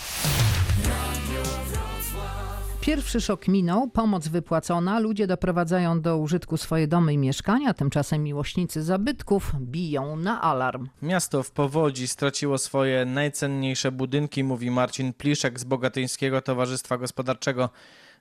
Pierwszy 2.86 3.22
szok 3.22 3.48
minął, 3.48 3.89
pomoc 3.89 4.28
wypłacona, 4.28 5.00
ludzie 5.00 5.28
doprowadzają 5.28 6.02
do 6.02 6.17
użytku 6.17 6.58
swoje 6.58 6.88
domy 6.88 7.13
i 7.13 7.17
mieszkania, 7.17 7.74
tymczasem 7.74 8.24
miłośnicy 8.24 8.84
zabytków 8.84 9.52
biją 9.60 10.15
na 10.15 10.41
alarm. 10.41 10.89
Miasto 11.02 11.43
w 11.43 11.52
powodzi 11.52 12.08
straciło 12.08 12.58
swoje 12.58 13.06
najcenniejsze 13.06 13.91
budynki, 13.91 14.43
mówi 14.43 14.72
Marcin 14.72 15.13
Pliszek 15.13 15.60
z 15.60 15.63
Bogatyńskiego 15.63 16.41
Towarzystwa 16.41 16.98
Gospodarczego. 16.98 17.69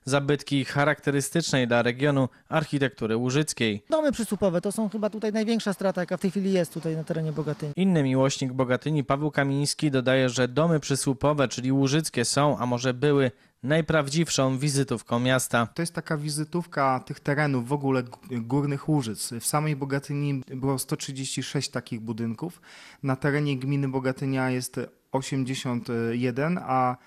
Zabytki 0.05 0.65
charakterystycznej 0.65 1.67
dla 1.67 1.81
regionu 1.81 2.29
architektury 2.49 3.17
łużyckiej. 3.17 3.83
Domy 3.89 4.11
przysłupowe 4.11 4.61
to 4.61 4.71
są 4.71 4.89
chyba 4.89 5.09
tutaj 5.09 5.33
największa 5.33 5.73
strata, 5.73 6.01
jaka 6.01 6.17
w 6.17 6.21
tej 6.21 6.31
chwili 6.31 6.53
jest 6.53 6.73
tutaj 6.73 6.95
na 6.95 7.03
terenie 7.03 7.31
Bogatyni. 7.31 7.73
Inny 7.75 8.03
miłośnik 8.03 8.53
Bogatyni, 8.53 9.03
Paweł 9.03 9.31
Kamiński, 9.31 9.91
dodaje, 9.91 10.29
że 10.29 10.47
domy 10.47 10.79
przysłupowe, 10.79 11.47
czyli 11.47 11.71
łużyckie 11.71 12.25
są, 12.25 12.57
a 12.57 12.65
może 12.65 12.93
były, 12.93 13.31
najprawdziwszą 13.63 14.57
wizytówką 14.57 15.19
miasta. 15.19 15.67
To 15.67 15.81
jest 15.81 15.93
taka 15.93 16.17
wizytówka 16.17 16.99
tych 16.99 17.19
terenów, 17.19 17.67
w 17.67 17.73
ogóle 17.73 18.03
górnych 18.31 18.89
Łużyc. 18.89 19.33
W 19.39 19.45
samej 19.45 19.75
Bogatyni 19.75 20.41
było 20.47 20.79
136 20.79 21.69
takich 21.69 21.99
budynków. 21.99 22.61
Na 23.03 23.15
terenie 23.15 23.57
gminy 23.57 23.87
Bogatynia 23.87 24.49
jest 24.49 24.79
81, 25.11 26.59
a 26.61 26.97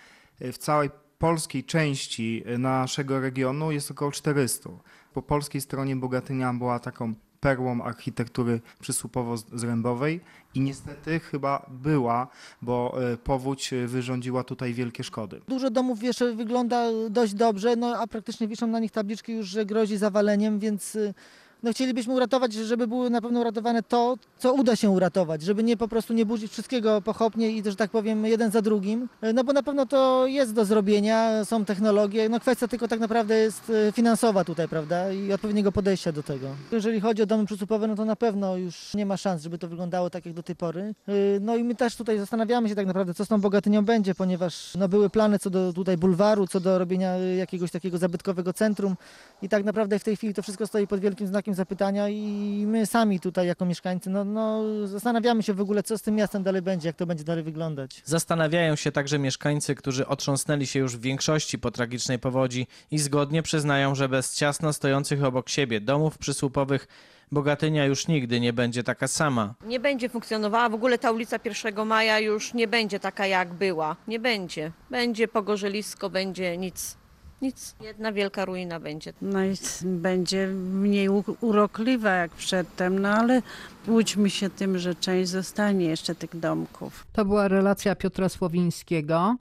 w 0.41 0.59
całej 0.59 0.91
polskiej 1.19 1.65
części 1.65 2.45
naszego 2.59 3.21
regionu 3.21 3.73
jest 3.73 3.91
około 3.91 4.13
400. 4.13 4.71
Po 5.13 5.23
polskiej 5.23 5.61
stronie 5.61 5.97
Bogatynia 5.97 6.53
była 6.53 6.79
taką 6.79 7.15
perłą 7.41 7.83
architektury 7.83 8.61
przysłupowo-zrębowej 8.83 10.21
i 10.57 10.61
niestety 10.61 11.21
chyba 11.21 11.67
była, 11.69 12.29
bo 12.63 12.99
e, 13.13 13.17
powódź 13.17 13.71
wyrządziła 13.87 14.45
tutaj 14.45 14.75
wielkie 14.75 15.05
szkody. 15.05 15.41
Dużo 15.49 15.71
domów 15.71 16.03
jeszcze 16.03 16.33
wygląda 16.33 16.89
dość 17.11 17.35
dobrze, 17.35 17.77
no 17.77 17.99
a 17.99 18.07
praktycznie 18.07 18.49
wiszą 18.49 18.67
na 18.67 18.79
nich 18.79 18.93
tabliczki 18.93 19.33
już, 19.33 19.47
że 19.47 19.67
grozi 19.67 19.97
zawaleniem, 19.97 20.59
więc 20.59 20.95
y, 20.95 21.15
no 21.63 21.73
chcielibyśmy 21.73 22.15
uratować, 22.15 22.53
żeby 22.53 22.87
było 22.87 23.11
na 23.11 23.21
pewno 23.21 23.41
uratowane 23.41 23.83
to, 23.83 24.17
co 24.39 24.53
uda 24.53 24.77
się 24.77 24.91
uratować, 24.91 25.43
żeby 25.43 25.63
nie 25.63 25.77
po 25.77 25.89
prostu 25.89 26.15
nie 26.15 26.27
burzyć 26.27 26.53
wszystkiego 26.53 27.03
pochopnie 27.03 27.51
i, 27.51 27.63
że 27.65 27.77
tak 27.77 27.91
powiem, 27.91 28.27
jeden 28.27 28.51
za 28.51 28.63
drugim, 28.63 29.09
no 29.35 29.45
bo 29.45 29.53
na 29.53 29.63
pewno 29.63 29.87
to 29.87 30.27
jest 30.27 30.55
do 30.55 30.65
zrobienia, 30.65 31.45
są 31.45 31.65
technologie, 31.65 32.29
no 32.29 32.41
kwestia 32.41 32.69
tylko 32.69 32.89
tak 32.89 33.01
naprawdę 33.01 33.37
jest 33.37 33.71
y, 33.71 33.93
finansowa 33.93 34.45
tutaj, 34.45 34.69
prawda, 34.69 35.13
i 35.13 35.33
odpowiedniego 35.33 35.73
podejścia 35.73 36.13
do 36.13 36.23
tego. 36.23 36.47
Jeżeli 36.73 37.01
chodzi 37.01 37.23
o 37.23 37.27
domy 37.27 37.47
przysłupowe, 37.47 37.87
no 37.87 37.95
to 37.95 38.05
na 38.05 38.17
pewno 38.17 38.57
już 38.57 38.95
nie 38.95 39.07
ma 39.07 39.17
szans, 39.17 39.43
żeby 39.43 39.59
to 39.59 39.69
wyglądało 39.69 40.11
tak 40.11 40.27
jak 40.27 40.35
do 40.35 40.43
tej 40.43 40.57
pory. 40.57 40.95
Y, 41.09 41.39
No 41.41 41.57
i 41.57 41.65
my 41.65 41.75
też 41.75 41.97
tutaj 41.97 42.19
zastanawiamy 42.19 42.69
się 42.69 42.75
tak 42.75 42.87
naprawdę, 42.87 43.15
co 43.15 43.25
z 43.25 43.29
tą 43.29 43.41
Bogatynią 43.41 43.85
będzie, 43.85 44.15
ponieważ 44.15 44.75
no, 44.79 44.89
były 44.89 45.11
plany 45.11 45.39
co 45.39 45.51
do 45.51 45.73
tutaj 45.73 45.97
bulwaru, 45.97 46.47
co 46.47 46.61
do 46.61 46.79
robienia 46.79 47.17
y, 47.19 47.37
jakiegoś 47.37 47.71
takiego 47.71 47.99
zabytkowego 47.99 48.53
centrum 48.53 48.97
i 49.43 49.49
tak 49.49 49.65
naprawdę 49.65 49.99
w 49.99 50.05
tej 50.05 50.17
chwili 50.17 50.35
to 50.35 50.43
wszystko 50.43 50.67
stoi 50.67 50.87
pod 50.87 51.01
wielkim 51.01 51.27
znakiem 51.27 51.46
znakiem 51.47 51.55
zapytania 51.55 52.09
i 52.09 52.65
my 52.67 52.87
sami 52.87 53.21
tutaj 53.21 53.47
jako 53.47 53.65
mieszkańcy, 53.67 54.11
no, 54.11 54.25
no 54.25 54.63
zastanawiamy 54.87 55.43
się 55.43 55.55
w 55.55 55.61
ogóle, 55.61 55.83
co 55.83 55.99
z 55.99 56.03
tym 56.03 56.15
miastem 56.15 56.43
dalej 56.43 56.63
będzie, 56.63 56.89
jak 56.89 56.97
to 56.97 57.07
będzie 57.07 57.25
dalej 57.25 57.45
wyglądać. 57.45 58.03
Zastanawiają 58.05 58.77
się 58.77 58.93
także 58.93 59.19
mieszkańcy, 59.19 59.75
którzy 59.75 60.07
otrząsnęli 60.07 60.67
się 60.67 60.79
już 60.79 60.97
w 60.97 61.01
większości 61.01 61.59
po 61.59 61.71
tragicznej 61.71 62.19
powodzi 62.19 62.67
i 62.91 62.99
zgodnie 62.99 63.43
przyznają, 63.43 63.95
że 63.95 64.09
bez 64.09 64.35
ciasno 64.35 64.73
stojących 64.73 65.25
obok 65.25 65.49
siebie 65.49 65.81
domów 65.81 66.19
przysłupowych 66.19 66.89
Bogatynia 67.33 67.85
już 67.85 68.09
nigdy 68.09 68.41
nie 68.41 68.53
będzie 68.53 68.83
taka 68.83 69.09
sama. 69.09 69.55
nie 69.67 69.81
będzie 69.81 70.09
funkcjonowała. 70.09 70.69
W 70.69 70.75
ogóle 70.75 70.99
ta 70.99 71.11
ulica 71.11 71.39
1 71.45 71.87
Maja 71.87 72.21
już 72.21 72.55
nie 72.55 72.69
będzie 72.69 73.01
taka 73.01 73.27
jak 73.27 73.55
była. 73.55 73.97
Nie 74.09 74.21
będzie. 74.21 74.73
Będzie 74.91 75.29
pogorzelisko, 75.29 76.11
będzie 76.11 76.57
nic. 76.57 76.97
Nic. 77.43 77.75
Jedna 77.81 78.13
wielka 78.13 78.45
ruina 78.45 78.81
będzie. 78.81 79.13
No 79.23 79.45
i 79.45 79.55
będzie 79.85 80.47
mniej 80.47 81.09
urokliwa 81.41 82.11
jak 82.11 82.31
przedtem, 82.31 82.99
no 82.99 83.09
ale 83.09 83.43
łudźmy 83.89 84.31
się 84.31 84.51
tym, 84.51 84.79
że 84.79 84.95
część 84.95 85.31
zostanie 85.31 85.85
jeszcze 85.85 86.15
tych 86.15 86.39
domków. 86.39 87.07
To 87.13 87.25
była 87.25 87.49
relacja 87.49 87.97
Piotra 87.97 88.29
Słowińskiego. 88.29 89.37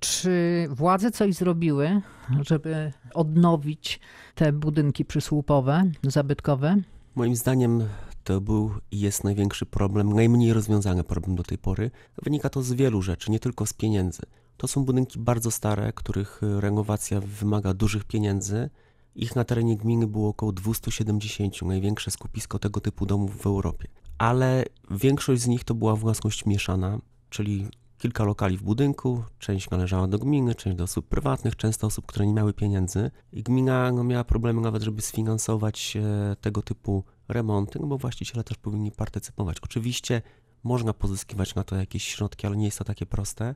Czy 0.00 0.66
władze 0.70 1.10
coś 1.10 1.34
zrobiły, 1.34 2.00
żeby 2.40 2.92
odnowić 3.14 4.00
te 4.34 4.52
budynki 4.52 5.04
przysłupowe, 5.04 5.82
zabytkowe? 6.02 6.76
Moim 7.14 7.36
zdaniem 7.36 7.88
to 8.24 8.40
był 8.40 8.70
i 8.90 9.00
jest 9.00 9.24
największy 9.24 9.66
problem, 9.66 10.12
najmniej 10.12 10.52
rozwiązany 10.52 11.04
problem 11.04 11.36
do 11.36 11.42
tej 11.42 11.58
pory. 11.58 11.90
Wynika 12.22 12.48
to 12.48 12.62
z 12.62 12.72
wielu 12.72 13.02
rzeczy, 13.02 13.30
nie 13.30 13.40
tylko 13.40 13.66
z 13.66 13.72
pieniędzy. 13.72 14.22
To 14.58 14.68
są 14.68 14.84
budynki 14.84 15.18
bardzo 15.18 15.50
stare, 15.50 15.92
których 15.92 16.42
y, 16.42 16.60
renowacja 16.60 17.20
wymaga 17.20 17.74
dużych 17.74 18.04
pieniędzy. 18.04 18.70
Ich 19.14 19.36
na 19.36 19.44
terenie 19.44 19.76
gminy 19.76 20.06
było 20.06 20.28
około 20.28 20.52
270, 20.52 21.62
największe 21.62 22.10
skupisko 22.10 22.58
tego 22.58 22.80
typu 22.80 23.06
domów 23.06 23.42
w 23.42 23.46
Europie. 23.46 23.88
Ale 24.18 24.64
większość 24.90 25.42
z 25.42 25.46
nich 25.46 25.64
to 25.64 25.74
była 25.74 25.96
własność 25.96 26.46
mieszana, 26.46 26.98
czyli 27.30 27.68
kilka 27.98 28.24
lokali 28.24 28.56
w 28.56 28.62
budynku, 28.62 29.24
część 29.38 29.70
należała 29.70 30.06
do 30.06 30.18
gminy, 30.18 30.54
część 30.54 30.76
do 30.76 30.84
osób 30.84 31.08
prywatnych, 31.08 31.56
często 31.56 31.86
osób, 31.86 32.06
które 32.06 32.26
nie 32.26 32.32
miały 32.32 32.52
pieniędzy. 32.52 33.10
I 33.32 33.42
gmina 33.42 33.92
no, 33.92 34.04
miała 34.04 34.24
problemy 34.24 34.60
nawet, 34.60 34.82
żeby 34.82 35.02
sfinansować 35.02 35.96
e, 35.96 36.36
tego 36.40 36.62
typu 36.62 37.04
remonty, 37.28 37.78
no 37.78 37.86
bo 37.86 37.98
właściciele 37.98 38.44
też 38.44 38.58
powinni 38.58 38.92
partycypować. 38.92 39.56
Oczywiście 39.60 40.22
można 40.64 40.92
pozyskiwać 40.92 41.54
na 41.54 41.64
to 41.64 41.76
jakieś 41.76 42.04
środki, 42.04 42.46
ale 42.46 42.56
nie 42.56 42.64
jest 42.64 42.78
to 42.78 42.84
takie 42.84 43.06
proste. 43.06 43.54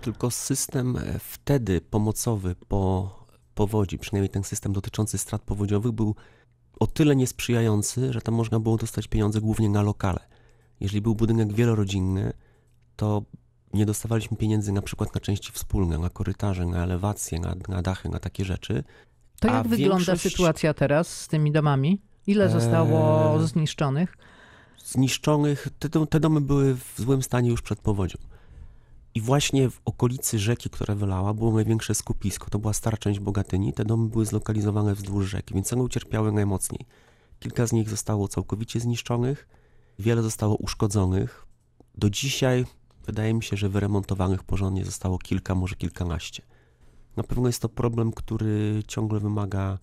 Tylko 0.00 0.30
system 0.30 0.96
e, 0.96 1.18
wtedy 1.18 1.80
pomocowy 1.80 2.54
po 2.68 3.16
powodzi, 3.54 3.98
przynajmniej 3.98 4.28
ten 4.30 4.44
system 4.44 4.72
dotyczący 4.72 5.18
strat 5.18 5.42
powodziowych, 5.42 5.92
był 5.92 6.14
o 6.80 6.86
tyle 6.86 7.16
niesprzyjający, 7.16 8.12
że 8.12 8.20
tam 8.20 8.34
można 8.34 8.60
było 8.60 8.76
dostać 8.76 9.08
pieniądze 9.08 9.40
głównie 9.40 9.68
na 9.68 9.82
lokale. 9.82 10.20
Jeżeli 10.80 11.00
był 11.00 11.14
budynek 11.14 11.52
wielorodzinny, 11.52 12.32
to 12.96 13.22
nie 13.74 13.86
dostawaliśmy 13.86 14.36
pieniędzy 14.36 14.72
na 14.72 14.82
przykład 14.82 15.14
na 15.14 15.20
części 15.20 15.52
wspólne, 15.52 15.98
na 15.98 16.10
korytarze, 16.10 16.66
na 16.66 16.82
elewacje, 16.82 17.40
na, 17.40 17.54
na 17.68 17.82
dachy, 17.82 18.08
na 18.08 18.18
takie 18.18 18.44
rzeczy. 18.44 18.84
To 19.40 19.50
A 19.50 19.56
jak 19.56 19.68
wygląda 19.68 19.96
większość- 20.06 20.22
sytuacja 20.22 20.74
teraz 20.74 21.20
z 21.20 21.28
tymi 21.28 21.52
domami? 21.52 22.02
Ile 22.26 22.48
zostało 22.50 23.34
Eee, 23.40 23.46
zniszczonych? 23.48 24.16
zniszczonych. 24.84 25.68
Te, 25.78 26.06
te 26.06 26.20
domy 26.20 26.40
były 26.40 26.74
w 26.74 26.94
złym 26.96 27.22
stanie 27.22 27.50
już 27.50 27.62
przed 27.62 27.80
powodzią. 27.80 28.18
I 29.16 29.20
właśnie 29.20 29.70
w 29.70 29.80
okolicy 29.84 30.38
rzeki, 30.38 30.70
która 30.70 30.94
wylała, 30.94 31.34
było 31.34 31.52
największe 31.52 31.94
skupisko. 31.94 32.50
To 32.50 32.58
była 32.58 32.72
stara 32.72 32.96
część 32.96 33.20
Bogatyni. 33.20 33.72
Te 33.72 33.84
domy 33.84 34.08
były 34.08 34.26
zlokalizowane 34.26 34.94
wzdłuż 34.94 35.26
rzeki, 35.26 35.54
więc 35.54 35.72
one 35.72 35.82
ucierpiały 35.82 36.32
najmocniej. 36.32 36.86
Kilka 37.38 37.66
z 37.66 37.72
nich 37.72 37.88
zostało 37.90 38.28
całkowicie 38.28 38.80
zniszczonych, 38.80 39.48
wiele 39.98 40.22
zostało 40.22 40.56
uszkodzonych. 40.56 41.46
Do 41.94 42.10
dzisiaj 42.10 42.64
wydaje 43.06 43.34
mi 43.34 43.42
się, 43.42 43.56
że 43.56 43.68
wyremontowanych 43.68 44.44
porządnie 44.44 44.84
zostało 44.84 45.18
kilka, 45.18 45.54
może 45.54 45.76
kilkanaście. 45.76 46.42
Na 47.16 47.22
pewno 47.22 47.46
jest 47.46 47.62
to 47.62 47.68
problem, 47.68 48.12
który 48.12 48.82
ciągle 48.88 49.20
wymaga 49.20 49.78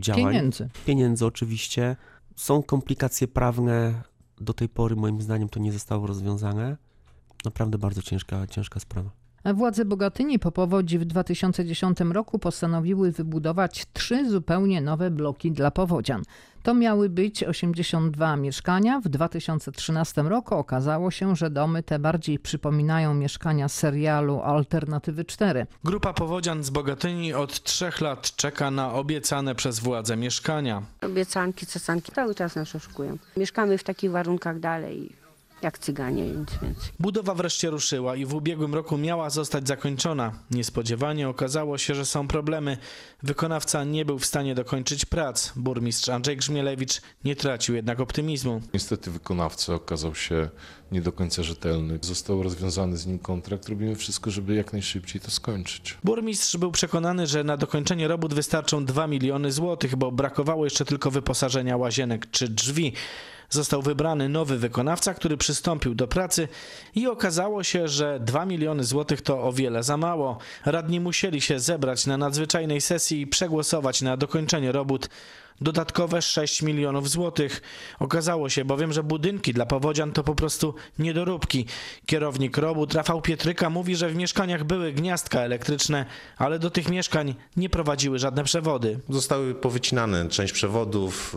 działań. 0.00 0.24
Pieniędzy. 0.24 0.68
Pieniędzy 0.86 1.26
oczywiście. 1.26 1.96
Są 2.36 2.62
komplikacje 2.62 3.28
prawne. 3.28 4.02
Do 4.40 4.54
tej 4.54 4.68
pory 4.68 4.96
moim 4.96 5.20
zdaniem 5.20 5.48
to 5.48 5.60
nie 5.60 5.72
zostało 5.72 6.06
rozwiązane. 6.06 6.87
Naprawdę 7.44 7.78
bardzo 7.78 8.02
ciężka, 8.02 8.46
ciężka 8.46 8.80
sprawa. 8.80 9.10
Władze 9.44 9.84
Bogatyni 9.84 10.38
po 10.38 10.52
powodzi 10.52 10.98
w 10.98 11.04
2010 11.04 12.00
roku 12.00 12.38
postanowiły 12.38 13.12
wybudować 13.12 13.86
trzy 13.92 14.30
zupełnie 14.30 14.80
nowe 14.80 15.10
bloki 15.10 15.52
dla 15.52 15.70
powodzian. 15.70 16.22
To 16.62 16.74
miały 16.74 17.08
być 17.08 17.44
82 17.44 18.36
mieszkania. 18.36 19.00
W 19.00 19.08
2013 19.08 20.22
roku 20.22 20.54
okazało 20.54 21.10
się, 21.10 21.36
że 21.36 21.50
domy 21.50 21.82
te 21.82 21.98
bardziej 21.98 22.38
przypominają 22.38 23.14
mieszkania 23.14 23.68
z 23.68 23.74
serialu 23.74 24.40
Alternatywy 24.40 25.24
4. 25.24 25.66
Grupa 25.84 26.12
powodzian 26.12 26.64
z 26.64 26.70
Bogatyni 26.70 27.34
od 27.34 27.62
trzech 27.62 28.00
lat 28.00 28.36
czeka 28.36 28.70
na 28.70 28.92
obiecane 28.92 29.54
przez 29.54 29.80
władze 29.80 30.16
mieszkania. 30.16 30.82
Obiecanki, 31.02 31.66
cesanki 31.66 32.12
cały 32.12 32.34
czas 32.34 32.56
nas 32.56 32.74
oszukują. 32.74 33.18
Mieszkamy 33.36 33.78
w 33.78 33.84
takich 33.84 34.10
warunkach 34.10 34.60
dalej, 34.60 35.12
jak 35.62 35.78
cyganie, 35.78 36.22
nic 36.26 36.50
więcej. 36.62 36.92
Budowa 37.00 37.34
wreszcie 37.34 37.70
ruszyła 37.70 38.16
i 38.16 38.24
w 38.24 38.34
ubiegłym 38.34 38.74
roku 38.74 38.98
miała 38.98 39.30
zostać 39.30 39.68
zakończona. 39.68 40.32
Niespodziewanie 40.50 41.28
okazało 41.28 41.78
się, 41.78 41.94
że 41.94 42.06
są 42.06 42.28
problemy. 42.28 42.78
Wykonawca 43.22 43.84
nie 43.84 44.04
był 44.04 44.18
w 44.18 44.26
stanie 44.26 44.54
dokończyć 44.54 45.04
prac. 45.04 45.52
Burmistrz 45.56 46.08
Andrzej 46.08 46.36
Grzmielewicz 46.36 47.00
nie 47.24 47.36
tracił 47.36 47.74
jednak 47.74 48.00
optymizmu. 48.00 48.60
Niestety 48.74 49.10
wykonawca 49.10 49.74
okazał 49.74 50.14
się 50.14 50.48
nie 50.92 51.02
do 51.02 51.12
końca 51.12 51.42
rzetelny. 51.42 51.98
Został 52.02 52.42
rozwiązany 52.42 52.96
z 52.96 53.06
nim 53.06 53.18
kontrakt. 53.18 53.68
Robimy 53.68 53.96
wszystko, 53.96 54.30
żeby 54.30 54.54
jak 54.54 54.72
najszybciej 54.72 55.20
to 55.20 55.30
skończyć. 55.30 55.98
Burmistrz 56.04 56.56
był 56.56 56.72
przekonany, 56.72 57.26
że 57.26 57.44
na 57.44 57.56
dokończenie 57.56 58.08
robót 58.08 58.34
wystarczą 58.34 58.84
2 58.84 59.06
miliony 59.06 59.52
złotych, 59.52 59.96
bo 59.96 60.12
brakowało 60.12 60.64
jeszcze 60.64 60.84
tylko 60.84 61.10
wyposażenia 61.10 61.76
łazienek 61.76 62.30
czy 62.30 62.48
drzwi. 62.48 62.92
Został 63.50 63.82
wybrany 63.82 64.28
nowy 64.28 64.58
wykonawca, 64.58 65.14
który 65.14 65.36
przystąpił 65.36 65.94
do 65.94 66.08
pracy 66.08 66.48
i 66.94 67.06
okazało 67.06 67.64
się, 67.64 67.88
że 67.88 68.20
2 68.20 68.46
miliony 68.46 68.84
złotych 68.84 69.22
to 69.22 69.42
o 69.42 69.52
wiele 69.52 69.82
za 69.82 69.96
mało. 69.96 70.38
Radni 70.64 71.00
musieli 71.00 71.40
się 71.40 71.60
zebrać 71.60 72.06
na 72.06 72.16
nadzwyczajnej 72.16 72.80
sesji 72.80 73.20
i 73.20 73.26
przegłosować 73.26 74.02
na 74.02 74.16
dokończenie 74.16 74.72
robót 74.72 75.08
dodatkowe 75.60 76.22
6 76.22 76.62
milionów 76.62 77.10
złotych. 77.10 77.62
Okazało 77.98 78.48
się 78.48 78.64
bowiem, 78.64 78.92
że 78.92 79.02
budynki 79.02 79.54
dla 79.54 79.66
powodzian 79.66 80.12
to 80.12 80.24
po 80.24 80.34
prostu 80.34 80.74
niedoróbki. 80.98 81.66
Kierownik 82.06 82.56
robót 82.56 82.94
Rafał 82.94 83.22
Pietryka 83.22 83.70
mówi, 83.70 83.96
że 83.96 84.08
w 84.08 84.16
mieszkaniach 84.16 84.64
były 84.64 84.92
gniazdka 84.92 85.40
elektryczne, 85.40 86.06
ale 86.36 86.58
do 86.58 86.70
tych 86.70 86.88
mieszkań 86.88 87.34
nie 87.56 87.68
prowadziły 87.68 88.18
żadne 88.18 88.44
przewody. 88.44 89.00
Zostały 89.08 89.54
powycinane 89.54 90.28
część 90.28 90.52
przewodów 90.52 91.36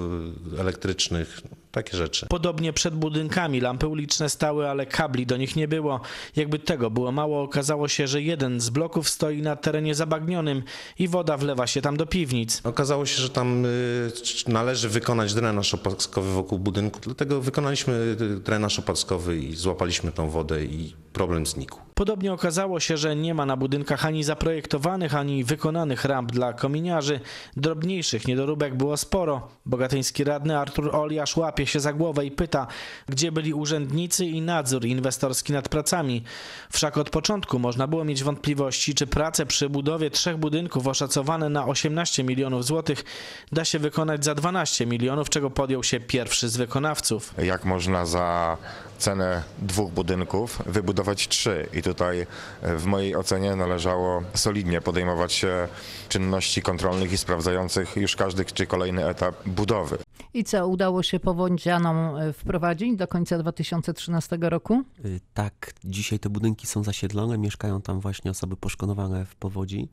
y, 0.58 0.60
elektrycznych, 0.60 1.42
takie 1.72 1.98
rzeczy. 1.98 2.26
Podobnie 2.30 2.74
przed 2.74 2.96
budynkami 2.96 3.62
lampy 3.62 3.88
uliczne 3.88 4.30
stały, 4.30 4.70
ale 4.70 4.86
kabli 4.86 5.26
do 5.26 5.38
nich 5.38 5.56
nie 5.56 5.68
było. 5.68 6.02
Jakby 6.36 6.60
tego 6.60 6.90
było 6.90 7.12
mało, 7.12 7.44
okazało 7.44 7.88
się, 7.88 8.08
że 8.08 8.22
jeden 8.22 8.62
z 8.62 8.70
bloków 8.70 9.10
stoi 9.10 9.42
na 9.42 9.56
terenie 9.56 9.96
zabagnionym 9.96 10.64
i 11.00 11.08
woda 11.08 11.38
wlewa 11.38 11.68
się 11.68 11.82
tam 11.82 11.98
do 11.98 12.06
piwnic. 12.06 12.62
Okazało 12.64 13.06
się, 13.06 13.22
że 13.22 13.30
tam 13.30 13.66
y, 13.66 14.11
należy 14.48 14.90
wykonać 14.90 15.34
drenaż 15.34 15.74
opaskowy 15.74 16.32
wokół 16.32 16.60
budynku, 16.60 17.00
dlatego 17.00 17.42
wykonaliśmy 17.42 17.94
y, 18.22 18.40
drenaż 18.40 18.80
opaskowy 18.80 19.38
i 19.38 19.56
złapaliśmy 19.56 20.12
tą 20.12 20.30
wodę 20.30 20.66
i 20.66 20.96
problem 21.14 21.46
znikł. 21.46 21.91
Podobnie 22.02 22.34
okazało 22.34 22.80
się, 22.80 22.98
że 22.98 23.16
nie 23.16 23.34
ma 23.34 23.46
na 23.46 23.58
budynkach 23.58 24.06
ani 24.06 24.24
zaprojektowanych, 24.24 25.16
ani 25.16 25.44
wykonanych 25.44 26.06
ramp 26.06 26.32
dla 26.32 26.54
kominiarzy. 26.54 27.20
Drobniejszych 27.58 28.28
niedoróbek 28.28 28.76
było 28.76 28.98
sporo. 28.98 29.48
Bogatyński 29.66 30.24
radny 30.24 30.58
Artur 30.58 30.96
Oliasz 30.96 31.38
łapie 31.38 31.68
się 31.68 31.80
za 31.80 31.94
głowę 31.94 32.26
i 32.26 32.32
pyta, 32.32 32.68
gdzie 33.10 33.32
byli 33.32 33.54
urzędnicy 33.54 34.26
i 34.26 34.42
nadzór 34.42 34.86
inwestorski 34.86 35.54
nad 35.54 35.70
pracami. 35.70 36.24
Wszak 36.72 36.98
od 36.98 37.10
początku 37.10 37.60
można 37.60 37.88
było 37.88 38.04
mieć 38.04 38.24
wątpliwości, 38.24 38.96
czy 38.96 39.08
prace 39.08 39.46
przy 39.46 39.70
budowie 39.70 40.10
trzech 40.10 40.38
budynków 40.38 40.88
oszacowane 40.88 41.50
na 41.50 41.66
18 41.66 42.24
milionów 42.24 42.66
złotych 42.66 43.04
da 43.52 43.66
się 43.66 43.80
wykonać 43.80 44.26
za 44.26 44.36
12 44.36 44.86
milionów, 44.86 45.30
czego 45.30 45.50
podjął 45.50 45.84
się 45.84 46.00
pierwszy 46.00 46.50
z 46.50 46.58
wykonawców. 46.58 47.34
jak 47.38 47.66
można 47.66 48.06
za 48.06 48.58
cenę 49.02 49.44
dwóch 49.60 49.92
budynków 49.92 50.62
wybudować 50.66 51.28
trzy. 51.28 51.68
I 51.74 51.82
tutaj 51.94 52.28
e, 52.62 52.78
w 52.78 52.86
mojej 52.86 53.16
ocenie 53.16 53.56
należało 53.56 54.24
solidnie 54.34 54.82
podejmować 54.82 55.34
się 55.34 55.68
czynności 56.10 56.62
kontrolnych 56.62 57.12
i 57.12 57.18
sprawdzających 57.18 57.96
już 57.96 58.16
każdy 58.16 58.46
czy 58.46 58.66
kolejny 58.66 59.06
etap 59.06 59.36
budowy. 59.46 59.98
I 60.34 60.44
co, 60.44 60.68
udało 60.68 61.04
się 61.04 61.20
powodzianom 61.20 62.18
e, 62.18 62.34
wprowadzić 62.34 62.96
do 62.96 63.08
końca 63.08 63.38
2013 63.38 64.38
roku? 64.42 64.84
Y, 65.06 65.20
Tak, 65.34 65.74
dzisiaj 65.84 66.20
te 66.20 66.30
budynki 66.30 66.68
są 66.68 66.84
zasiedlone, 66.84 67.38
mieszkają 67.38 67.82
tam 67.82 68.00
właśnie 68.00 68.32
osoby 68.32 68.56
poszkodowane 68.56 69.26
w 69.26 69.36
powodzi. 69.36 69.90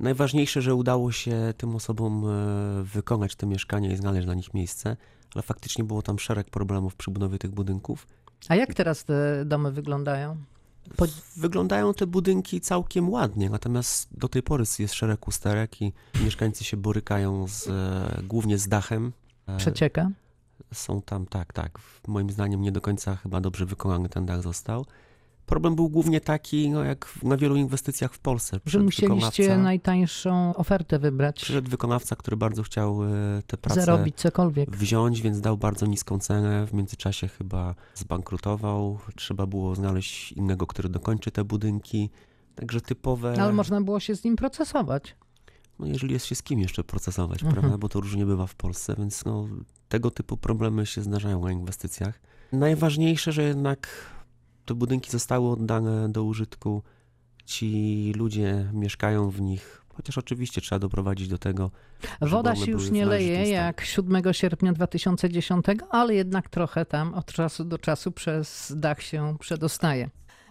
Najważniejsze, 0.00 0.62
że 0.62 0.74
udało 0.74 1.12
się 1.12 1.54
tym 1.56 1.76
osobom 1.76 2.24
e, 2.24 2.82
wykonać 2.82 3.36
te 3.36 3.46
mieszkania 3.46 3.92
i 3.92 3.96
znaleźć 3.96 4.24
dla 4.24 4.34
nich 4.34 4.54
miejsce, 4.54 4.96
ale 5.34 5.42
faktycznie 5.42 5.84
było 5.84 6.02
tam 6.02 6.18
szereg 6.18 6.50
problemów 6.50 6.96
przy 6.96 7.10
budowie 7.10 7.38
tych 7.38 7.50
budynków. 7.50 8.06
A 8.48 8.56
jak 8.56 8.74
teraz 8.74 9.04
te 9.04 9.44
domy 9.44 9.72
wyglądają? 9.72 10.36
Wyglądają 11.36 11.94
te 11.94 12.06
budynki 12.06 12.60
całkiem 12.60 13.10
ładnie, 13.10 13.50
natomiast 13.50 14.08
do 14.18 14.28
tej 14.28 14.42
pory 14.42 14.64
jest 14.78 14.94
szereg 14.94 15.28
usterek 15.28 15.82
i 15.82 15.92
mieszkańcy 16.24 16.64
się 16.64 16.76
borykają 16.76 17.48
z, 17.48 17.68
e, 17.68 18.22
głównie 18.22 18.58
z 18.58 18.68
dachem. 18.68 19.12
E, 19.46 19.56
Przecieka? 19.56 20.10
Są 20.74 21.02
tam, 21.02 21.26
tak, 21.26 21.52
tak. 21.52 21.78
Moim 22.06 22.30
zdaniem 22.30 22.62
nie 22.62 22.72
do 22.72 22.80
końca 22.80 23.16
chyba 23.16 23.40
dobrze 23.40 23.66
wykonany 23.66 24.08
ten 24.08 24.26
dach 24.26 24.42
został. 24.42 24.86
Problem 25.50 25.74
był 25.74 25.88
głównie 25.88 26.20
taki, 26.20 26.70
no 26.70 26.84
jak 26.84 27.12
na 27.22 27.36
wielu 27.36 27.56
inwestycjach 27.56 28.12
w 28.14 28.18
Polsce. 28.18 28.60
Że 28.66 28.78
musieliście 28.78 29.58
najtańszą 29.58 30.54
ofertę 30.54 30.98
wybrać, 30.98 31.36
Przyszedł 31.42 31.70
wykonawca, 31.70 32.16
który 32.16 32.36
bardzo 32.36 32.62
chciał 32.62 33.04
e, 33.04 33.08
te 33.46 33.56
prace 33.56 33.80
zarobić 33.80 34.16
cokolwiek. 34.16 34.70
wziąć, 34.76 35.22
więc 35.22 35.40
dał 35.40 35.56
bardzo 35.56 35.86
niską 35.86 36.18
cenę. 36.18 36.66
W 36.66 36.72
międzyczasie 36.72 37.28
chyba 37.28 37.74
zbankrutował. 37.94 38.98
Trzeba 39.16 39.46
było 39.46 39.74
znaleźć 39.74 40.32
innego, 40.32 40.66
który 40.66 40.88
dokończy 40.88 41.30
te 41.30 41.44
budynki. 41.44 42.10
Także 42.54 42.80
typowe. 42.80 43.34
Ale 43.42 43.52
można 43.52 43.80
było 43.80 44.00
się 44.00 44.14
z 44.16 44.24
nim 44.24 44.36
procesować. 44.36 45.16
No 45.78 45.86
jeżeli 45.86 46.12
jest 46.12 46.26
się 46.26 46.34
z 46.34 46.42
kim 46.42 46.60
jeszcze 46.60 46.84
procesować, 46.84 47.42
Mhm. 47.42 47.60
prawda? 47.60 47.78
Bo 47.78 47.88
to 47.88 48.00
różnie 48.00 48.26
bywa 48.26 48.46
w 48.46 48.54
Polsce, 48.54 48.94
więc 48.98 49.24
no, 49.24 49.48
tego 49.88 50.10
typu 50.10 50.36
problemy 50.36 50.86
się 50.86 51.02
zdarzają 51.02 51.40
na 51.44 51.52
inwestycjach. 51.52 52.20
Najważniejsze, 52.52 53.32
że 53.32 53.42
jednak 53.42 53.88
te 54.70 54.74
budynki 54.74 55.10
zostały 55.10 55.50
oddane 55.50 56.08
do 56.08 56.24
użytku. 56.24 56.82
Ci 57.44 58.12
ludzie 58.16 58.70
mieszkają 58.72 59.30
w 59.30 59.40
nich, 59.40 59.82
chociaż 59.94 60.18
oczywiście 60.18 60.60
trzeba 60.60 60.78
doprowadzić 60.78 61.28
do 61.28 61.38
tego, 61.38 61.70
Woda 62.20 62.56
się 62.56 62.70
już 62.70 62.90
nie 62.90 63.06
leje 63.06 63.48
jak 63.50 63.80
7 63.80 64.22
sierpnia 64.32 64.72
2010, 64.72 65.66
ale 65.90 66.14
jednak 66.14 66.48
trochę 66.48 66.86
tam 66.86 67.14
od 67.14 67.32
czasu 67.32 67.64
do 67.64 67.78
czasu 67.78 68.12
przez 68.12 68.72
dach 68.76 69.02
się 69.02 69.36
przedostaje. 69.40 70.10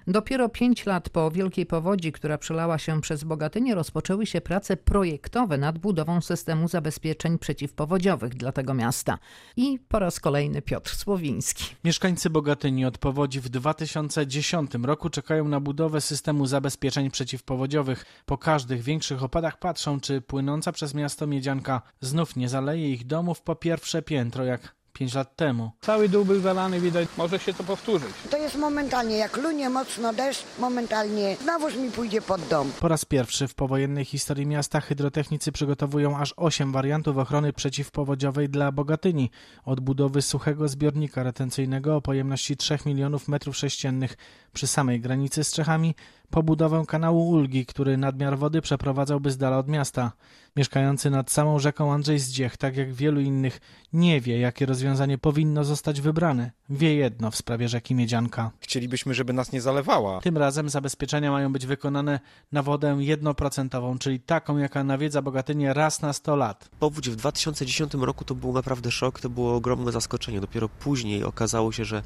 Dopiero 0.09 0.49
5 0.49 0.85
lat 0.85 1.09
po 1.09 1.31
wielkiej 1.31 1.65
powodzi, 1.65 2.11
która 2.11 2.37
przelała 2.37 2.77
się 2.77 3.01
przez 3.01 3.23
Bogatynię, 3.23 3.75
rozpoczęły 3.75 4.25
się 4.25 4.41
prace 4.41 4.77
projektowe 4.77 5.57
nad 5.57 5.77
budową 5.77 6.21
systemu 6.21 6.67
zabezpieczeń 6.67 7.39
przeciwpowodziowych 7.39 8.35
dla 8.35 8.51
tego 8.51 8.73
miasta. 8.73 9.19
I 9.57 9.79
po 9.87 9.99
raz 9.99 10.19
kolejny 10.19 10.61
Piotr 10.61 10.95
Słowiński. 10.95 11.75
Mieszkańcy 11.83 12.29
Bogatyni 12.29 12.85
od 12.85 12.97
powodzi 12.97 13.39
w 13.39 13.49
2010 13.49 14.71
roku 14.83 15.09
czekają 15.09 15.47
na 15.47 15.59
budowę 15.59 16.01
systemu 16.01 16.45
zabezpieczeń 16.45 17.11
przeciwpowodziowych. 17.11 18.05
Po 18.25 18.37
każdych 18.37 18.81
większych 18.81 19.23
opadach 19.23 19.59
patrzą, 19.59 19.99
czy 19.99 20.21
płynąca 20.21 20.71
przez 20.71 20.93
miasto 20.93 21.27
miedzianka 21.27 21.81
znów 22.01 22.35
nie 22.35 22.49
zaleje 22.49 22.93
ich 22.93 23.07
domów 23.07 23.41
po 23.41 23.55
pierwsze 23.55 24.01
piętro 24.01 24.43
jak 24.43 24.78
5 24.99 25.13
lat 25.13 25.35
temu. 25.35 25.71
Cały 25.81 26.09
dół 26.09 26.25
był 26.25 26.41
zalany, 26.41 26.79
widać, 26.79 27.07
może 27.17 27.39
się 27.39 27.53
to 27.53 27.63
powtórzyć. 27.63 28.09
To 28.29 28.37
jest 28.37 28.55
momentalnie, 28.55 29.17
jak 29.17 29.37
lunie 29.37 29.69
mocno 29.69 30.13
deszcz, 30.13 30.43
momentalnie 30.59 31.35
nawóz 31.45 31.75
mi 31.75 31.91
pójdzie 31.91 32.21
pod 32.21 32.41
dom. 32.47 32.71
Po 32.79 32.87
raz 32.87 33.05
pierwszy 33.05 33.47
w 33.47 33.55
powojennej 33.55 34.05
historii 34.05 34.45
miasta 34.45 34.81
hydrotechnicy 34.81 35.51
przygotowują 35.51 36.17
aż 36.17 36.33
8 36.37 36.71
wariantów 36.71 37.17
ochrony 37.17 37.53
przeciwpowodziowej 37.53 38.49
dla 38.49 38.71
Bogatyni. 38.71 39.31
Od 39.65 39.79
budowy 39.79 40.21
suchego 40.21 40.67
zbiornika 40.67 41.23
retencyjnego 41.23 41.95
o 41.95 42.01
pojemności 42.01 42.57
3 42.57 42.77
milionów 42.85 43.27
metrów 43.27 43.57
sześciennych 43.57 44.17
przy 44.53 44.67
samej 44.67 44.99
granicy 44.99 45.43
z 45.43 45.53
Czechami, 45.53 45.95
po 46.29 46.43
budowę 46.43 46.83
kanału 46.87 47.29
Ulgi, 47.29 47.65
który 47.65 47.97
nadmiar 47.97 48.37
wody 48.37 48.61
przeprowadzałby 48.61 49.31
z 49.31 49.37
dala 49.37 49.57
od 49.57 49.67
miasta. 49.67 50.11
Mieszkający 50.59 51.09
nad 51.09 51.31
samą 51.31 51.59
rzeką 51.59 51.93
Andrzej 51.93 52.19
Zdziech, 52.19 52.57
tak 52.57 52.77
jak 52.77 52.93
wielu 52.93 53.21
innych, 53.21 53.59
nie 53.93 54.21
wie, 54.21 54.39
jakie 54.39 54.65
rozwiązanie 54.65 55.17
powinno 55.17 55.63
zostać 55.63 56.01
wybrane. 56.01 56.51
Wie 56.69 56.95
jedno 56.95 57.31
w 57.31 57.35
sprawie 57.35 57.69
rzeki 57.69 57.95
Miedzianka. 57.95 58.51
Chcielibyśmy, 58.59 59.13
żeby 59.13 59.33
nas 59.33 59.51
nie 59.51 59.61
zalewała. 59.61 60.21
Tym 60.21 60.37
razem 60.37 60.69
zabezpieczenia 60.69 61.31
mają 61.31 61.53
być 61.53 61.65
wykonane 61.65 62.19
na 62.51 62.63
wodę 62.63 62.97
jednoprocentową, 62.99 63.97
czyli 63.97 64.19
taką, 64.19 64.57
jaka 64.57 64.83
nawiedza 64.83 65.21
Bogatynię 65.21 65.73
raz 65.73 66.01
na 66.01 66.13
100 66.13 66.35
lat. 66.35 66.69
Powódź 66.79 67.09
w 67.09 67.15
2010 67.15 67.93
roku 67.93 68.25
to 68.25 68.35
był 68.35 68.53
naprawdę 68.53 68.91
szok, 68.91 69.19
to 69.19 69.29
było 69.29 69.55
ogromne 69.55 69.91
zaskoczenie. 69.91 70.41
Dopiero 70.41 70.69
później 70.69 71.23
okazało 71.23 71.71
się, 71.71 71.85
że 71.85 72.03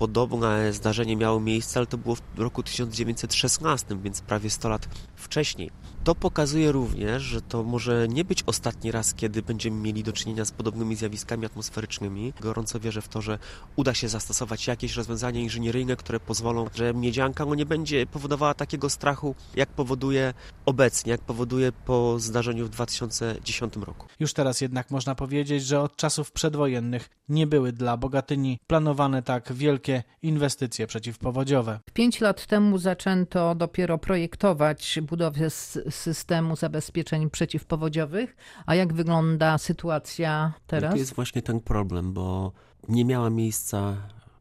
podobne 0.00 0.72
zdarzenie 0.72 1.16
miało 1.16 1.40
miejsce, 1.40 1.80
ale 1.80 1.86
to 1.86 1.98
było 1.98 2.14
w 2.14 2.38
roku 2.38 2.62
1916, 2.62 3.98
więc 4.02 4.20
prawie 4.20 4.50
100 4.50 4.68
lat 4.68 4.88
wcześniej. 5.16 5.70
To 6.04 6.14
pokazuje 6.14 6.72
również, 6.72 7.22
że 7.22 7.42
to 7.42 7.64
może 7.64 8.08
nie 8.08 8.24
być 8.24 8.42
ostatni 8.46 8.90
raz, 8.90 9.14
kiedy 9.14 9.42
będziemy 9.42 9.76
mieli 9.76 10.02
do 10.02 10.12
czynienia 10.12 10.44
z 10.44 10.50
podobnymi 10.50 10.96
zjawiskami 10.96 11.46
atmosferycznymi. 11.46 12.32
Gorąco 12.40 12.80
wierzę 12.80 13.02
w 13.02 13.08
to, 13.08 13.22
że 13.22 13.38
uda 13.76 13.94
się 13.94 14.08
zastosować 14.08 14.66
jakieś 14.66 14.96
rozwiązania 14.96 15.40
inżynieryjne, 15.40 15.96
które 15.96 16.20
pozwolą, 16.20 16.66
że 16.74 16.94
miedzianka 16.94 17.44
no, 17.44 17.54
nie 17.54 17.66
będzie 17.66 18.06
powodowała 18.06 18.54
takiego 18.54 18.90
strachu, 18.90 19.34
jak 19.56 19.68
powoduje 19.68 20.34
obecnie, 20.66 21.12
jak 21.12 21.20
powoduje 21.20 21.72
po 21.72 22.18
zdarzeniu 22.18 22.66
w 22.66 22.70
2010 22.70 23.76
roku. 23.76 24.06
Już 24.20 24.32
teraz 24.32 24.60
jednak 24.60 24.90
można 24.90 25.14
powiedzieć, 25.14 25.64
że 25.64 25.80
od 25.80 25.96
czasów 25.96 26.32
przedwojennych 26.32 27.10
nie 27.28 27.46
były 27.46 27.72
dla 27.72 27.96
Bogatyni 27.96 28.58
planowane 28.66 29.22
tak 29.22 29.52
wielkie 29.52 29.89
inwestycje 30.22 30.86
przeciwpowodziowe. 30.86 31.80
Pięć 31.92 32.20
lat 32.20 32.46
temu 32.46 32.78
zaczęto 32.78 33.54
dopiero 33.54 33.98
projektować 33.98 34.98
budowę 35.02 35.50
systemu 35.90 36.56
zabezpieczeń 36.56 37.30
przeciwpowodziowych. 37.30 38.36
A 38.66 38.74
jak 38.74 38.92
wygląda 38.92 39.58
sytuacja 39.58 40.52
No 40.54 40.60
teraz? 40.66 40.92
To 40.92 40.98
jest 40.98 41.14
właśnie 41.14 41.42
ten 41.42 41.60
problem, 41.60 42.12
bo 42.12 42.52
nie 42.88 43.04
miała 43.04 43.30
miejsca 43.30 43.96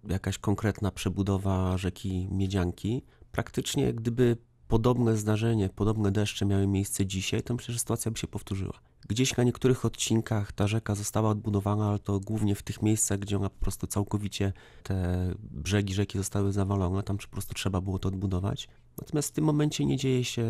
jakaś 0.10 0.38
konkretna 0.38 0.91
przebudowa 0.91 1.78
rzeki 1.78 2.28
Miedzianki. 2.32 3.04
Praktycznie 3.32 3.93
gdyby 3.93 4.38
podobne 4.68 5.18
zdarzenie, 5.18 5.70
podobne 5.70 6.12
deszcze 6.12 6.45
miały 6.45 6.68
miejsce 6.68 7.06
dzisiaj, 7.06 7.43
to 7.43 7.54
myślę, 7.54 7.74
że 7.74 7.80
sytuacja 7.80 8.12
by 8.12 8.20
się 8.20 8.28
powtórzyła. 8.28 8.80
Gdzieś 9.10 9.38
na 9.38 9.43
niektórych 9.43 9.86
odcinkach 9.86 10.51
ta 10.51 10.68
rzeka 10.68 10.95
została 10.95 11.30
odbudowana, 11.30 11.89
ale 11.89 11.99
to 11.99 12.20
głównie 12.20 12.55
w 12.55 12.64
tych 12.64 12.82
miejscach, 12.82 13.20
gdzie 13.20 13.38
ona 13.38 13.49
po 13.49 13.60
prostu 13.60 13.88
całkowicie, 13.88 14.53
te 14.84 15.28
brzegi 15.51 15.93
rzeki 15.93 16.18
zostały 16.18 16.51
zawalone, 16.51 17.03
tam 17.03 17.18
po 17.18 17.28
prostu 17.28 17.53
trzeba 17.53 17.82
było 17.82 17.99
to 17.99 18.10
odbudować. 18.10 18.68
Natomiast 18.97 19.30
w 19.30 19.32
tym 19.32 19.43
momencie 19.43 19.86
nie 19.86 19.97
dzieje 19.97 20.24
się 20.24 20.45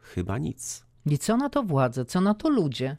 chyba 0.00 0.38
nic. 0.38 0.86
I 1.06 1.18
co 1.18 1.36
na 1.36 1.50
to 1.50 1.62
władze, 1.62 2.04
co 2.04 2.20
na 2.20 2.34
to 2.34 2.48
ludzie? 2.48 2.96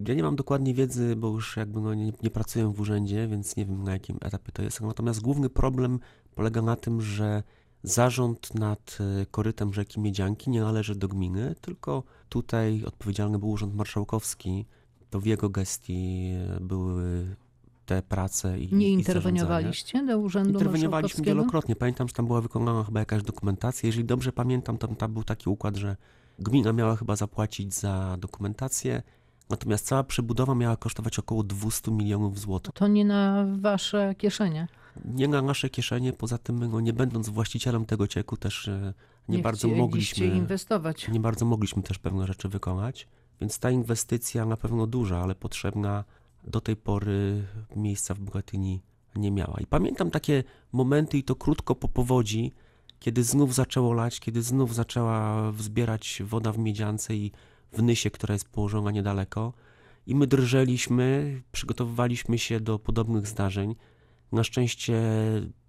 Ja 0.00 0.14
nie 0.14 0.22
mam 0.22 0.36
dokładnie 0.36 0.74
wiedzy, 0.74 1.16
bo 1.16 1.28
już 1.28 1.56
jakby 1.56 1.80
no 1.80 1.94
nie, 1.94 2.12
nie 2.22 2.30
pracuję 2.30 2.72
w 2.72 2.80
urzędzie, 2.80 3.28
więc 3.28 3.56
nie 3.56 3.66
wiem 3.66 3.84
na 3.84 3.92
jakim 3.92 4.18
etapie 4.20 4.52
to 4.52 4.62
jest. 4.62 4.80
Natomiast 4.80 5.20
główny 5.20 5.50
problem 5.50 6.00
polega 6.34 6.62
na 6.62 6.76
tym, 6.76 7.00
że 7.00 7.42
zarząd 7.82 8.54
nad 8.54 8.98
e, 9.00 9.26
korytem 9.26 9.74
rzeki 9.74 10.00
Miedzianki 10.00 10.50
nie 10.50 10.60
należy 10.60 10.94
do 10.94 11.08
gminy, 11.08 11.54
tylko 11.60 12.02
tutaj 12.28 12.84
odpowiedzialny 12.84 13.38
był 13.38 13.50
Urząd 13.50 13.74
Marszałkowski. 13.74 14.66
To 15.10 15.20
w 15.20 15.26
jego 15.26 15.50
gestii 15.50 16.30
e, 16.56 16.60
były 16.60 17.36
te 17.86 18.02
prace 18.02 18.58
i 18.58 18.74
Nie 18.74 18.90
interweniowaliście 18.90 20.06
do 20.06 20.18
Urzędu 20.18 20.50
Interweniowaliśmy 20.50 21.24
wielokrotnie. 21.24 21.76
Pamiętam, 21.76 22.08
że 22.08 22.14
tam 22.14 22.26
była 22.26 22.40
wykonana 22.40 22.84
chyba 22.84 23.00
jakaś 23.00 23.22
dokumentacja. 23.22 23.86
Jeżeli 23.86 24.04
dobrze 24.04 24.32
pamiętam, 24.32 24.78
to 24.78 24.88
tam 24.88 25.12
był 25.12 25.24
taki 25.24 25.50
układ, 25.50 25.76
że 25.76 25.96
gmina 26.38 26.72
miała 26.72 26.96
chyba 26.96 27.16
zapłacić 27.16 27.74
za 27.74 28.16
dokumentację, 28.20 29.02
natomiast 29.50 29.86
cała 29.86 30.04
przebudowa 30.04 30.54
miała 30.54 30.76
kosztować 30.76 31.18
około 31.18 31.42
200 31.42 31.90
milionów 31.90 32.38
złotych. 32.38 32.74
To 32.74 32.88
nie 32.88 33.04
na 33.04 33.46
wasze 33.60 34.14
kieszenie. 34.18 34.68
Nie 35.04 35.28
na 35.28 35.42
nasze 35.42 35.70
kieszenie, 35.70 36.12
poza 36.12 36.38
tym 36.38 36.70
no, 36.70 36.80
nie 36.80 36.92
będąc 36.92 37.28
właścicielem 37.28 37.86
tego 37.86 38.06
cieku 38.06 38.36
też 38.36 38.68
e, 38.68 38.94
nie, 39.28 39.36
Nie 39.36 39.42
bardzo 39.42 39.68
mogliśmy 39.68 40.26
inwestować. 40.26 41.08
nie 41.08 41.20
bardzo 41.20 41.44
mogliśmy 41.44 41.82
też 41.82 41.98
pewne 41.98 42.26
rzeczy 42.26 42.48
wykonać, 42.48 43.08
więc 43.40 43.58
ta 43.58 43.70
inwestycja 43.70 44.44
na 44.46 44.56
pewno 44.56 44.86
duża, 44.86 45.22
ale 45.22 45.34
potrzebna 45.34 46.04
do 46.44 46.60
tej 46.60 46.76
pory 46.76 47.44
miejsca 47.76 48.14
w 48.14 48.18
Bogatyni 48.20 48.80
nie 49.16 49.30
miała. 49.30 49.60
I 49.60 49.66
pamiętam 49.66 50.10
takie 50.10 50.44
momenty 50.72 51.18
i 51.18 51.22
to 51.22 51.34
krótko 51.34 51.74
po 51.74 51.88
powodzi, 51.88 52.52
kiedy 53.00 53.24
znów 53.24 53.54
zaczęło 53.54 53.92
lać, 53.92 54.20
kiedy 54.20 54.42
znów 54.42 54.74
zaczęła 54.74 55.52
wzbierać 55.52 56.22
woda 56.24 56.52
w 56.52 56.58
Miedziance 56.58 57.14
i 57.16 57.32
w 57.72 57.82
Nysie, 57.82 58.10
która 58.10 58.32
jest 58.32 58.48
położona 58.48 58.90
niedaleko. 58.90 59.52
I 60.06 60.14
my 60.14 60.26
drżeliśmy, 60.26 61.40
przygotowywaliśmy 61.52 62.38
się 62.38 62.60
do 62.60 62.78
podobnych 62.78 63.26
zdarzeń. 63.26 63.74
Na 64.32 64.44
szczęście 64.44 65.02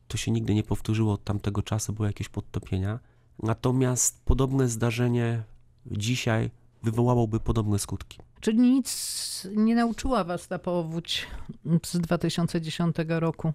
to 0.07 0.17
się 0.17 0.31
nigdy 0.31 0.55
nie 0.55 0.63
powtórzyło 0.63 1.13
od 1.13 1.23
tamtego 1.23 1.61
czasu, 1.61 1.93
były 1.93 2.07
jakieś 2.07 2.29
podtopienia. 2.29 2.99
Natomiast 3.43 4.21
podobne 4.25 4.69
zdarzenie 4.69 5.43
dzisiaj 5.85 6.51
wywołałoby 6.83 7.39
podobne 7.39 7.79
skutki. 7.79 8.17
Czyli 8.41 8.59
nic 8.59 9.47
nie 9.55 9.75
nauczyła 9.75 10.23
was 10.23 10.47
ta 10.47 10.59
powódź 10.59 11.27
z 11.85 11.97
2010 11.97 12.95
roku 13.07 13.53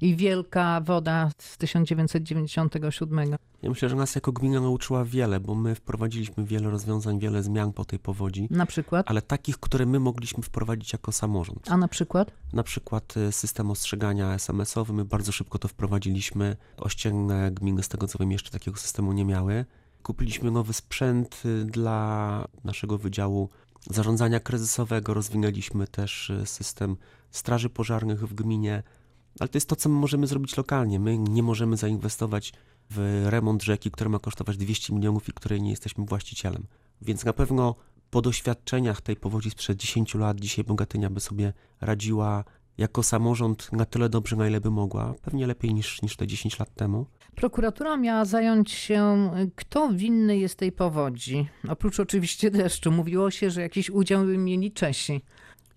i 0.00 0.16
wielka 0.16 0.80
woda 0.80 1.30
z 1.38 1.58
1997. 1.58 3.36
Ja 3.62 3.70
myślę, 3.70 3.88
że 3.88 3.96
nas 3.96 4.14
jako 4.14 4.32
gmina 4.32 4.60
nauczyła 4.60 5.04
wiele, 5.04 5.40
bo 5.40 5.54
my 5.54 5.74
wprowadziliśmy 5.74 6.44
wiele 6.44 6.70
rozwiązań, 6.70 7.18
wiele 7.18 7.42
zmian 7.42 7.72
po 7.72 7.84
tej 7.84 7.98
powodzi. 7.98 8.48
Na 8.50 8.66
przykład? 8.66 9.10
Ale 9.10 9.22
takich, 9.22 9.58
które 9.58 9.86
my 9.86 10.00
mogliśmy 10.00 10.42
wprowadzić 10.42 10.92
jako 10.92 11.12
samorząd. 11.12 11.70
A 11.70 11.76
na 11.76 11.88
przykład? 11.88 12.32
Na 12.52 12.62
przykład 12.62 13.16
y, 13.16 13.32
system 13.32 13.70
ostrzegania 13.70 14.34
SMS-owy, 14.34 14.92
my 14.92 15.04
bardzo 15.04 15.32
szybko 15.32 15.58
to 15.58 15.68
wprowadziliśmy. 15.68 16.56
Ościenne 16.76 17.50
gminy, 17.50 17.82
z 17.82 17.88
tego 17.88 18.06
co 18.06 18.18
wiem, 18.18 18.32
jeszcze 18.32 18.50
takiego 18.50 18.76
systemu 18.76 19.12
nie 19.12 19.24
miały. 19.24 19.64
Kupiliśmy 20.02 20.50
nowy 20.50 20.72
sprzęt 20.72 21.42
y, 21.44 21.64
dla 21.64 22.44
naszego 22.64 22.98
wydziału 22.98 23.48
zarządzania 23.90 24.40
kryzysowego, 24.40 25.14
rozwinęliśmy 25.14 25.86
też 25.86 26.30
y, 26.30 26.46
system 26.46 26.96
straży 27.30 27.70
pożarnych 27.70 28.28
w 28.28 28.34
gminie. 28.34 28.82
Ale 29.40 29.48
to 29.48 29.56
jest 29.56 29.68
to, 29.68 29.76
co 29.76 29.88
my 29.88 29.94
możemy 29.94 30.26
zrobić 30.26 30.56
lokalnie. 30.56 31.00
My 31.00 31.18
nie 31.18 31.42
możemy 31.42 31.76
zainwestować 31.76 32.52
w 32.90 33.26
remont 33.28 33.62
rzeki, 33.62 33.90
która 33.90 34.10
ma 34.10 34.18
kosztować 34.18 34.56
200 34.56 34.94
milionów 34.94 35.28
i 35.28 35.32
której 35.32 35.62
nie 35.62 35.70
jesteśmy 35.70 36.04
właścicielem. 36.04 36.66
Więc 37.02 37.24
na 37.24 37.32
pewno 37.32 37.74
po 38.10 38.22
doświadczeniach 38.22 39.00
tej 39.00 39.16
powodzi 39.16 39.50
sprzed 39.50 39.78
10 39.78 40.14
lat 40.14 40.40
dzisiaj 40.40 40.64
Bogatynia 40.64 41.10
by 41.10 41.20
sobie 41.20 41.52
radziła 41.80 42.44
jako 42.78 43.02
samorząd 43.02 43.72
na 43.72 43.84
tyle 43.84 44.08
dobrze, 44.08 44.36
na 44.36 44.48
ile 44.48 44.60
by 44.60 44.70
mogła. 44.70 45.14
Pewnie 45.22 45.46
lepiej 45.46 45.74
niż, 45.74 46.02
niż 46.02 46.16
te 46.16 46.26
10 46.26 46.58
lat 46.58 46.74
temu. 46.74 47.06
Prokuratura 47.34 47.96
miała 47.96 48.24
zająć 48.24 48.70
się, 48.70 49.30
kto 49.54 49.88
winny 49.92 50.38
jest 50.38 50.58
tej 50.58 50.72
powodzi. 50.72 51.48
Oprócz 51.68 52.00
oczywiście 52.00 52.50
deszczu. 52.50 52.90
Mówiło 52.92 53.30
się, 53.30 53.50
że 53.50 53.60
jakiś 53.60 53.90
udział 53.90 54.24
by 54.24 54.38
mieli 54.38 54.72
Czesi. 54.72 55.20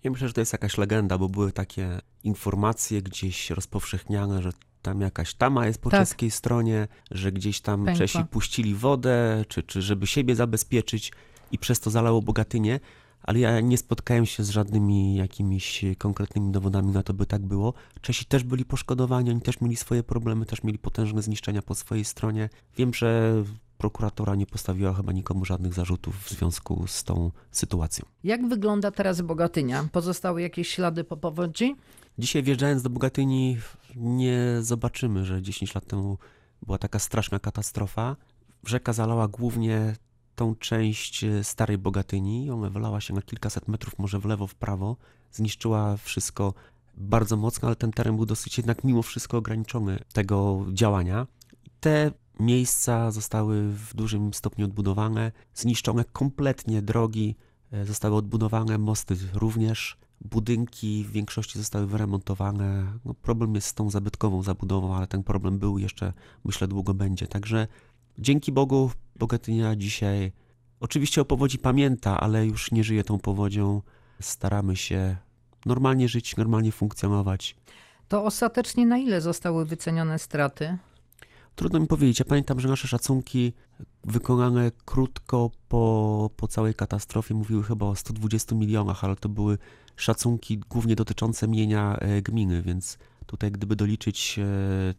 Ja 0.04 0.10
myślę, 0.10 0.28
że 0.28 0.34
to 0.34 0.40
jest 0.40 0.52
jakaś 0.52 0.78
legenda, 0.78 1.18
bo 1.18 1.28
były 1.28 1.52
takie 1.52 1.98
informacje 2.24 3.02
gdzieś 3.02 3.50
rozpowszechniane, 3.50 4.42
że 4.42 4.50
tam 4.82 5.00
jakaś 5.00 5.34
tama 5.34 5.66
jest 5.66 5.80
po 5.80 5.90
Tak. 5.90 6.00
czeskiej 6.00 6.30
stronie, 6.30 6.88
że 7.10 7.32
gdzieś 7.32 7.60
tam 7.60 7.84
Pękła. 7.84 7.98
Czesi 7.98 8.24
puścili 8.30 8.74
wodę, 8.74 9.44
czy, 9.48 9.62
czy 9.62 9.82
żeby 9.82 10.06
siebie 10.06 10.34
zabezpieczyć 10.34 11.12
i 11.52 11.58
przez 11.58 11.80
to 11.80 11.90
zalało 11.90 12.22
Bogatynię, 12.22 12.80
ale 13.28 13.40
ja 13.40 13.60
nie 13.60 13.78
spotkałem 13.78 14.26
się 14.26 14.44
z 14.44 14.50
żadnymi 14.50 15.16
jakimiś 15.16 15.84
konkretnymi 15.98 16.52
dowodami 16.52 16.92
na 16.92 17.02
to, 17.02 17.14
by 17.14 17.26
tak 17.26 17.42
było. 17.46 17.74
Czesi 18.00 18.24
też 18.24 18.44
byli 18.44 18.64
poszkodowani, 18.64 19.30
oni 19.30 19.40
też 19.40 19.60
mieli 19.60 19.76
swoje 19.76 20.02
problemy, 20.02 20.46
też 20.46 20.62
mieli 20.62 20.78
potężne 20.78 21.22
zniszczenia 21.22 21.62
po 21.62 21.74
swojej 21.74 22.04
stronie. 22.04 22.48
Wiem, 22.76 22.94
że 22.94 23.34
prokuratora 23.78 24.34
nie 24.34 24.46
postawiła 24.46 24.94
chyba 24.94 25.12
nikomu 25.12 25.44
żadnych 25.44 25.74
zarzutów 25.74 26.24
w 26.24 26.30
związku 26.30 26.86
z 26.86 27.04
tą 27.04 27.30
sytuacją. 27.50 28.04
Jak 28.24 28.48
wygląda 28.48 28.90
teraz 28.90 29.20
Bogatynia? 29.20 29.88
Pozostały 29.92 30.42
jakieś 30.42 30.68
ślady 30.68 31.04
po 31.04 31.16
powodzi? 31.16 31.76
Dzisiaj 32.18 32.42
wjeżdżając 32.42 32.82
do 32.82 32.90
Bogatyni 32.90 33.58
nie 33.96 34.38
zobaczymy, 34.60 35.24
że 35.24 35.42
10 35.42 35.74
lat 35.74 35.86
temu 35.86 36.18
była 36.62 36.78
taka 36.78 36.98
straszna 36.98 37.38
katastrofa. 37.38 38.16
Rzeka 38.66 38.92
zalała 38.92 39.28
głównie 39.28 39.96
tą 40.38 40.54
część 40.54 41.24
e, 41.24 41.44
starej 41.44 41.78
Bogatyni. 41.78 42.50
Ona 42.50 42.70
wylała 42.70 43.00
się 43.00 43.14
na 43.14 43.22
kilkaset 43.22 43.68
metrów, 43.68 43.98
może 43.98 44.18
w 44.18 44.24
lewo, 44.24 44.46
w 44.46 44.54
prawo. 44.54 44.96
Zniszczyła 45.32 45.96
wszystko 45.96 46.54
bardzo 46.96 47.36
mocno, 47.36 47.66
ale 47.68 47.76
ten 47.76 47.90
teren 47.92 48.16
był 48.16 48.26
dosyć 48.26 48.56
jednak 48.56 48.84
mimo 48.84 49.02
wszystko 49.02 49.38
ograniczony 49.38 49.98
tego 50.12 50.66
działania. 50.72 51.26
Te 51.80 52.12
miejsca 52.40 53.10
zostały 53.10 53.72
w 53.72 53.94
dużym 53.94 54.34
stopniu 54.34 54.64
odbudowane, 54.64 55.32
zniszczone 55.54 56.04
kompletnie 56.04 56.82
drogi, 56.82 57.36
e, 57.72 57.84
zostały 57.84 58.16
odbudowane, 58.16 58.78
mosty 58.78 59.16
również. 59.32 59.96
Budynki 60.20 61.04
w 61.04 61.10
większości 61.10 61.58
zostały 61.58 61.86
wyremontowane. 61.86 62.92
No, 63.04 63.14
problem 63.14 63.54
jest 63.54 63.68
z 63.68 63.74
tą 63.74 63.90
zabytkową 63.90 64.42
zabudową, 64.42 64.96
ale 64.96 65.06
ten 65.06 65.22
problem 65.22 65.58
był 65.58 65.78
jeszcze, 65.78 66.12
myślę, 66.44 66.68
długo 66.68 66.94
będzie. 66.94 67.26
Także 67.26 67.66
dzięki 68.18 68.52
Bogu 68.52 68.90
Bogatynia 69.16 69.76
dzisiaj 69.76 70.32
oczywiście 70.80 71.20
o 71.20 71.24
powodzi 71.24 71.58
pamięta, 71.58 72.20
ale 72.20 72.46
już 72.46 72.72
nie 72.72 72.84
żyje 72.84 73.04
tą 73.04 73.18
powodzią. 73.18 73.82
Staramy 74.20 74.76
się 74.76 75.16
normalnie 75.66 76.08
żyć, 76.08 76.36
normalnie 76.36 76.72
funkcjonować. 76.72 77.56
To 78.08 78.24
ostatecznie 78.24 78.86
na 78.86 78.98
ile 78.98 79.20
zostały 79.20 79.66
wycenione 79.66 80.18
straty? 80.18 80.78
Trudno 81.54 81.80
mi 81.80 81.86
powiedzieć. 81.86 82.18
Ja 82.18 82.24
pamiętam, 82.24 82.60
że 82.60 82.68
nasze 82.68 82.88
szacunki 82.88 83.52
wykonane 84.04 84.70
krótko 84.84 85.50
po, 85.68 86.30
po 86.36 86.48
całej 86.48 86.74
katastrofie 86.74 87.34
mówiły 87.34 87.62
chyba 87.62 87.86
o 87.86 87.96
120 87.96 88.54
milionach, 88.54 89.04
ale 89.04 89.16
to 89.16 89.28
były 89.28 89.58
szacunki 89.96 90.58
głównie 90.58 90.96
dotyczące 90.96 91.48
mienia 91.48 91.96
e, 91.96 92.22
gminy, 92.22 92.62
więc 92.62 92.98
tutaj 93.28 93.52
gdyby 93.52 93.76
doliczyć 93.76 94.38
e, 94.38 94.44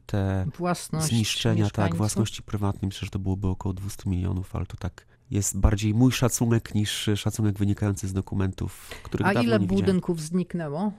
te 0.06 0.46
Własność 0.58 1.08
zniszczenia, 1.08 1.70
tak, 1.70 1.96
własności 1.96 2.44
prywatnej, 2.44 2.88
myślę, 2.88 3.06
że 3.06 3.12
to 3.12 3.20
byłoby 3.20 3.48
około 3.48 3.74
200 3.74 4.10
milionów, 4.10 4.56
ale 4.56 4.66
to 4.66 4.78
tak 4.78 5.06
jest 5.32 5.60
bardziej 5.60 5.94
mój 5.94 6.12
szacunek 6.12 6.76
niż 6.76 7.10
szacunek 7.16 7.58
wynikający 7.58 8.08
z 8.08 8.14
dokumentów, 8.14 8.90
których 9.04 9.28
A 9.28 9.32
ile 9.32 9.42
nie 9.42 9.48
widziałem. 9.48 9.68
budynków 9.68 10.22
zniknęło? 10.22 10.92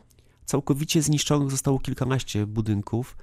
Całkowicie 0.44 1.02
zniszczonych 1.02 1.50
zostało 1.50 1.78
kilkanaście 1.78 2.46
budynków. 2.46 3.16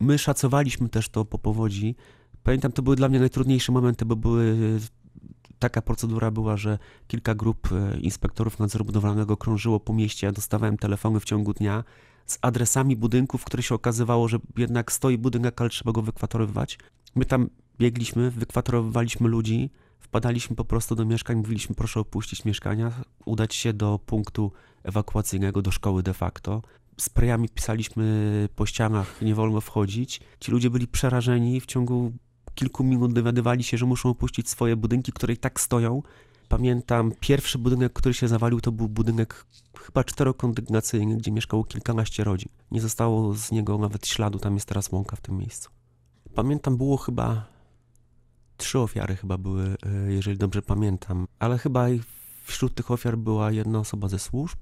My 0.00 0.18
szacowaliśmy 0.18 0.88
też 0.88 1.08
to 1.08 1.24
po 1.24 1.38
powodzi. 1.38 1.96
Pamiętam, 2.42 2.72
to 2.72 2.82
były 2.82 2.96
dla 2.96 3.08
mnie 3.08 3.20
najtrudniejsze 3.20 3.72
momenty, 3.72 4.04
bo 4.04 4.16
były 4.16 4.56
taka 5.58 5.82
procedura 5.82 6.30
była, 6.30 6.56
że 6.56 6.78
kilka 7.06 7.34
grup 7.34 7.68
e, 7.72 8.00
inspektorów 8.00 8.58
nadzoru 8.58 8.84
budowlanego 8.84 9.36
krążyło 9.36 9.80
po 9.80 9.92
mieście. 9.92 10.26
Ja 10.26 10.32
dostawałem 10.32 10.76
telefony 10.76 11.20
w 11.20 11.24
ciągu 11.24 11.52
dnia 11.52 11.84
z 12.30 12.38
adresami 12.42 12.96
budynków, 12.96 13.44
które 13.44 13.62
się 13.62 13.74
okazywało, 13.74 14.28
że 14.28 14.38
jednak 14.56 14.92
stoi 14.92 15.18
budynek, 15.18 15.60
ale 15.60 15.70
trzeba 15.70 15.92
go 15.92 16.02
wykwatorowywać. 16.02 16.78
My 17.14 17.24
tam 17.24 17.50
biegliśmy, 17.78 18.30
wykwatorowywaliśmy 18.30 19.28
ludzi, 19.28 19.70
wpadaliśmy 19.98 20.56
po 20.56 20.64
prostu 20.64 20.94
do 20.94 21.04
mieszkań, 21.04 21.36
mówiliśmy 21.36 21.74
proszę 21.74 22.00
opuścić 22.00 22.44
mieszkania, 22.44 22.92
udać 23.24 23.54
się 23.54 23.72
do 23.72 23.98
punktu 24.06 24.52
ewakuacyjnego, 24.82 25.62
do 25.62 25.70
szkoły 25.70 26.02
de 26.02 26.14
facto. 26.14 26.62
Sprayami 26.96 27.48
pisaliśmy 27.48 28.48
po 28.56 28.66
ścianach, 28.66 29.22
nie 29.22 29.34
wolno 29.34 29.60
wchodzić. 29.60 30.20
Ci 30.40 30.50
ludzie 30.50 30.70
byli 30.70 30.86
przerażeni, 30.86 31.60
w 31.60 31.66
ciągu 31.66 32.12
kilku 32.54 32.84
minut 32.84 33.12
dowiadywali 33.12 33.64
się, 33.64 33.78
że 33.78 33.86
muszą 33.86 34.08
opuścić 34.08 34.48
swoje 34.48 34.76
budynki, 34.76 35.12
które 35.12 35.34
i 35.34 35.36
tak 35.36 35.60
stoją. 35.60 36.02
Pamiętam, 36.50 37.12
pierwszy 37.20 37.58
budynek, 37.58 37.92
który 37.92 38.14
się 38.14 38.28
zawalił, 38.28 38.60
to 38.60 38.72
był 38.72 38.88
budynek 38.88 39.46
chyba 39.78 40.04
czterokondygnacyjny, 40.04 41.16
gdzie 41.16 41.32
mieszkało 41.32 41.64
kilkanaście 41.64 42.24
rodzin. 42.24 42.48
Nie 42.70 42.80
zostało 42.80 43.34
z 43.34 43.50
niego 43.50 43.78
nawet 43.78 44.06
śladu, 44.06 44.38
tam 44.38 44.54
jest 44.54 44.68
teraz 44.68 44.92
łąka 44.92 45.16
w 45.16 45.20
tym 45.20 45.36
miejscu. 45.36 45.70
Pamiętam, 46.34 46.76
było 46.76 46.96
chyba 46.96 47.46
trzy 48.56 48.78
ofiary 48.78 49.16
chyba 49.16 49.38
były, 49.38 49.76
e, 49.86 50.12
jeżeli 50.12 50.38
dobrze 50.38 50.62
pamiętam, 50.62 51.26
ale 51.38 51.58
chyba 51.58 51.86
wśród 52.44 52.74
tych 52.74 52.90
ofiar 52.90 53.18
była 53.18 53.50
jedna 53.50 53.78
osoba 53.78 54.08
ze 54.08 54.18
służb. 54.18 54.58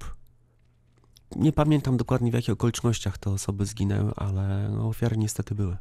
Nie 1.35 1.53
pamiętam 1.53 1.97
dokładnie 1.97 2.31
w 2.31 2.33
jakich 2.33 2.49
okolicznościach 2.49 3.17
te 3.17 3.29
osoby 3.29 3.65
zginęły, 3.65 4.11
ale 4.15 4.69
no, 4.69 4.87
ofiary 4.87 5.17
niestety 5.17 5.55
były. 5.55 5.77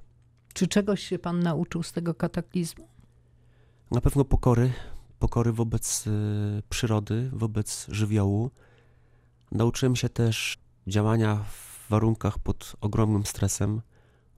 Czy 0.55 0.69
czegoś 0.69 1.03
się 1.03 1.19
pan 1.19 1.41
nauczył 1.41 1.83
z 1.83 1.93
tego 1.93 2.15
kataklizmu? 2.15 2.89
Na 3.91 4.01
pewno 4.01 4.25
pokory, 4.25 4.73
pokory 5.19 5.53
wobec 5.53 6.07
y, 6.07 6.11
przyrody, 6.69 7.31
wobec 7.33 7.87
żywiołu. 7.89 8.51
Nauczyłem 9.53 9.97
się 9.97 10.09
też 10.09 10.59
działania 10.87 11.37
w 11.37 11.91
warunkach 11.91 12.39
pod 12.39 12.77
ogromnym 12.81 13.27
stresem, 13.27 13.81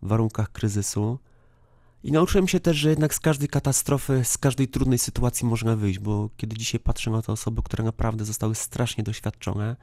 w 0.02 0.08
warunkach 0.08 0.52
kryzysu. 0.52 1.18
I 2.02 2.12
nauczyłem 2.12 2.48
się 2.48 2.60
też, 2.60 2.76
że 2.76 2.90
jednak 2.90 3.14
z 3.14 3.20
każdej 3.20 3.48
katastrofy, 3.48 4.24
z 4.24 4.38
każdej 4.38 4.68
trudnej 4.68 4.98
sytuacji 4.98 5.46
można 5.46 5.76
wyjść, 5.76 5.98
bo 5.98 6.30
kiedy 6.36 6.56
dzisiaj 6.56 6.80
patrzę 6.80 7.10
na 7.10 7.22
te 7.22 7.32
osoby, 7.32 7.62
które 7.62 7.84
naprawdę 7.84 8.24
zostały 8.24 8.54
strasznie 8.54 9.04
doświadczone, 9.04 9.76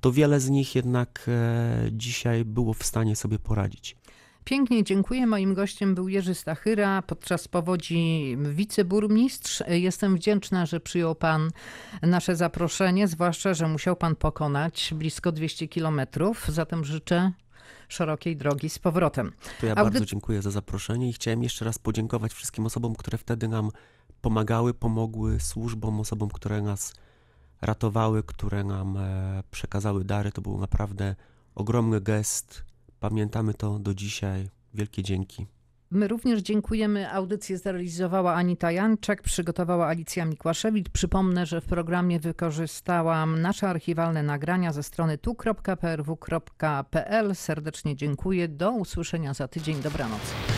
to 0.00 0.12
wiele 0.12 0.40
z 0.40 0.50
nich 0.50 0.74
jednak 0.74 1.24
e, 1.28 1.90
dzisiaj 1.92 2.44
było 2.44 2.74
w 2.74 2.84
stanie 2.84 3.16
sobie 3.16 3.38
poradzić. 3.38 3.96
Pięknie 4.44 4.84
dziękuję. 4.84 5.26
Moim 5.26 5.54
gościem 5.54 5.94
był 5.94 6.08
Jerzy 6.08 6.34
Stachyra, 6.34 7.02
podczas 7.02 7.48
powodzi 7.48 8.36
wiceburmistrz. 8.50 9.62
Jestem 9.68 10.16
wdzięczna, 10.16 10.66
że 10.66 10.80
przyjął 10.80 11.14
pan 11.14 11.50
nasze 12.02 12.36
zaproszenie, 12.36 13.08
zwłaszcza, 13.08 13.54
że 13.54 13.68
musiał 13.68 13.96
pan 13.96 14.16
pokonać 14.16 14.94
blisko 14.96 15.32
200 15.32 15.68
kilometrów. 15.68 16.48
Zatem 16.48 16.84
życzę 16.84 17.32
szerokiej 17.88 18.36
drogi 18.36 18.70
z 18.70 18.78
powrotem. 18.78 19.32
To 19.60 19.66
ja 19.66 19.74
Audy- 19.74 19.90
bardzo 19.90 20.04
dziękuję 20.04 20.42
za 20.42 20.50
zaproszenie 20.50 21.08
i 21.08 21.12
chciałem 21.12 21.42
jeszcze 21.42 21.64
raz 21.64 21.78
podziękować 21.78 22.32
wszystkim 22.32 22.66
osobom, 22.66 22.94
które 22.94 23.18
wtedy 23.18 23.48
nam 23.48 23.70
pomagały, 24.20 24.74
pomogły 24.74 25.40
służbom, 25.40 26.00
osobom, 26.00 26.28
które 26.28 26.62
nas 26.62 26.94
ratowały, 27.60 28.22
które 28.22 28.64
nam 28.64 28.96
e, 28.96 29.42
przekazały 29.50 30.04
dary. 30.04 30.32
To 30.32 30.42
był 30.42 30.58
naprawdę 30.58 31.14
ogromny 31.54 32.00
gest. 32.00 32.71
Pamiętamy 33.02 33.54
to 33.54 33.78
do 33.78 33.94
dzisiaj. 33.94 34.48
Wielkie 34.74 35.02
dzięki. 35.02 35.46
My 35.90 36.08
również 36.08 36.40
dziękujemy. 36.40 37.12
Audycję 37.12 37.58
zrealizowała 37.58 38.34
Anita 38.34 38.72
Janczak, 38.72 39.22
przygotowała 39.22 39.86
Alicja 39.86 40.24
Mikłaszewicz. 40.24 40.88
Przypomnę, 40.88 41.46
że 41.46 41.60
w 41.60 41.66
programie 41.66 42.20
wykorzystałam 42.20 43.40
nasze 43.40 43.68
archiwalne 43.68 44.22
nagrania 44.22 44.72
ze 44.72 44.82
strony 44.82 45.18
tu.prw.pl. 45.18 46.14
Serdecznie 47.34 47.96
dziękuję. 47.96 48.48
Do 48.48 48.72
usłyszenia 48.72 49.34
za 49.34 49.48
tydzień. 49.48 49.82
Dobranoc. 49.82 50.51